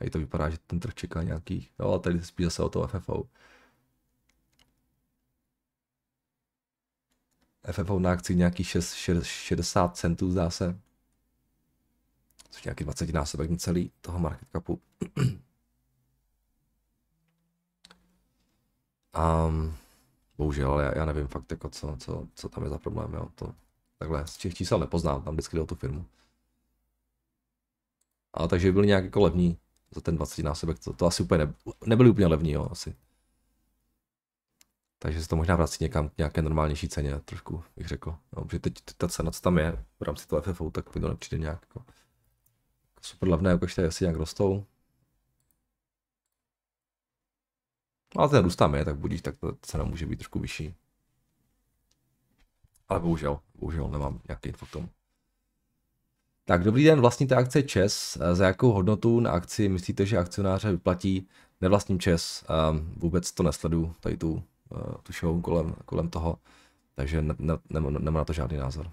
A 0.00 0.10
to 0.10 0.18
vypadá, 0.18 0.50
že 0.50 0.58
ten 0.66 0.80
trh 0.80 0.94
čeká 0.94 1.22
nějaký, 1.22 1.68
jo, 1.78 1.88
ale 1.88 2.00
tady 2.00 2.22
spíš 2.22 2.46
zase 2.46 2.62
o 2.62 2.68
to 2.68 2.86
FFO. 2.86 3.24
FFO 7.72 7.98
na 7.98 8.12
akci 8.12 8.36
nějaký 8.36 8.64
6, 8.64 8.94
60 9.22 9.96
centů 9.96 10.30
zdá 10.30 10.50
se. 10.50 10.80
Což 12.50 12.64
nějaký 12.64 12.84
20 12.84 13.10
násobek 13.10 13.58
celý 13.58 13.90
toho 14.00 14.18
market 14.18 14.48
capu. 14.52 14.80
um, 19.48 19.76
Bohužel, 20.38 20.72
ale 20.72 20.84
já, 20.84 20.98
já 20.98 21.04
nevím 21.04 21.26
fakt, 21.26 21.50
jako 21.50 21.68
co, 21.68 21.96
co, 21.98 22.28
co 22.34 22.48
tam 22.48 22.64
je 22.64 22.70
za 22.70 22.78
problém. 22.78 23.14
Jo. 23.14 23.28
To, 23.34 23.54
takhle 23.98 24.26
z 24.26 24.36
těch 24.36 24.54
čísel 24.54 24.78
nepoznám, 24.78 25.22
tam 25.22 25.34
vždycky 25.34 25.56
jde 25.56 25.62
o 25.62 25.66
tu 25.66 25.74
firmu. 25.74 26.06
Ale 28.32 28.48
takže 28.48 28.72
byli 28.72 28.86
nějak 28.86 29.04
jako 29.04 29.20
levní 29.20 29.58
za 29.94 30.00
ten 30.00 30.16
20 30.16 30.42
násobek, 30.42 30.78
to, 30.78 30.92
to 30.92 31.06
asi 31.06 31.22
úplně 31.22 31.46
ne, 31.46 31.54
nebyli 31.86 32.10
úplně 32.10 32.26
levní, 32.26 32.52
jo, 32.52 32.68
asi. 32.70 32.96
Takže 35.06 35.22
se 35.22 35.28
to 35.28 35.36
možná 35.36 35.56
vrací 35.56 35.84
někam 35.84 36.08
k 36.08 36.18
nějaké 36.18 36.42
normálnější 36.42 36.88
ceně, 36.88 37.20
trošku 37.20 37.64
bych 37.76 37.88
řekl. 37.88 38.16
No, 38.36 38.44
protože 38.44 38.58
teď 38.58 38.74
ta 38.96 39.08
cena, 39.08 39.30
co 39.30 39.40
tam 39.40 39.58
je 39.58 39.84
v 40.00 40.02
rámci 40.02 40.26
toho 40.26 40.42
FFO, 40.42 40.70
tak 40.70 40.94
mi 40.94 41.00
to 41.00 41.08
nepřijde 41.08 41.42
nějak 41.42 41.62
jako, 41.62 41.78
jako 41.78 43.00
super 43.02 43.28
levné, 43.28 43.50
jako 43.50 43.64
ještě 43.64 43.86
asi 43.86 44.04
nějak 44.04 44.16
rostou. 44.16 44.64
No, 48.16 48.20
ale 48.20 48.30
ten 48.30 48.44
růst 48.44 48.56
tam 48.56 48.74
je, 48.74 48.84
tak 48.84 48.96
budíš, 48.96 49.22
tak 49.22 49.36
ta 49.36 49.48
cena 49.62 49.84
může 49.84 50.06
být 50.06 50.16
trošku 50.16 50.38
vyšší. 50.38 50.74
Ale 52.88 53.00
bohužel, 53.00 53.40
bohužel 53.54 53.88
nemám 53.88 54.20
nějaký 54.28 54.48
info 54.48 54.66
k 54.66 54.70
tomu. 54.70 54.88
Tak, 56.44 56.64
dobrý 56.64 56.84
den, 56.84 57.00
vlastníte 57.00 57.34
akcie 57.34 57.62
ČES. 57.62 58.18
Za 58.32 58.46
jakou 58.46 58.72
hodnotu 58.72 59.20
na 59.20 59.30
akci 59.30 59.68
myslíte, 59.68 60.06
že 60.06 60.18
akcionáře 60.18 60.70
vyplatí? 60.70 61.28
Nevlastním 61.60 62.00
ČES, 62.00 62.44
vůbec 62.96 63.32
to 63.32 63.42
nesledu, 63.42 63.94
tady 64.00 64.16
tu, 64.16 64.42
tu 65.02 65.12
show 65.12 65.40
kolem, 65.40 65.74
kolem 65.84 66.08
toho, 66.08 66.38
takže 66.94 67.22
ne, 67.22 67.34
ne, 67.38 67.54
nemám, 67.70 67.92
nemám 67.92 68.14
na 68.14 68.24
to 68.24 68.32
žádný 68.32 68.56
názor. 68.56 68.90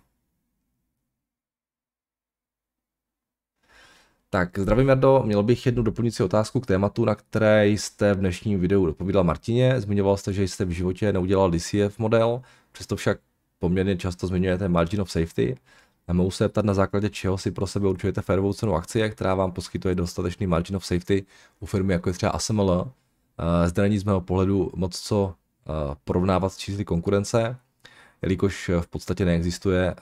Tak, 4.34 4.59
zdravím 4.59 4.89
Jardo, 4.89 5.24
měl 5.26 5.43
bych 5.43 5.65
jednu 5.65 5.84
doplňující 5.84 6.24
otázku 6.24 6.59
k 6.59 6.65
tématu, 6.65 7.05
na 7.05 7.15
které 7.15 7.67
jste 7.67 8.13
v 8.13 8.19
dnešním 8.19 8.59
videu 8.59 8.86
dopovídal 8.86 9.24
Martině. 9.24 9.82
Zmiňoval 9.82 10.17
jste, 10.17 10.34
že 10.34 10.43
jste 10.43 10.65
v 10.65 10.69
životě 10.69 11.13
neudělal 11.13 11.51
DCF 11.51 11.99
model, 11.99 12.41
přesto 12.71 12.95
však 12.95 13.19
poměrně 13.59 13.97
často 13.97 14.28
zmiňujete 14.28 14.69
margin 14.69 15.01
of 15.01 15.11
safety. 15.11 15.57
A 16.07 16.13
mohu 16.13 16.32
se 16.32 16.49
ptat, 16.49 16.65
na 16.65 16.74
základě 16.74 17.09
čeho 17.09 17.38
si 17.38 17.51
pro 17.51 17.67
sebe 17.67 17.88
určujete 17.88 18.21
férovou 18.21 18.53
cenu 18.53 18.76
akcie, 18.76 19.09
která 19.09 19.36
vám 19.36 19.51
poskytuje 19.51 19.95
dostatečný 19.95 20.47
margin 20.47 20.76
of 20.76 20.86
safety 20.86 21.26
u 21.59 21.65
firmy 21.65 21.93
jako 21.93 22.09
je 22.09 22.13
třeba 22.13 22.32
ASML. 22.32 22.91
Eh, 23.39 23.69
zde 23.69 23.82
není 23.82 23.97
z 23.97 24.03
mého 24.03 24.21
pohledu 24.21 24.71
moc 24.76 24.99
co 24.99 25.36
eh, 25.36 25.42
porovnávat 26.03 26.53
s 26.53 26.57
čísly 26.57 26.86
konkurence, 26.86 27.57
jelikož 28.22 28.72
v 28.82 28.88
podstatě 28.88 29.26
neexistuje 29.26 29.95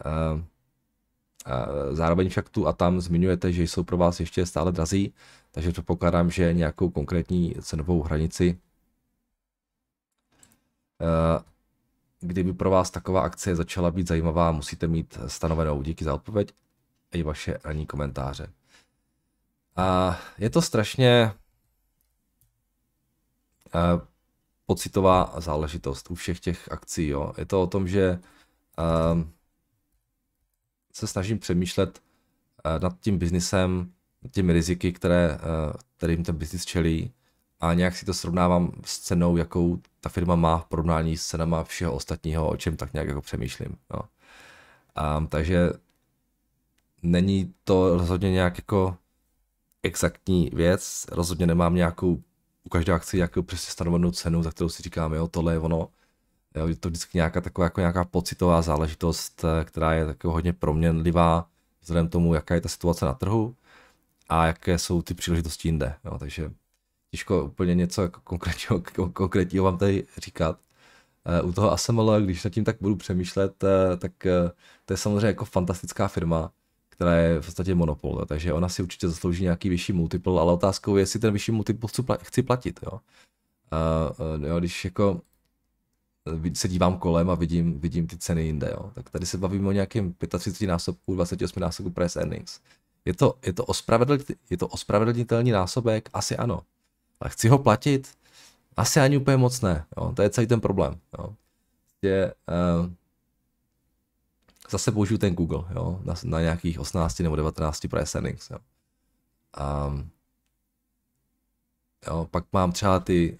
eh, 1.45 1.91
Zároveň 1.91 2.29
však 2.29 2.49
tu 2.49 2.67
a 2.67 2.73
tam 2.73 3.01
zmiňujete, 3.01 3.51
že 3.51 3.63
jsou 3.63 3.83
pro 3.83 3.97
vás 3.97 4.19
ještě 4.19 4.45
stále 4.45 4.71
drazí, 4.71 5.13
takže 5.51 5.71
předpokládám, 5.71 6.31
že 6.31 6.53
nějakou 6.53 6.89
konkrétní 6.89 7.55
cenovou 7.61 8.01
hranici, 8.01 8.59
eh, 11.01 11.43
kdyby 12.19 12.53
pro 12.53 12.69
vás 12.69 12.91
taková 12.91 13.21
akce 13.21 13.55
začala 13.55 13.91
být 13.91 14.07
zajímavá, 14.07 14.51
musíte 14.51 14.87
mít 14.87 15.17
stanovenou. 15.27 15.81
Díky 15.81 16.05
za 16.05 16.13
odpověď 16.13 16.53
i 17.11 17.23
vaše 17.23 17.57
ranní 17.63 17.85
komentáře. 17.85 18.49
A 19.75 20.19
je 20.37 20.49
to 20.49 20.61
strašně 20.61 21.33
eh, 23.75 24.10
pocitová 24.71 25.33
záležitost 25.37 26.11
u 26.11 26.15
všech 26.15 26.39
těch 26.39 26.71
akcí. 26.71 27.07
Jo. 27.07 27.33
Je 27.37 27.45
to 27.45 27.61
o 27.61 27.67
tom, 27.67 27.87
že 27.87 28.19
uh, 28.79 29.21
se 30.93 31.07
snažím 31.07 31.39
přemýšlet 31.39 31.99
eh, 32.65 32.79
nad 32.79 32.99
tím 32.99 33.17
biznisem, 33.17 33.91
nad 34.23 34.31
těmi 34.31 34.53
riziky, 34.53 34.93
které, 34.93 35.37
eh, 35.37 35.73
kterým 35.97 36.23
ten 36.23 36.35
biznis 36.35 36.65
čelí 36.65 37.11
a 37.59 37.73
nějak 37.73 37.95
si 37.95 38.05
to 38.05 38.13
srovnávám 38.13 38.71
s 38.85 38.99
cenou, 38.99 39.37
jakou 39.37 39.79
ta 39.99 40.09
firma 40.09 40.35
má 40.35 40.57
v 40.57 40.65
porovnání 40.65 41.17
s 41.17 41.25
cenama 41.25 41.63
všeho 41.63 41.93
ostatního, 41.93 42.49
o 42.49 42.57
čem 42.57 42.77
tak 42.77 42.93
nějak 42.93 43.07
jako 43.07 43.21
přemýšlím. 43.21 43.77
No. 43.93 43.99
A, 44.95 45.25
takže 45.29 45.69
není 47.03 47.53
to 47.63 47.97
rozhodně 47.97 48.31
nějak 48.31 48.57
jako 48.57 48.97
exaktní 49.83 50.49
věc, 50.53 51.05
rozhodně 51.11 51.47
nemám 51.47 51.75
nějakou 51.75 52.23
u 52.63 52.69
každé 52.69 52.93
akci 52.93 53.17
nějakou 53.17 53.41
přesně 53.41 53.71
stanovenou 53.71 54.11
cenu, 54.11 54.43
za 54.43 54.51
kterou 54.51 54.69
si 54.69 54.83
říkám, 54.83 55.13
jo, 55.13 55.27
tohle 55.27 55.53
je 55.53 55.59
ono. 55.59 55.89
Jo, 56.55 56.67
je 56.67 56.75
to 56.75 56.89
vždycky 56.89 57.17
nějaká 57.17 57.41
taková 57.41 57.65
jako 57.65 57.79
nějaká 57.79 58.05
pocitová 58.05 58.61
záležitost, 58.61 59.45
eh, 59.45 59.65
která 59.65 59.93
je 59.93 60.05
takový 60.05 60.33
hodně 60.33 60.53
proměnlivá 60.53 61.47
vzhledem 61.81 62.09
tomu, 62.09 62.33
jaká 62.33 62.55
je 62.55 62.61
ta 62.61 62.69
situace 62.69 63.05
na 63.05 63.13
trhu 63.13 63.55
a 64.29 64.45
jaké 64.45 64.77
jsou 64.77 65.01
ty 65.01 65.13
příležitosti 65.13 65.67
jinde. 65.67 65.95
Jo, 66.05 66.17
takže 66.17 66.51
těžko 67.11 67.43
úplně 67.43 67.75
něco 67.75 68.01
jako 68.01 68.21
konkrétního, 68.23 68.81
konkrétního 69.13 69.65
vám 69.65 69.77
tady 69.77 70.07
říkat. 70.17 70.59
Eh, 71.25 71.41
u 71.41 71.51
toho 71.53 71.71
ASML, 71.71 72.21
když 72.21 72.43
nad 72.43 72.49
tím 72.53 72.63
tak 72.63 72.77
budu 72.81 72.95
přemýšlet, 72.95 73.63
eh, 73.63 73.97
tak 73.97 74.11
to 74.85 74.93
je 74.93 74.97
samozřejmě 74.97 75.27
jako 75.27 75.45
fantastická 75.45 76.07
firma, 76.07 76.51
která 77.01 77.15
je 77.17 77.41
v 77.41 77.45
podstatě 77.45 77.75
monopol, 77.75 78.25
takže 78.27 78.53
ona 78.53 78.69
si 78.69 78.83
určitě 78.83 79.07
zaslouží 79.07 79.43
nějaký 79.43 79.69
vyšší 79.69 79.93
multiple, 79.93 80.41
ale 80.41 80.53
otázkou 80.53 80.95
je, 80.95 81.01
jestli 81.01 81.19
ten 81.19 81.33
vyšší 81.33 81.51
multiple 81.51 81.89
chci 82.21 82.43
platit. 82.43 82.79
Jo. 82.83 82.99
Uh, 83.71 84.45
jo, 84.45 84.59
když 84.59 84.85
jako 84.85 85.21
se 86.53 86.67
dívám 86.67 86.97
kolem 86.97 87.29
a 87.29 87.35
vidím, 87.35 87.79
vidím 87.79 88.07
ty 88.07 88.17
ceny 88.17 88.43
jinde. 88.43 88.69
Jo. 88.71 88.91
Tak 88.93 89.09
tady 89.09 89.25
se 89.25 89.37
bavíme 89.37 89.67
o 89.67 89.71
nějakém 89.71 90.13
35 90.13 90.67
násobku, 90.67 91.15
28 91.15 91.59
násobku 91.59 91.91
price 91.91 92.19
earnings. 92.19 92.59
Je 93.05 93.13
to, 93.13 93.37
je, 93.45 93.53
to 93.53 93.65
je 94.49 94.57
to 94.57 94.67
ospravedlnitelný 94.67 95.51
násobek? 95.51 96.09
Asi 96.13 96.37
ano. 96.37 96.61
Ale 97.19 97.29
chci 97.29 97.47
ho 97.49 97.57
platit? 97.57 98.13
Asi 98.77 98.99
ani 98.99 99.17
úplně 99.17 99.37
moc 99.37 99.61
ne. 99.61 99.85
Jo. 99.97 100.13
To 100.15 100.21
je 100.21 100.29
celý 100.29 100.47
ten 100.47 100.61
problém. 100.61 100.99
Jo. 101.17 101.33
Je, 102.01 102.33
uh, 102.79 102.91
zase 104.71 104.91
použiju 104.91 105.17
ten 105.17 105.35
Google 105.35 105.63
jo, 105.75 105.99
na, 106.03 106.13
na 106.23 106.41
nějakých 106.41 106.79
18 106.79 107.19
nebo 107.19 107.35
19 107.35 107.87
price 107.89 108.17
earnings. 108.17 108.49
Jo. 108.49 108.57
Um, 109.87 110.09
jo, 112.07 112.27
pak 112.31 112.45
mám 112.53 112.71
třeba 112.71 112.99
ty 112.99 113.37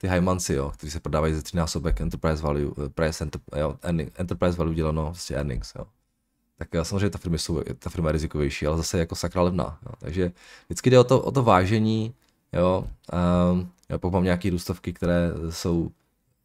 ty 0.00 0.08
Hymansy, 0.08 0.54
jo, 0.54 0.70
kteří 0.70 0.90
se 0.90 1.00
prodávají 1.00 1.34
ze 1.34 1.42
násobek 1.54 2.00
enterprise 2.00 2.42
value, 2.42 2.70
eh, 2.86 2.88
price 2.88 3.24
enter, 3.24 3.40
jo, 3.56 3.78
earning, 3.82 4.20
enterprise 4.20 4.58
value 4.58 4.74
děleno 4.74 5.02
vlastně 5.02 5.36
earnings, 5.36 5.72
jo. 5.78 5.86
Tak 6.58 6.68
samozřejmě 6.82 7.10
ta 7.10 7.18
firma, 7.18 7.38
jsou, 7.38 7.62
ta 7.78 7.90
firma 7.90 8.08
je 8.08 8.12
rizikovější, 8.12 8.66
ale 8.66 8.76
zase 8.76 8.98
jako 8.98 9.14
sakra 9.14 9.42
levná. 9.42 9.78
Jo. 9.86 9.92
Takže 9.98 10.32
vždycky 10.66 10.90
jde 10.90 10.98
o 10.98 11.04
to, 11.04 11.20
o 11.20 11.30
to 11.32 11.42
vážení, 11.42 12.14
jo. 12.52 12.88
Um, 13.52 13.72
jo, 13.90 13.98
pokud 13.98 14.14
mám 14.14 14.24
nějaké 14.24 14.50
růstovky, 14.50 14.92
které 14.92 15.30
jsou 15.50 15.90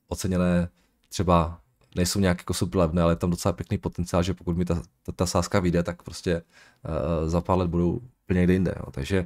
oceněné 0.07 0.69
třeba 1.09 1.59
nejsou 1.95 2.19
nějak 2.19 2.37
jako 2.37 2.53
super 2.53 2.79
levné, 2.79 3.01
ale 3.01 3.11
je 3.11 3.15
tam 3.15 3.29
docela 3.29 3.53
pěkný 3.53 3.77
potenciál, 3.77 4.23
že 4.23 4.33
pokud 4.33 4.57
mi 4.57 4.65
ta, 4.65 4.81
ta, 5.03 5.11
ta 5.11 5.25
sázka 5.25 5.59
vyjde, 5.59 5.83
tak 5.83 6.03
prostě 6.03 6.41
uh, 6.41 7.29
za 7.29 7.41
pár 7.41 7.57
let 7.57 7.67
budou 7.67 8.01
úplně 8.23 8.39
někde 8.39 8.53
jinde. 8.53 8.73
Jo. 8.77 8.91
Takže 8.91 9.25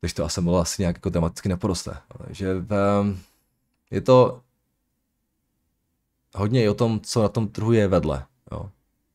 když 0.00 0.12
to 0.12 0.24
asi 0.24 0.40
mohlo 0.40 0.60
asi 0.60 0.82
nějak 0.82 0.96
jako 0.96 1.08
dramaticky 1.08 1.48
neporoste. 1.48 1.96
Takže 2.18 2.54
um, 2.54 3.20
je 3.90 4.00
to 4.00 4.40
hodně 6.34 6.64
i 6.64 6.68
o 6.68 6.74
tom, 6.74 7.00
co 7.00 7.22
na 7.22 7.28
tom 7.28 7.48
trhu 7.48 7.72
je 7.72 7.88
vedle, 7.88 8.26
jo. 8.52 8.70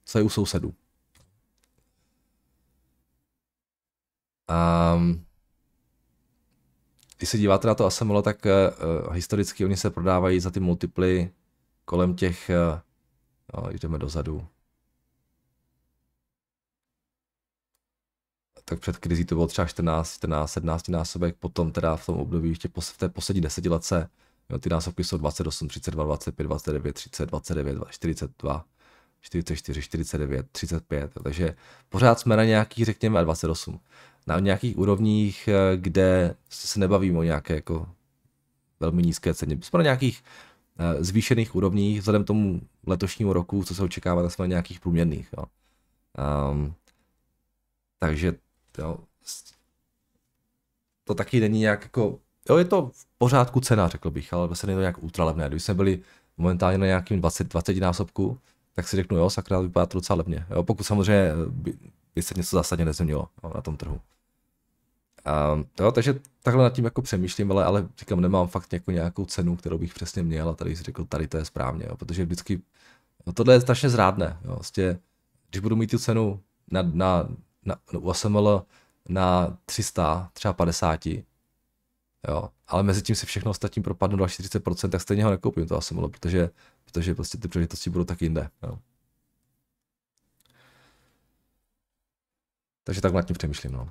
co 0.05 0.17
je 0.17 0.23
u 0.23 0.29
sousedů. 0.29 0.73
Um, 4.95 5.25
když 7.17 7.29
se 7.29 7.37
díváte 7.37 7.67
na 7.67 7.75
to 7.75 7.85
ASML, 7.85 8.21
tak 8.21 8.45
uh, 8.45 9.13
historicky 9.13 9.65
oni 9.65 9.77
se 9.77 9.89
prodávají 9.89 10.39
za 10.39 10.51
ty 10.51 10.59
multiply 10.59 11.29
kolem 11.91 12.15
těch, 12.15 12.51
uh, 13.53 13.71
jdeme 13.71 13.97
dozadu, 13.97 14.47
tak 18.65 18.79
před 18.79 18.97
krizí 18.97 19.25
to 19.25 19.35
bylo 19.35 19.47
třeba 19.47 19.67
14, 19.67 20.13
14, 20.13 20.51
17 20.51 20.87
násobek, 20.87 21.35
potom 21.35 21.71
teda 21.71 21.95
v 21.95 22.05
tom 22.05 22.17
období 22.17 22.49
ještě 22.49 22.69
v 22.79 22.97
té 22.97 23.09
poslední 23.09 23.41
desetiletce, 23.41 24.09
jo, 24.49 24.59
ty 24.59 24.69
násobky 24.69 25.03
jsou 25.03 25.17
28, 25.17 25.67
32, 25.67 26.03
25, 26.03 26.43
29, 26.43 26.93
30, 26.93 27.25
29, 27.25 27.77
42, 27.89 28.65
44, 29.21 29.81
49, 29.81 30.47
35, 30.51 31.11
takže 31.23 31.55
pořád 31.89 32.19
jsme 32.19 32.35
na 32.37 32.43
nějakých, 32.43 32.85
řekněme, 32.85 33.21
28. 33.21 33.79
Na 34.27 34.39
nějakých 34.39 34.77
úrovních, 34.77 35.47
eh, 35.47 35.77
kde 35.77 36.35
se 36.49 36.79
nebavíme 36.79 37.19
o 37.19 37.23
nějaké 37.23 37.55
jako 37.55 37.89
velmi 38.79 39.03
nízké 39.03 39.33
ceně. 39.33 39.57
Jsme 39.61 39.77
na 39.77 39.83
nějakých 39.83 40.23
zvýšených 40.99 41.55
úrovních, 41.55 41.99
vzhledem 41.99 42.23
tomu 42.23 42.61
letošnímu 42.87 43.33
roku, 43.33 43.63
co 43.63 43.75
se 43.75 43.83
očekává, 43.83 44.29
jsme 44.29 44.43
na 44.43 44.47
nějakých 44.47 44.79
průměrných. 44.79 45.29
Jo. 45.37 45.43
Um, 46.51 46.73
takže 47.99 48.33
Jo. 48.77 48.97
To 51.03 51.15
taky 51.15 51.39
není 51.39 51.59
nějak 51.59 51.83
jako, 51.83 52.19
jo, 52.49 52.57
je 52.57 52.65
to 52.65 52.91
v 52.93 53.05
pořádku 53.17 53.59
cena, 53.59 53.87
řekl 53.87 54.09
bych, 54.09 54.33
ale 54.33 54.47
vlastně 54.47 54.67
není 54.67 54.77
to 54.77 54.81
nějak 54.81 55.03
ultralevné. 55.03 55.49
Když 55.49 55.63
jsme 55.63 55.73
byli 55.73 55.99
momentálně 56.37 56.77
na 56.77 56.85
nějakým 56.85 57.19
20, 57.19 57.47
20 57.47 57.77
násobku, 57.77 58.39
tak 58.73 58.87
si 58.87 58.95
řeknu, 58.95 59.17
jo, 59.17 59.29
sakra, 59.29 59.59
vypadá 59.59 59.85
to 59.85 59.97
docela 59.97 60.17
levně. 60.17 60.45
Jo, 60.49 60.63
pokud 60.63 60.83
samozřejmě 60.83 61.31
by, 61.49 61.73
by 62.15 62.21
se 62.21 62.33
něco 62.37 62.55
zásadně 62.55 62.85
nezměnilo 62.85 63.27
na 63.55 63.61
tom 63.61 63.77
trhu. 63.77 64.01
A, 65.25 65.63
jo, 65.79 65.91
takže 65.91 66.19
takhle 66.43 66.63
nad 66.63 66.73
tím 66.73 66.85
jako 66.85 67.01
přemýšlím, 67.01 67.51
ale, 67.51 67.65
ale 67.65 67.87
říkám, 67.99 68.21
nemám 68.21 68.47
fakt 68.47 68.73
jako 68.73 68.91
nějakou 68.91 69.25
cenu, 69.25 69.55
kterou 69.55 69.77
bych 69.77 69.93
přesně 69.93 70.23
měl 70.23 70.49
a 70.49 70.55
tady 70.55 70.75
si 70.75 70.83
řekl, 70.83 71.05
tady 71.05 71.27
to 71.27 71.37
je 71.37 71.45
správně, 71.45 71.85
jo, 71.89 71.97
protože 71.97 72.25
vždycky, 72.25 72.61
no 73.27 73.33
tohle 73.33 73.53
je 73.53 73.61
strašně 73.61 73.89
zrádné, 73.89 74.37
jo, 74.45 74.55
vlastně, 74.55 74.99
když 75.49 75.61
budu 75.61 75.75
mít 75.75 75.91
tu 75.91 75.99
cenu 75.99 76.39
na, 76.71 76.81
na 76.93 77.29
na, 77.65 77.75
u 77.99 78.09
ASML 78.09 78.65
na 79.09 79.57
300, 79.65 80.29
třeba 80.33 80.53
50, 80.53 81.05
jo, 82.27 82.49
ale 82.67 82.83
mezi 82.83 83.01
tím 83.01 83.15
se 83.15 83.25
všechno 83.25 83.51
ostatní 83.51 83.83
propadne 83.83 84.17
do 84.17 84.23
40%, 84.25 84.89
tak 84.89 85.01
stejně 85.01 85.23
ho 85.23 85.31
nekoupím 85.31 85.67
to 85.67 85.77
ASML, 85.77 86.09
protože, 86.09 86.49
protože 86.85 87.15
prostě 87.15 87.37
ty 87.37 87.47
příležitosti 87.47 87.89
budou 87.89 88.03
tak 88.05 88.21
jinde, 88.21 88.49
jo. 88.63 88.79
Takže 92.83 93.01
tak 93.01 93.13
nad 93.13 93.21
tím 93.21 93.35
přemýšlím, 93.35 93.71
no. 93.71 93.89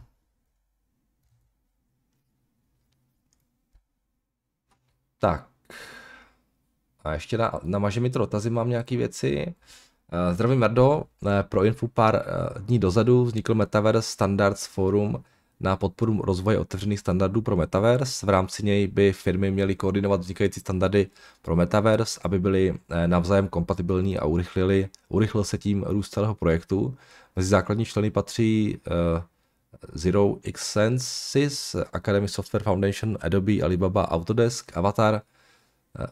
Tak. 5.21 5.47
A 7.05 7.13
ještě 7.13 7.39
na, 7.39 7.61
na 7.63 7.79
mi 7.79 8.11
to 8.11 8.19
dotazy 8.19 8.51
mám 8.51 8.69
nějaké 8.69 8.97
věci. 8.97 9.55
Zdravím 10.33 10.59
Merdo, 10.59 11.03
pro 11.49 11.65
info 11.65 11.89
pár 11.89 12.23
dní 12.59 12.79
dozadu 12.79 13.25
vznikl 13.25 13.55
Metaverse 13.55 14.13
Standards 14.13 14.67
Forum 14.67 15.25
na 15.61 15.77
podporu 15.77 16.23
rozvoje 16.23 16.59
otevřených 16.59 16.99
standardů 16.99 17.43
pro 17.43 17.57
Metaverse. 17.57 18.27
V 18.27 18.29
rámci 18.29 18.65
něj 18.65 18.87
by 18.87 19.13
firmy 19.13 19.51
měly 19.51 19.77
koordinovat 19.77 20.21
vznikající 20.21 20.61
standardy 20.61 21.07
pro 21.43 21.57
Metaverse, 21.57 22.21
aby 22.25 22.39
byly 22.39 22.79
navzájem 23.07 23.49
kompatibilní 23.49 24.19
a 24.19 24.25
urychlili, 24.25 24.89
urychlil 25.09 25.45
se 25.45 25.59
tím 25.59 25.83
růst 25.83 26.11
celého 26.11 26.35
projektu. 26.35 26.97
Mezi 27.37 27.49
základní 27.49 27.85
členy 27.85 28.11
patří 28.11 28.79
Zero 29.95 30.37
X 30.43 30.73
Senses, 30.73 31.77
Academy 31.93 32.29
Software 32.29 32.63
Foundation, 32.63 33.19
Adobe, 33.21 33.63
Alibaba, 33.63 34.11
Autodesk, 34.11 34.77
Avatar 34.77 35.23
uh, 35.99 36.07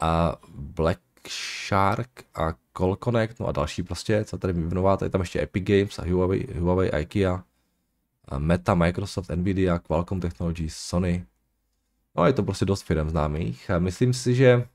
a 0.00 0.36
Black 0.48 1.00
Shark 1.28 2.24
a 2.34 2.54
Call 2.76 2.96
Connect, 2.96 3.40
no 3.40 3.46
a 3.46 3.52
další 3.52 3.82
prostě, 3.82 4.24
co 4.24 4.38
tady 4.38 4.52
vyjmenovat, 4.52 5.02
je 5.02 5.10
tam 5.10 5.20
ještě 5.20 5.42
Epic 5.42 5.64
Games 5.64 5.98
a 5.98 6.02
Huawei, 6.02 6.46
Huawei 6.58 6.90
IKEA, 7.00 7.44
a 8.28 8.38
Meta, 8.38 8.74
Microsoft, 8.74 9.30
Nvidia, 9.30 9.78
Qualcomm 9.78 10.20
Technologies, 10.20 10.76
Sony. 10.76 11.26
No 12.16 12.26
je 12.26 12.32
to 12.32 12.42
prostě 12.42 12.64
dost 12.64 12.82
firm 12.82 13.10
známých 13.10 13.70
a 13.70 13.78
myslím 13.78 14.12
si, 14.12 14.34
že 14.34 14.68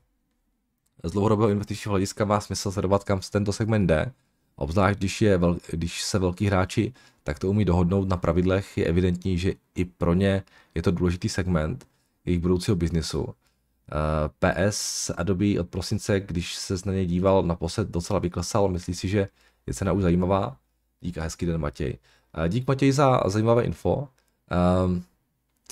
z 1.04 1.12
dlouhodobého 1.12 1.48
investičního 1.48 1.92
hlediska 1.92 2.24
má 2.24 2.40
smysl 2.40 2.72
sledovat, 2.72 3.04
kam 3.04 3.22
se 3.22 3.30
tento 3.30 3.52
segment 3.52 3.86
jde, 3.86 4.12
obzvlášť 4.56 4.98
když, 4.98 5.22
je 5.22 5.40
když 5.70 6.02
se 6.02 6.18
velký 6.18 6.46
hráči 6.46 6.94
tak 7.26 7.38
to 7.38 7.50
umí 7.50 7.64
dohodnout 7.64 8.08
na 8.08 8.16
pravidlech, 8.16 8.78
je 8.78 8.84
evidentní, 8.84 9.38
že 9.38 9.52
i 9.74 9.84
pro 9.84 10.14
ně 10.14 10.42
je 10.74 10.82
to 10.82 10.90
důležitý 10.90 11.28
segment 11.28 11.86
jejich 12.24 12.40
budoucího 12.40 12.76
biznesu. 12.76 13.28
Eh, 13.28 14.28
PS 14.38 15.10
Adobe 15.16 15.60
od 15.60 15.68
prosince, 15.68 16.20
když 16.20 16.54
se 16.54 16.74
na 16.86 16.92
něj 16.92 17.06
díval 17.06 17.42
naposled, 17.42 17.88
docela 17.88 18.18
vyklesal. 18.18 18.68
Myslí 18.68 18.94
si, 18.94 19.08
že 19.08 19.28
je 19.66 19.74
cena 19.74 19.92
už 19.92 20.02
zajímavá. 20.02 20.56
Dík 21.00 21.16
hezký 21.16 21.46
den 21.46 21.60
Matěj. 21.60 21.98
Eh, 22.44 22.48
dík 22.48 22.68
Matěj 22.68 22.92
za 22.92 23.20
zajímavé 23.26 23.64
info. 23.64 24.08
Ehm, 24.50 25.02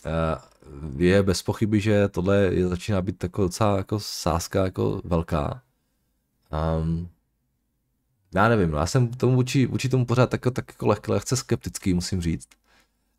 eh, 0.07 0.39
je 0.97 1.23
bez 1.23 1.43
pochyby, 1.43 1.81
že 1.81 2.09
tohle 2.09 2.37
je, 2.37 2.69
začíná 2.69 3.03
být 3.03 3.23
jako 3.23 3.43
docela 3.43 3.77
jako 3.77 4.01
sázka 4.01 4.65
jako 4.65 5.01
velká. 5.05 5.63
Um, 6.79 7.09
já 8.35 8.49
nevím, 8.49 8.71
no, 8.71 8.79
já 8.79 8.87
jsem 8.87 9.09
tomu 9.09 9.35
vůči, 9.35 9.67
vůči 9.67 9.89
tomu 9.89 10.07
pořád 10.07 10.31
tak, 10.31 10.41
tak 10.53 10.69
jako 10.69 10.87
lehce, 10.87 11.13
lehce 11.13 11.37
skeptický, 11.37 11.95
musím 11.95 12.21
říct. 12.21 12.49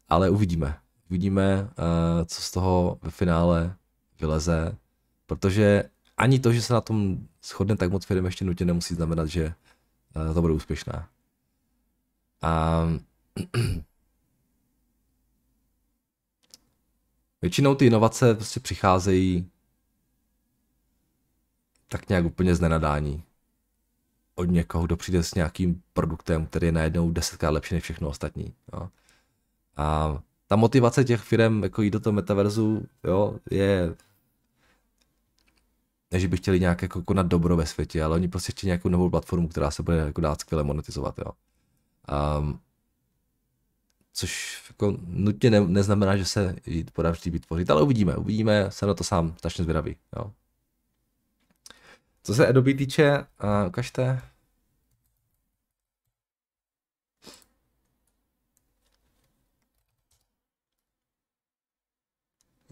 Ale 0.09 0.29
uvidíme. 0.29 0.79
Uvidíme, 1.09 1.63
uh, 1.63 1.67
co 2.25 2.41
z 2.41 2.51
toho 2.51 2.99
ve 3.01 3.11
finále 3.11 3.75
vyleze, 4.19 4.77
protože 5.25 5.83
ani 6.17 6.39
to, 6.39 6.53
že 6.53 6.61
se 6.61 6.73
na 6.73 6.81
tom 6.81 7.17
shodne 7.43 7.77
tak 7.77 7.91
moc 7.91 8.05
firm, 8.05 8.25
ještě 8.25 8.45
nutně 8.45 8.65
nemusí 8.65 8.95
znamenat, 8.95 9.25
že 9.25 9.53
uh, 10.15 10.33
to 10.33 10.41
bude 10.41 10.53
úspěšné. 10.53 11.07
A 12.41 12.83
většinou 17.41 17.75
ty 17.75 17.85
inovace 17.85 18.35
prostě 18.35 18.59
přicházejí 18.59 19.49
tak 21.87 22.09
nějak 22.09 22.25
úplně 22.25 22.55
z 22.55 22.61
nenadání 22.61 23.23
od 24.35 24.45
někoho, 24.45 24.85
kdo 24.85 24.97
přijde 24.97 25.23
s 25.23 25.35
nějakým 25.35 25.81
produktem, 25.93 26.45
který 26.45 26.65
je 26.65 26.71
najednou 26.71 27.11
desetkrát 27.11 27.53
lepší 27.53 27.75
než 27.75 27.83
všechno 27.83 28.09
ostatní. 28.09 28.53
Jo. 28.73 28.89
A 29.77 30.17
ta 30.47 30.55
motivace 30.55 31.03
těch 31.03 31.21
firm 31.21 31.63
jako 31.63 31.81
jít 31.81 31.91
do 31.91 31.99
toho 31.99 32.13
metaverzu 32.13 32.85
jo, 33.03 33.39
je 33.51 33.95
ne, 36.11 36.19
že 36.19 36.27
by 36.27 36.37
chtěli 36.37 36.59
nějak 36.59 36.81
jako 36.81 37.01
konat 37.01 37.27
dobro 37.27 37.55
ve 37.55 37.65
světě, 37.65 38.03
ale 38.03 38.15
oni 38.15 38.27
prostě 38.27 38.51
chtějí 38.51 38.67
nějakou 38.67 38.89
novou 38.89 39.09
platformu, 39.09 39.47
která 39.47 39.71
se 39.71 39.83
bude 39.83 39.97
jako 39.97 40.21
dát 40.21 40.41
skvěle 40.41 40.63
monetizovat. 40.63 41.19
Jo. 41.19 41.31
Um, 42.39 42.59
což 44.13 44.61
jako 44.69 44.97
nutně 45.07 45.49
ne, 45.49 45.61
neznamená, 45.61 46.17
že 46.17 46.25
se 46.25 46.55
podaří 46.93 47.29
vytvořit, 47.29 47.69
ale 47.69 47.81
uvidíme, 47.81 48.15
uvidíme, 48.15 48.71
jsem 48.71 48.87
na 48.87 48.93
to 48.93 49.03
sám 49.03 49.35
strašně 49.37 49.63
zvědavý. 49.63 49.95
Jo. 50.17 50.31
Co 52.25 52.33
se 52.33 52.47
Adobe 52.47 52.73
týče, 52.73 53.17
uh, 53.19 53.67
ukažte. 53.67 54.21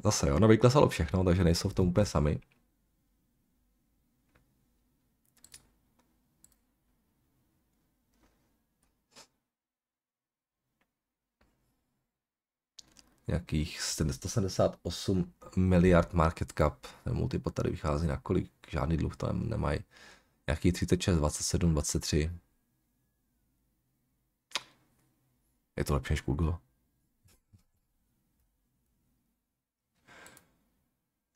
Zase 0.03 0.29
jo, 0.29 0.39
no 0.39 0.47
vyklesalo 0.47 0.89
všechno, 0.89 1.23
takže 1.23 1.43
nejsou 1.43 1.69
v 1.69 1.73
tom 1.73 1.87
úplně 1.87 2.05
sami. 2.05 2.39
Nějakých 13.27 13.81
178 13.81 15.33
miliard 15.55 16.13
market 16.13 16.53
cap. 16.57 16.87
Multipod 17.11 17.53
tady 17.53 17.69
vychází 17.69 18.07
na 18.07 18.17
kolik, 18.17 18.51
žádný 18.69 18.97
dluh 18.97 19.17
tam 19.17 19.49
nemají. 19.49 19.79
Nějaký 20.47 20.71
36, 20.71 21.17
27, 21.17 21.71
23. 21.71 22.31
Je 25.77 25.83
to 25.83 25.93
lepší 25.93 26.13
než 26.13 26.21
Google? 26.21 26.57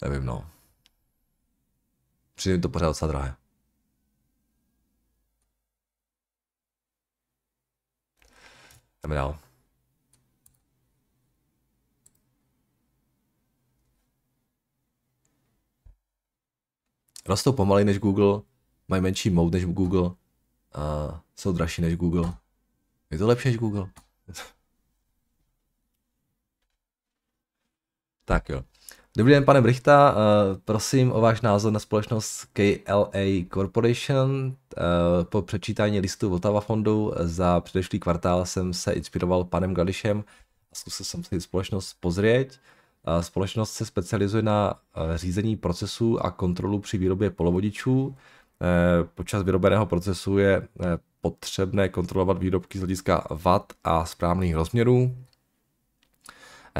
Nevím, 0.01 0.25
no. 0.25 0.49
Přijde 2.35 2.57
to 2.57 2.69
pořád 2.69 2.87
docela 2.87 3.11
drahé. 3.11 3.35
Jdeme 9.03 9.15
dál. 9.15 9.46
Rostou 17.27 17.51
pomalej 17.51 17.85
než 17.85 17.99
Google, 17.99 18.41
mají 18.87 19.01
menší 19.01 19.29
mode 19.29 19.57
než 19.57 19.65
Google 19.65 20.11
a 20.73 21.21
jsou 21.35 21.51
dražší 21.51 21.81
než 21.81 21.95
Google. 21.95 22.33
Je 23.11 23.17
to 23.17 23.27
lepší 23.27 23.47
než 23.47 23.57
Google? 23.57 23.89
tak 28.25 28.49
jo. 28.49 28.63
Dobrý 29.17 29.33
den, 29.33 29.45
pane 29.45 29.61
Brichta, 29.61 30.11
uh, 30.11 30.17
prosím 30.65 31.11
o 31.11 31.21
váš 31.21 31.41
názor 31.41 31.73
na 31.73 31.79
společnost 31.79 32.47
KLA 32.53 33.45
Corporation. 33.53 34.31
Uh, 34.45 34.53
po 35.23 35.41
přečítání 35.41 35.99
listu 35.99 36.29
Votava 36.29 36.61
fondu 36.61 37.13
za 37.19 37.61
předešlý 37.61 37.99
kvartál 37.99 38.45
jsem 38.45 38.73
se 38.73 38.93
inspiroval 38.93 39.43
panem 39.43 39.73
Gališem 39.73 40.23
a 40.71 40.75
zkusil 40.75 41.05
jsem 41.05 41.23
si 41.23 41.41
společnost 41.41 41.97
pozrieť. 41.99 42.59
Společnost 43.21 43.73
se 43.73 43.85
specializuje 43.85 44.43
na 44.43 44.73
eh, 44.95 45.17
řízení 45.17 45.55
procesů 45.55 46.25
a 46.25 46.31
kontrolu 46.31 46.79
při 46.79 46.97
výrobě 46.97 47.29
polovodičů. 47.29 48.15
Eh, 48.61 49.07
počas 49.15 49.43
vyrobeného 49.43 49.85
procesu 49.85 50.37
je 50.37 50.55
eh, 50.57 50.85
potřebné 51.21 51.89
kontrolovat 51.89 52.37
výrobky 52.37 52.77
z 52.77 52.81
hlediska 52.81 53.27
watt 53.29 53.73
a 53.83 54.05
správných 54.05 54.55
rozměrů. 54.55 55.15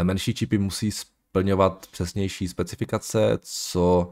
Menší 0.04 0.34
čipy 0.34 0.58
musí 0.58 0.92
splňovat 0.92 1.88
přesnější 1.92 2.48
specifikace, 2.48 3.40
co 3.42 4.12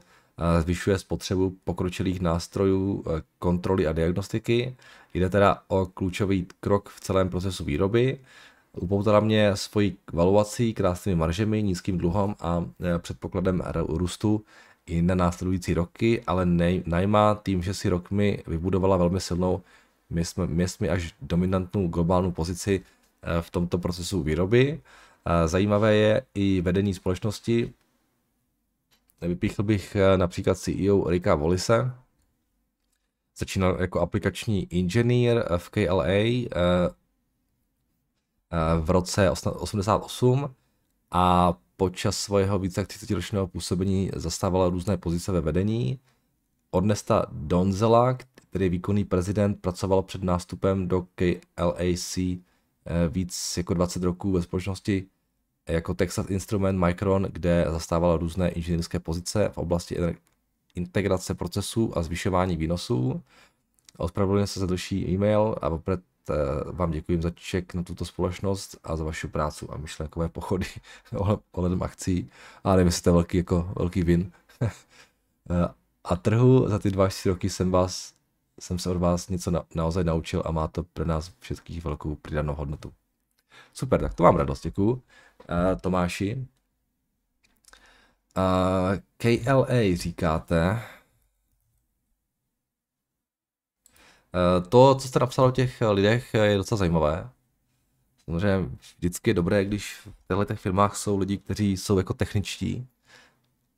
zvyšuje 0.59 0.97
spotřebu 0.97 1.57
pokročilých 1.63 2.21
nástrojů 2.21 3.03
kontroly 3.39 3.87
a 3.87 3.93
diagnostiky. 3.93 4.75
Jde 5.13 5.29
teda 5.29 5.63
o 5.67 5.85
klíčový 5.85 6.47
krok 6.59 6.89
v 6.89 6.99
celém 6.99 7.29
procesu 7.29 7.65
výroby 7.65 8.19
Upoutala 8.81 9.19
mě 9.19 9.55
svojí 9.55 9.97
valuací, 10.13 10.73
krásnými 10.73 11.15
maržemi, 11.15 11.63
nízkým 11.63 11.97
dluhem 11.97 12.35
a 12.39 12.65
e, 12.95 12.99
předpokladem 12.99 13.63
růstu 13.87 14.45
i 14.85 15.01
na 15.01 15.15
následující 15.15 15.73
roky, 15.73 16.23
ale 16.27 16.45
nej, 16.45 16.83
najmá 16.85 17.41
tím, 17.45 17.63
že 17.63 17.73
si 17.73 17.89
rokmi 17.89 18.43
vybudovala 18.47 18.97
velmi 18.97 19.19
silnou, 19.19 19.61
městmi 20.47 20.89
až 20.89 21.15
dominantnou 21.21 21.87
globální 21.87 22.31
pozici 22.31 22.81
e, 23.21 23.41
v 23.41 23.49
tomto 23.49 23.77
procesu 23.77 24.23
výroby. 24.23 24.81
E, 25.25 25.47
zajímavé 25.47 25.95
je 25.95 26.21
i 26.33 26.61
vedení 26.61 26.93
společnosti. 26.93 27.73
Vypíchl 29.21 29.63
bych 29.63 29.97
například 30.15 30.57
CEO 30.57 31.09
Rika 31.09 31.35
Volise, 31.35 31.91
začínal 33.37 33.77
jako 33.79 33.99
aplikační 33.99 34.73
inženýr 34.73 35.43
v 35.57 35.69
KLA, 35.69 36.05
v 38.81 38.89
roce 38.89 39.29
88 39.29 40.55
a 41.11 41.53
počas 41.77 42.17
svého 42.17 42.59
více 42.59 42.81
jak 42.81 42.87
30 42.87 43.11
ročního 43.11 43.47
působení 43.47 44.11
zastávala 44.15 44.69
různé 44.69 44.97
pozice 44.97 45.31
ve 45.31 45.41
vedení. 45.41 45.99
Odnesta 46.71 47.25
Donzela, 47.31 48.17
který 48.49 48.65
je 48.65 48.69
výkonný 48.69 49.05
prezident, 49.05 49.61
pracoval 49.61 50.03
před 50.03 50.23
nástupem 50.23 50.87
do 50.87 51.07
KLAC 51.15 52.17
eh, 52.17 52.39
víc 53.09 53.57
jako 53.57 53.73
20 53.73 54.03
roků 54.03 54.31
ve 54.31 54.41
společnosti 54.41 55.07
jako 55.69 55.93
Texas 55.93 56.29
Instrument 56.29 56.79
Micron, 56.79 57.27
kde 57.31 57.65
zastával 57.69 58.17
různé 58.17 58.49
inženýrské 58.49 58.99
pozice 58.99 59.49
v 59.49 59.57
oblasti 59.57 59.97
integrace 60.75 61.33
procesů 61.33 61.97
a 61.97 62.03
zvyšování 62.03 62.57
výnosů. 62.57 63.21
Ospravedlňuji 63.97 64.47
se 64.47 64.59
za 64.59 64.65
další 64.65 65.09
e-mail 65.09 65.55
a 65.61 65.69
eh, 65.91 65.97
vám 66.71 66.91
děkuji 66.91 67.21
za 67.21 67.29
ček 67.29 67.73
na 67.73 67.83
tuto 67.83 68.05
společnost 68.05 68.77
a 68.83 68.95
za 68.95 69.03
vaši 69.03 69.27
práci 69.27 69.65
a 69.69 69.77
myšlenkové 69.77 70.29
pochody 70.29 70.65
ohledem 71.51 71.83
akcí. 71.83 72.29
A 72.63 72.71
nevím, 72.71 72.87
jestli 72.87 73.03
to 73.03 73.09
je 73.09 73.13
velký, 73.13 73.37
jako, 73.37 73.73
velký 73.77 74.03
win. 74.03 74.31
Eh, 75.49 75.67
a 76.03 76.15
trhu 76.15 76.69
za 76.69 76.79
ty 76.79 76.91
dva 76.91 77.05
až 77.05 77.25
roky 77.25 77.49
jsem 77.49 77.71
vás 77.71 78.13
jsem 78.59 78.79
se 78.79 78.89
od 78.89 78.97
vás 78.97 79.29
něco 79.29 79.51
na, 79.51 79.63
naozaj 79.75 80.03
naučil 80.03 80.43
a 80.45 80.51
má 80.51 80.67
to 80.67 80.83
pro 80.83 81.05
nás 81.05 81.31
všetkých 81.39 81.83
velkou 81.83 82.15
přidanou 82.15 82.55
hodnotu. 82.55 82.93
Super, 83.73 84.01
tak 84.01 84.13
to 84.13 84.23
mám 84.23 84.35
radost, 84.35 84.63
děkuju. 84.63 84.91
Uh, 84.91 85.01
Tomáši. 85.81 86.47
Uh, 88.37 88.97
KLA 89.17 89.95
říkáte. 89.95 90.71
Uh, 90.71 90.79
to, 94.69 94.95
co 94.95 95.07
jste 95.07 95.19
napsal 95.19 95.45
o 95.45 95.51
těch 95.51 95.81
lidech, 95.91 96.33
je 96.33 96.57
docela 96.57 96.77
zajímavé. 96.77 97.29
Samozřejmě 98.25 98.69
vždycky 98.97 99.29
je 99.29 99.33
dobré, 99.33 99.65
když 99.65 99.95
v 99.95 100.03
těchto 100.27 100.45
těch 100.45 100.59
firmách 100.59 100.95
jsou 100.95 101.17
lidi, 101.17 101.37
kteří 101.37 101.77
jsou 101.77 101.97
jako 101.97 102.13
techničtí 102.13 102.87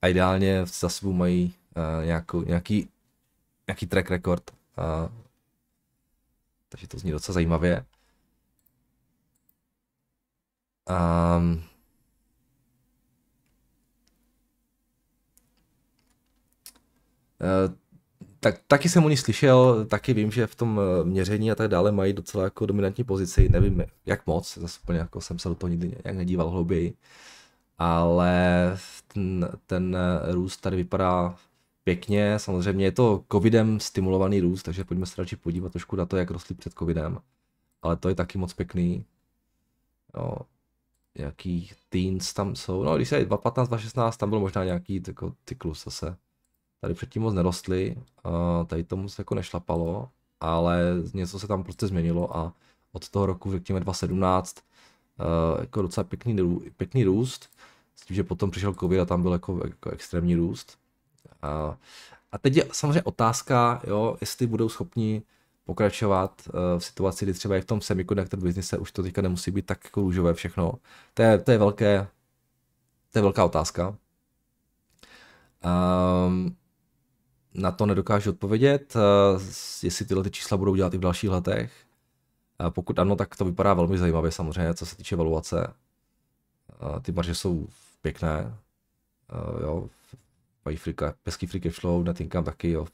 a 0.01 0.07
ideálně 0.07 0.65
za 0.65 0.89
sebou 0.89 1.13
mají 1.13 1.53
nějakou, 2.03 2.41
nějaký, 2.41 2.89
nějaký 3.67 3.87
track 3.87 4.09
record. 4.09 4.51
Takže 6.69 6.87
to 6.87 6.99
zní 6.99 7.11
docela 7.11 7.33
zajímavě. 7.33 7.85
Um, 10.89 11.63
uh, 17.41 17.75
tak, 18.51 18.61
taky 18.67 18.89
jsem 18.89 19.05
o 19.05 19.09
ní 19.09 19.17
slyšel, 19.17 19.85
taky 19.85 20.13
vím, 20.13 20.31
že 20.31 20.47
v 20.47 20.55
tom 20.55 20.79
eh, 20.79 21.03
měření 21.03 21.51
a 21.51 21.55
tak 21.55 21.67
dále 21.67 21.91
mají 21.91 22.13
docela 22.13 22.43
jako 22.43 22.65
dominantní 22.65 23.03
pozici, 23.03 23.49
nevím 23.49 23.83
jak 24.05 24.27
moc, 24.27 24.57
zase 24.57 24.79
úplně 24.83 24.99
jako 24.99 25.21
jsem 25.21 25.39
se 25.39 25.49
do 25.49 25.55
toho 25.55 25.69
nikdy 25.69 25.87
nějak 25.87 26.17
nedíval 26.17 26.49
hlouběji, 26.49 26.93
ale 27.77 28.77
ten, 29.13 29.49
ten 29.65 29.97
růst 30.31 30.57
tady 30.57 30.75
vypadá 30.75 31.35
pěkně, 31.83 32.39
samozřejmě 32.39 32.85
je 32.85 32.91
to 32.91 33.23
covidem 33.31 33.79
stimulovaný 33.79 34.41
růst, 34.41 34.63
takže 34.63 34.83
pojďme 34.83 35.05
se 35.05 35.21
radši 35.21 35.35
podívat 35.35 35.71
trošku 35.71 35.95
na 35.95 36.05
to, 36.05 36.17
jak 36.17 36.31
rostly 36.31 36.55
před 36.55 36.73
covidem, 36.73 37.19
ale 37.81 37.97
to 37.97 38.09
je 38.09 38.15
taky 38.15 38.37
moc 38.37 38.53
pěkný. 38.53 39.05
Jo, 40.17 40.37
jaký 41.15 41.71
teens 41.89 42.33
tam 42.33 42.55
jsou, 42.55 42.83
no 42.83 42.95
když 42.95 43.09
se 43.09 43.15
2015, 43.15 43.67
2016, 43.67 44.17
tam 44.17 44.29
byl 44.29 44.39
možná 44.39 44.63
nějaký 44.63 45.03
jako 45.07 45.33
cyklus 45.45 45.83
zase. 45.83 46.17
Tady 46.81 46.93
předtím 46.93 47.21
moc 47.21 47.33
nerostly, 47.33 47.95
tady 48.67 48.83
to 48.83 48.97
moc 48.97 49.17
jako 49.17 49.35
nešlapalo, 49.35 50.09
ale 50.39 50.81
něco 51.13 51.39
se 51.39 51.47
tam 51.47 51.63
prostě 51.63 51.87
změnilo 51.87 52.37
a 52.37 52.53
od 52.91 53.09
toho 53.09 53.25
roku, 53.25 53.51
řekněme 53.51 53.79
2017, 53.79 54.55
jako 55.59 55.81
docela 55.81 56.03
pěkný, 56.03 56.59
pěkný 56.77 57.03
růst, 57.03 57.49
s 57.95 58.05
tím, 58.05 58.15
že 58.15 58.23
potom 58.23 58.51
přišel 58.51 58.73
covid 58.73 58.99
a 58.99 59.05
tam 59.05 59.21
byl 59.21 59.31
jako, 59.31 59.61
jako 59.63 59.89
extrémní 59.89 60.35
růst. 60.35 60.77
A, 61.41 61.77
a 62.31 62.37
teď 62.37 62.55
je 62.55 62.67
samozřejmě 62.71 63.03
otázka, 63.03 63.81
jo, 63.87 64.17
jestli 64.21 64.47
budou 64.47 64.69
schopni 64.69 65.21
pokračovat 65.65 66.41
uh, 66.47 66.79
v 66.79 66.83
situaci, 66.83 67.25
kdy 67.25 67.33
třeba 67.33 67.57
i 67.57 67.61
v 67.61 67.65
tom 67.65 67.81
semiconductor 67.81 68.39
biznise 68.39 68.77
už 68.77 68.91
to 68.91 69.03
teďka 69.03 69.21
nemusí 69.21 69.51
být 69.51 69.65
tak 69.65 69.83
jako 69.83 70.01
růžové 70.01 70.33
všechno. 70.33 70.73
To 71.13 71.21
je, 71.21 71.37
to 71.37 71.51
je, 71.51 71.57
velké, 71.57 72.07
to 73.11 73.19
je 73.19 73.23
velká 73.23 73.45
otázka. 73.45 73.95
Um, 76.27 76.55
na 77.57 77.71
to 77.71 77.85
nedokážu 77.85 78.29
odpovědět, 78.29 78.95
uh, 78.95 79.41
jestli 79.83 80.05
tyhle 80.05 80.23
ty 80.23 80.31
čísla 80.31 80.57
budou 80.57 80.75
dělat 80.75 80.93
i 80.93 80.97
v 80.97 81.01
dalších 81.01 81.29
letech. 81.29 81.73
Uh, 82.59 82.69
pokud 82.69 82.99
ano, 82.99 83.15
tak 83.15 83.35
to 83.35 83.45
vypadá 83.45 83.73
velmi 83.73 83.97
zajímavě 83.97 84.31
samozřejmě, 84.31 84.73
co 84.73 84.85
se 84.85 84.95
týče 84.95 85.15
valuace. 85.15 85.73
Uh, 86.81 86.99
ty 86.99 87.11
marže 87.11 87.35
jsou 87.35 87.67
pěkné. 88.01 88.57
Jo, 89.61 89.89
mají 90.65 90.77
free, 90.77 90.95
hezký 91.25 91.47
free 91.47 91.61
cash 91.61 91.79
flow, 91.79 92.03
net 92.03 92.21
income 92.21 92.45
taky, 92.45 92.71
jo, 92.71 92.87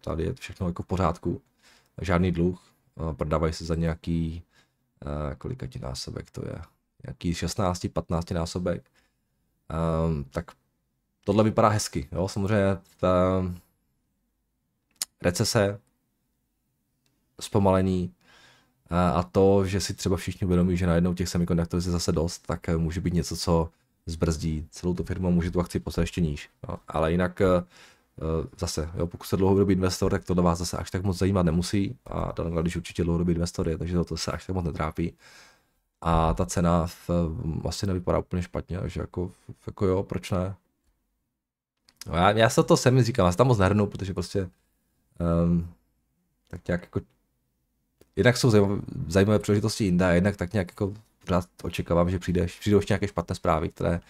tady 0.00 0.24
je 0.24 0.34
všechno 0.34 0.66
jako 0.66 0.82
v 0.82 0.86
pořádku 0.86 1.42
žádný 2.00 2.32
dluh, 2.32 2.62
prodávají 3.16 3.52
se 3.52 3.64
za 3.64 3.74
nějaký, 3.74 4.42
kolikatí 5.38 5.78
násobek 5.78 6.30
to 6.30 6.42
je, 6.46 6.62
nějaký 7.04 7.34
16, 7.34 7.86
15 7.92 8.30
násobek, 8.30 8.90
tak 10.30 10.50
tohle 11.24 11.44
vypadá 11.44 11.68
hezky, 11.68 12.08
jo, 12.12 12.28
samozřejmě 12.28 12.78
ta 13.00 13.42
recese, 15.22 15.80
zpomalení 17.40 18.12
a 18.90 19.22
to, 19.22 19.66
že 19.66 19.80
si 19.80 19.94
třeba 19.94 20.16
všichni 20.16 20.44
uvědomí, 20.44 20.76
že 20.76 20.86
najednou 20.86 21.14
těch 21.14 21.28
semikonduktorů 21.28 21.82
je 21.86 21.90
zase 21.90 22.12
dost, 22.12 22.46
tak 22.46 22.68
může 22.76 23.00
být 23.00 23.14
něco, 23.14 23.36
co 23.36 23.70
zbrzdí 24.06 24.66
celou 24.70 24.94
tu 24.94 25.04
firmu, 25.04 25.30
může 25.30 25.50
tu 25.50 25.60
akci 25.60 25.80
poslat 25.80 26.02
ještě 26.02 26.20
níž. 26.20 26.50
Jo. 26.68 26.76
Ale 26.88 27.12
jinak 27.12 27.42
Eh, 28.18 28.48
zase, 28.58 28.90
jo, 28.94 29.06
pokud 29.06 29.24
jste 29.24 29.36
dlouhodobý 29.36 29.74
investor, 29.74 30.10
tak 30.10 30.24
to 30.24 30.34
do 30.34 30.42
vás 30.42 30.58
zase 30.58 30.76
až 30.76 30.90
tak 30.90 31.02
moc 31.02 31.18
zajímat 31.18 31.42
nemusí 31.42 31.98
a 32.06 32.32
když 32.60 32.76
určitě 32.76 33.04
dlouhodobý 33.04 33.32
investor 33.32 33.68
je, 33.68 33.78
takže 33.78 33.94
to, 33.94 34.04
to 34.04 34.16
se 34.16 34.32
až 34.32 34.46
tak 34.46 34.54
moc 34.56 34.64
netrápí. 34.64 35.14
A 36.00 36.34
ta 36.34 36.46
cena 36.46 36.86
v, 36.86 37.10
asi 37.68 37.86
nevypadá 37.86 38.18
úplně 38.18 38.42
špatně, 38.42 38.78
že 38.84 39.00
jako, 39.00 39.30
jako 39.66 39.86
jo, 39.86 40.02
proč 40.02 40.30
ne? 40.30 40.54
No 42.06 42.16
já, 42.16 42.30
já 42.30 42.50
se 42.50 42.62
to 42.62 42.76
sami 42.76 43.02
říkám, 43.02 43.26
já 43.26 43.32
se 43.32 43.38
tam 43.38 43.46
moc 43.46 43.58
nehrnu, 43.58 43.86
protože 43.86 44.14
prostě 44.14 44.50
um, 45.20 45.68
tak 46.48 46.68
nějak 46.68 46.82
jako 46.82 47.00
jednak 48.16 48.36
jsou 48.36 48.50
zajímavé, 48.50 48.80
zajímavé 49.06 49.38
příležitosti 49.38 49.84
jinde 49.84 50.04
a 50.04 50.10
jednak 50.10 50.36
tak 50.36 50.52
nějak 50.52 50.68
jako 50.68 50.94
pořád 51.24 51.48
očekávám, 51.62 52.10
že 52.10 52.18
přijde, 52.18 52.46
přijdou 52.46 52.78
ještě 52.78 52.92
nějaké 52.92 53.08
špatné 53.08 53.34
zprávy, 53.34 53.68
které 53.68 54.00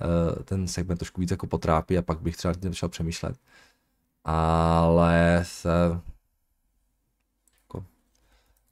Eh, 0.00 0.42
ten 0.44 0.68
segment 0.68 0.98
trošku 0.98 1.20
víc 1.20 1.30
jako 1.30 1.46
potrápí 1.46 1.98
a 1.98 2.02
pak 2.02 2.20
bych 2.20 2.36
třeba 2.36 2.54
tím 2.54 2.70
začal 2.70 2.88
přemýšlet. 2.88 3.36
Ale 4.24 5.42
se, 5.46 6.00
jako, 7.62 7.84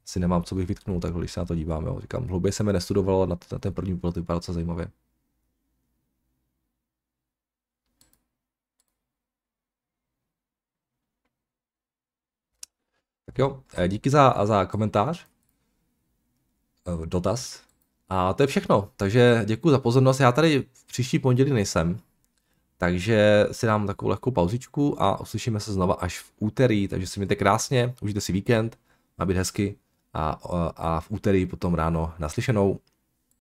si 0.05 0.21
nemám, 0.21 0.43
co 0.43 0.55
bych 0.55 0.67
vytknul, 0.69 1.01
tak 1.01 1.15
když 1.15 1.33
se 1.33 1.41
na 1.41 1.47
to 1.47 1.55
dívám, 1.55 1.87
jo. 1.87 2.01
Říkám, 2.01 2.27
hlouběji 2.29 2.53
jsem 2.53 2.67
je 2.67 2.73
nestudoval, 2.73 3.27
na, 3.27 3.37
na 3.53 3.59
ten 3.59 3.75
první 3.75 3.99
pohled 3.99 4.17
vypadá 4.17 4.37
docela 4.37 4.55
zajímavě. 4.55 4.89
Jo, 13.39 13.63
eh, 13.75 13.89
díky 13.89 14.11
za, 14.11 14.35
za 14.45 14.67
komentář, 14.67 15.27
eh, 16.87 17.07
dotaz, 17.07 17.63
a 18.09 18.33
to 18.33 18.43
je 18.43 18.47
všechno, 18.47 18.91
takže 18.97 19.43
děkuji 19.45 19.71
za 19.71 19.79
pozornost. 19.79 20.21
Já 20.21 20.33
tady 20.33 20.67
v 20.73 20.87
příští 20.87 21.19
pondělí 21.19 21.53
nejsem, 21.53 21.99
takže 22.79 23.47
si 23.53 23.67
dám 23.67 23.87
takovou 23.87 24.09
lehkou 24.09 24.31
pauzičku 24.31 25.03
a 25.03 25.21
uslyšíme 25.21 25.61
se 25.61 25.73
znova 25.73 25.95
až 25.95 26.19
v 26.19 26.33
úterý, 26.39 26.89
takže 26.89 27.07
si 27.07 27.21
mějte 27.21 27.37
krásně, 27.37 27.95
užijte 28.01 28.21
si 28.21 28.33
víkend, 28.33 28.79
má 29.19 29.25
být 29.25 29.37
hezky 29.37 29.77
a, 30.15 30.31
a 30.77 31.01
v 31.01 31.11
úterý 31.11 31.47
potom 31.47 31.75
ráno 31.75 32.15
naslyšenou. 32.19 32.79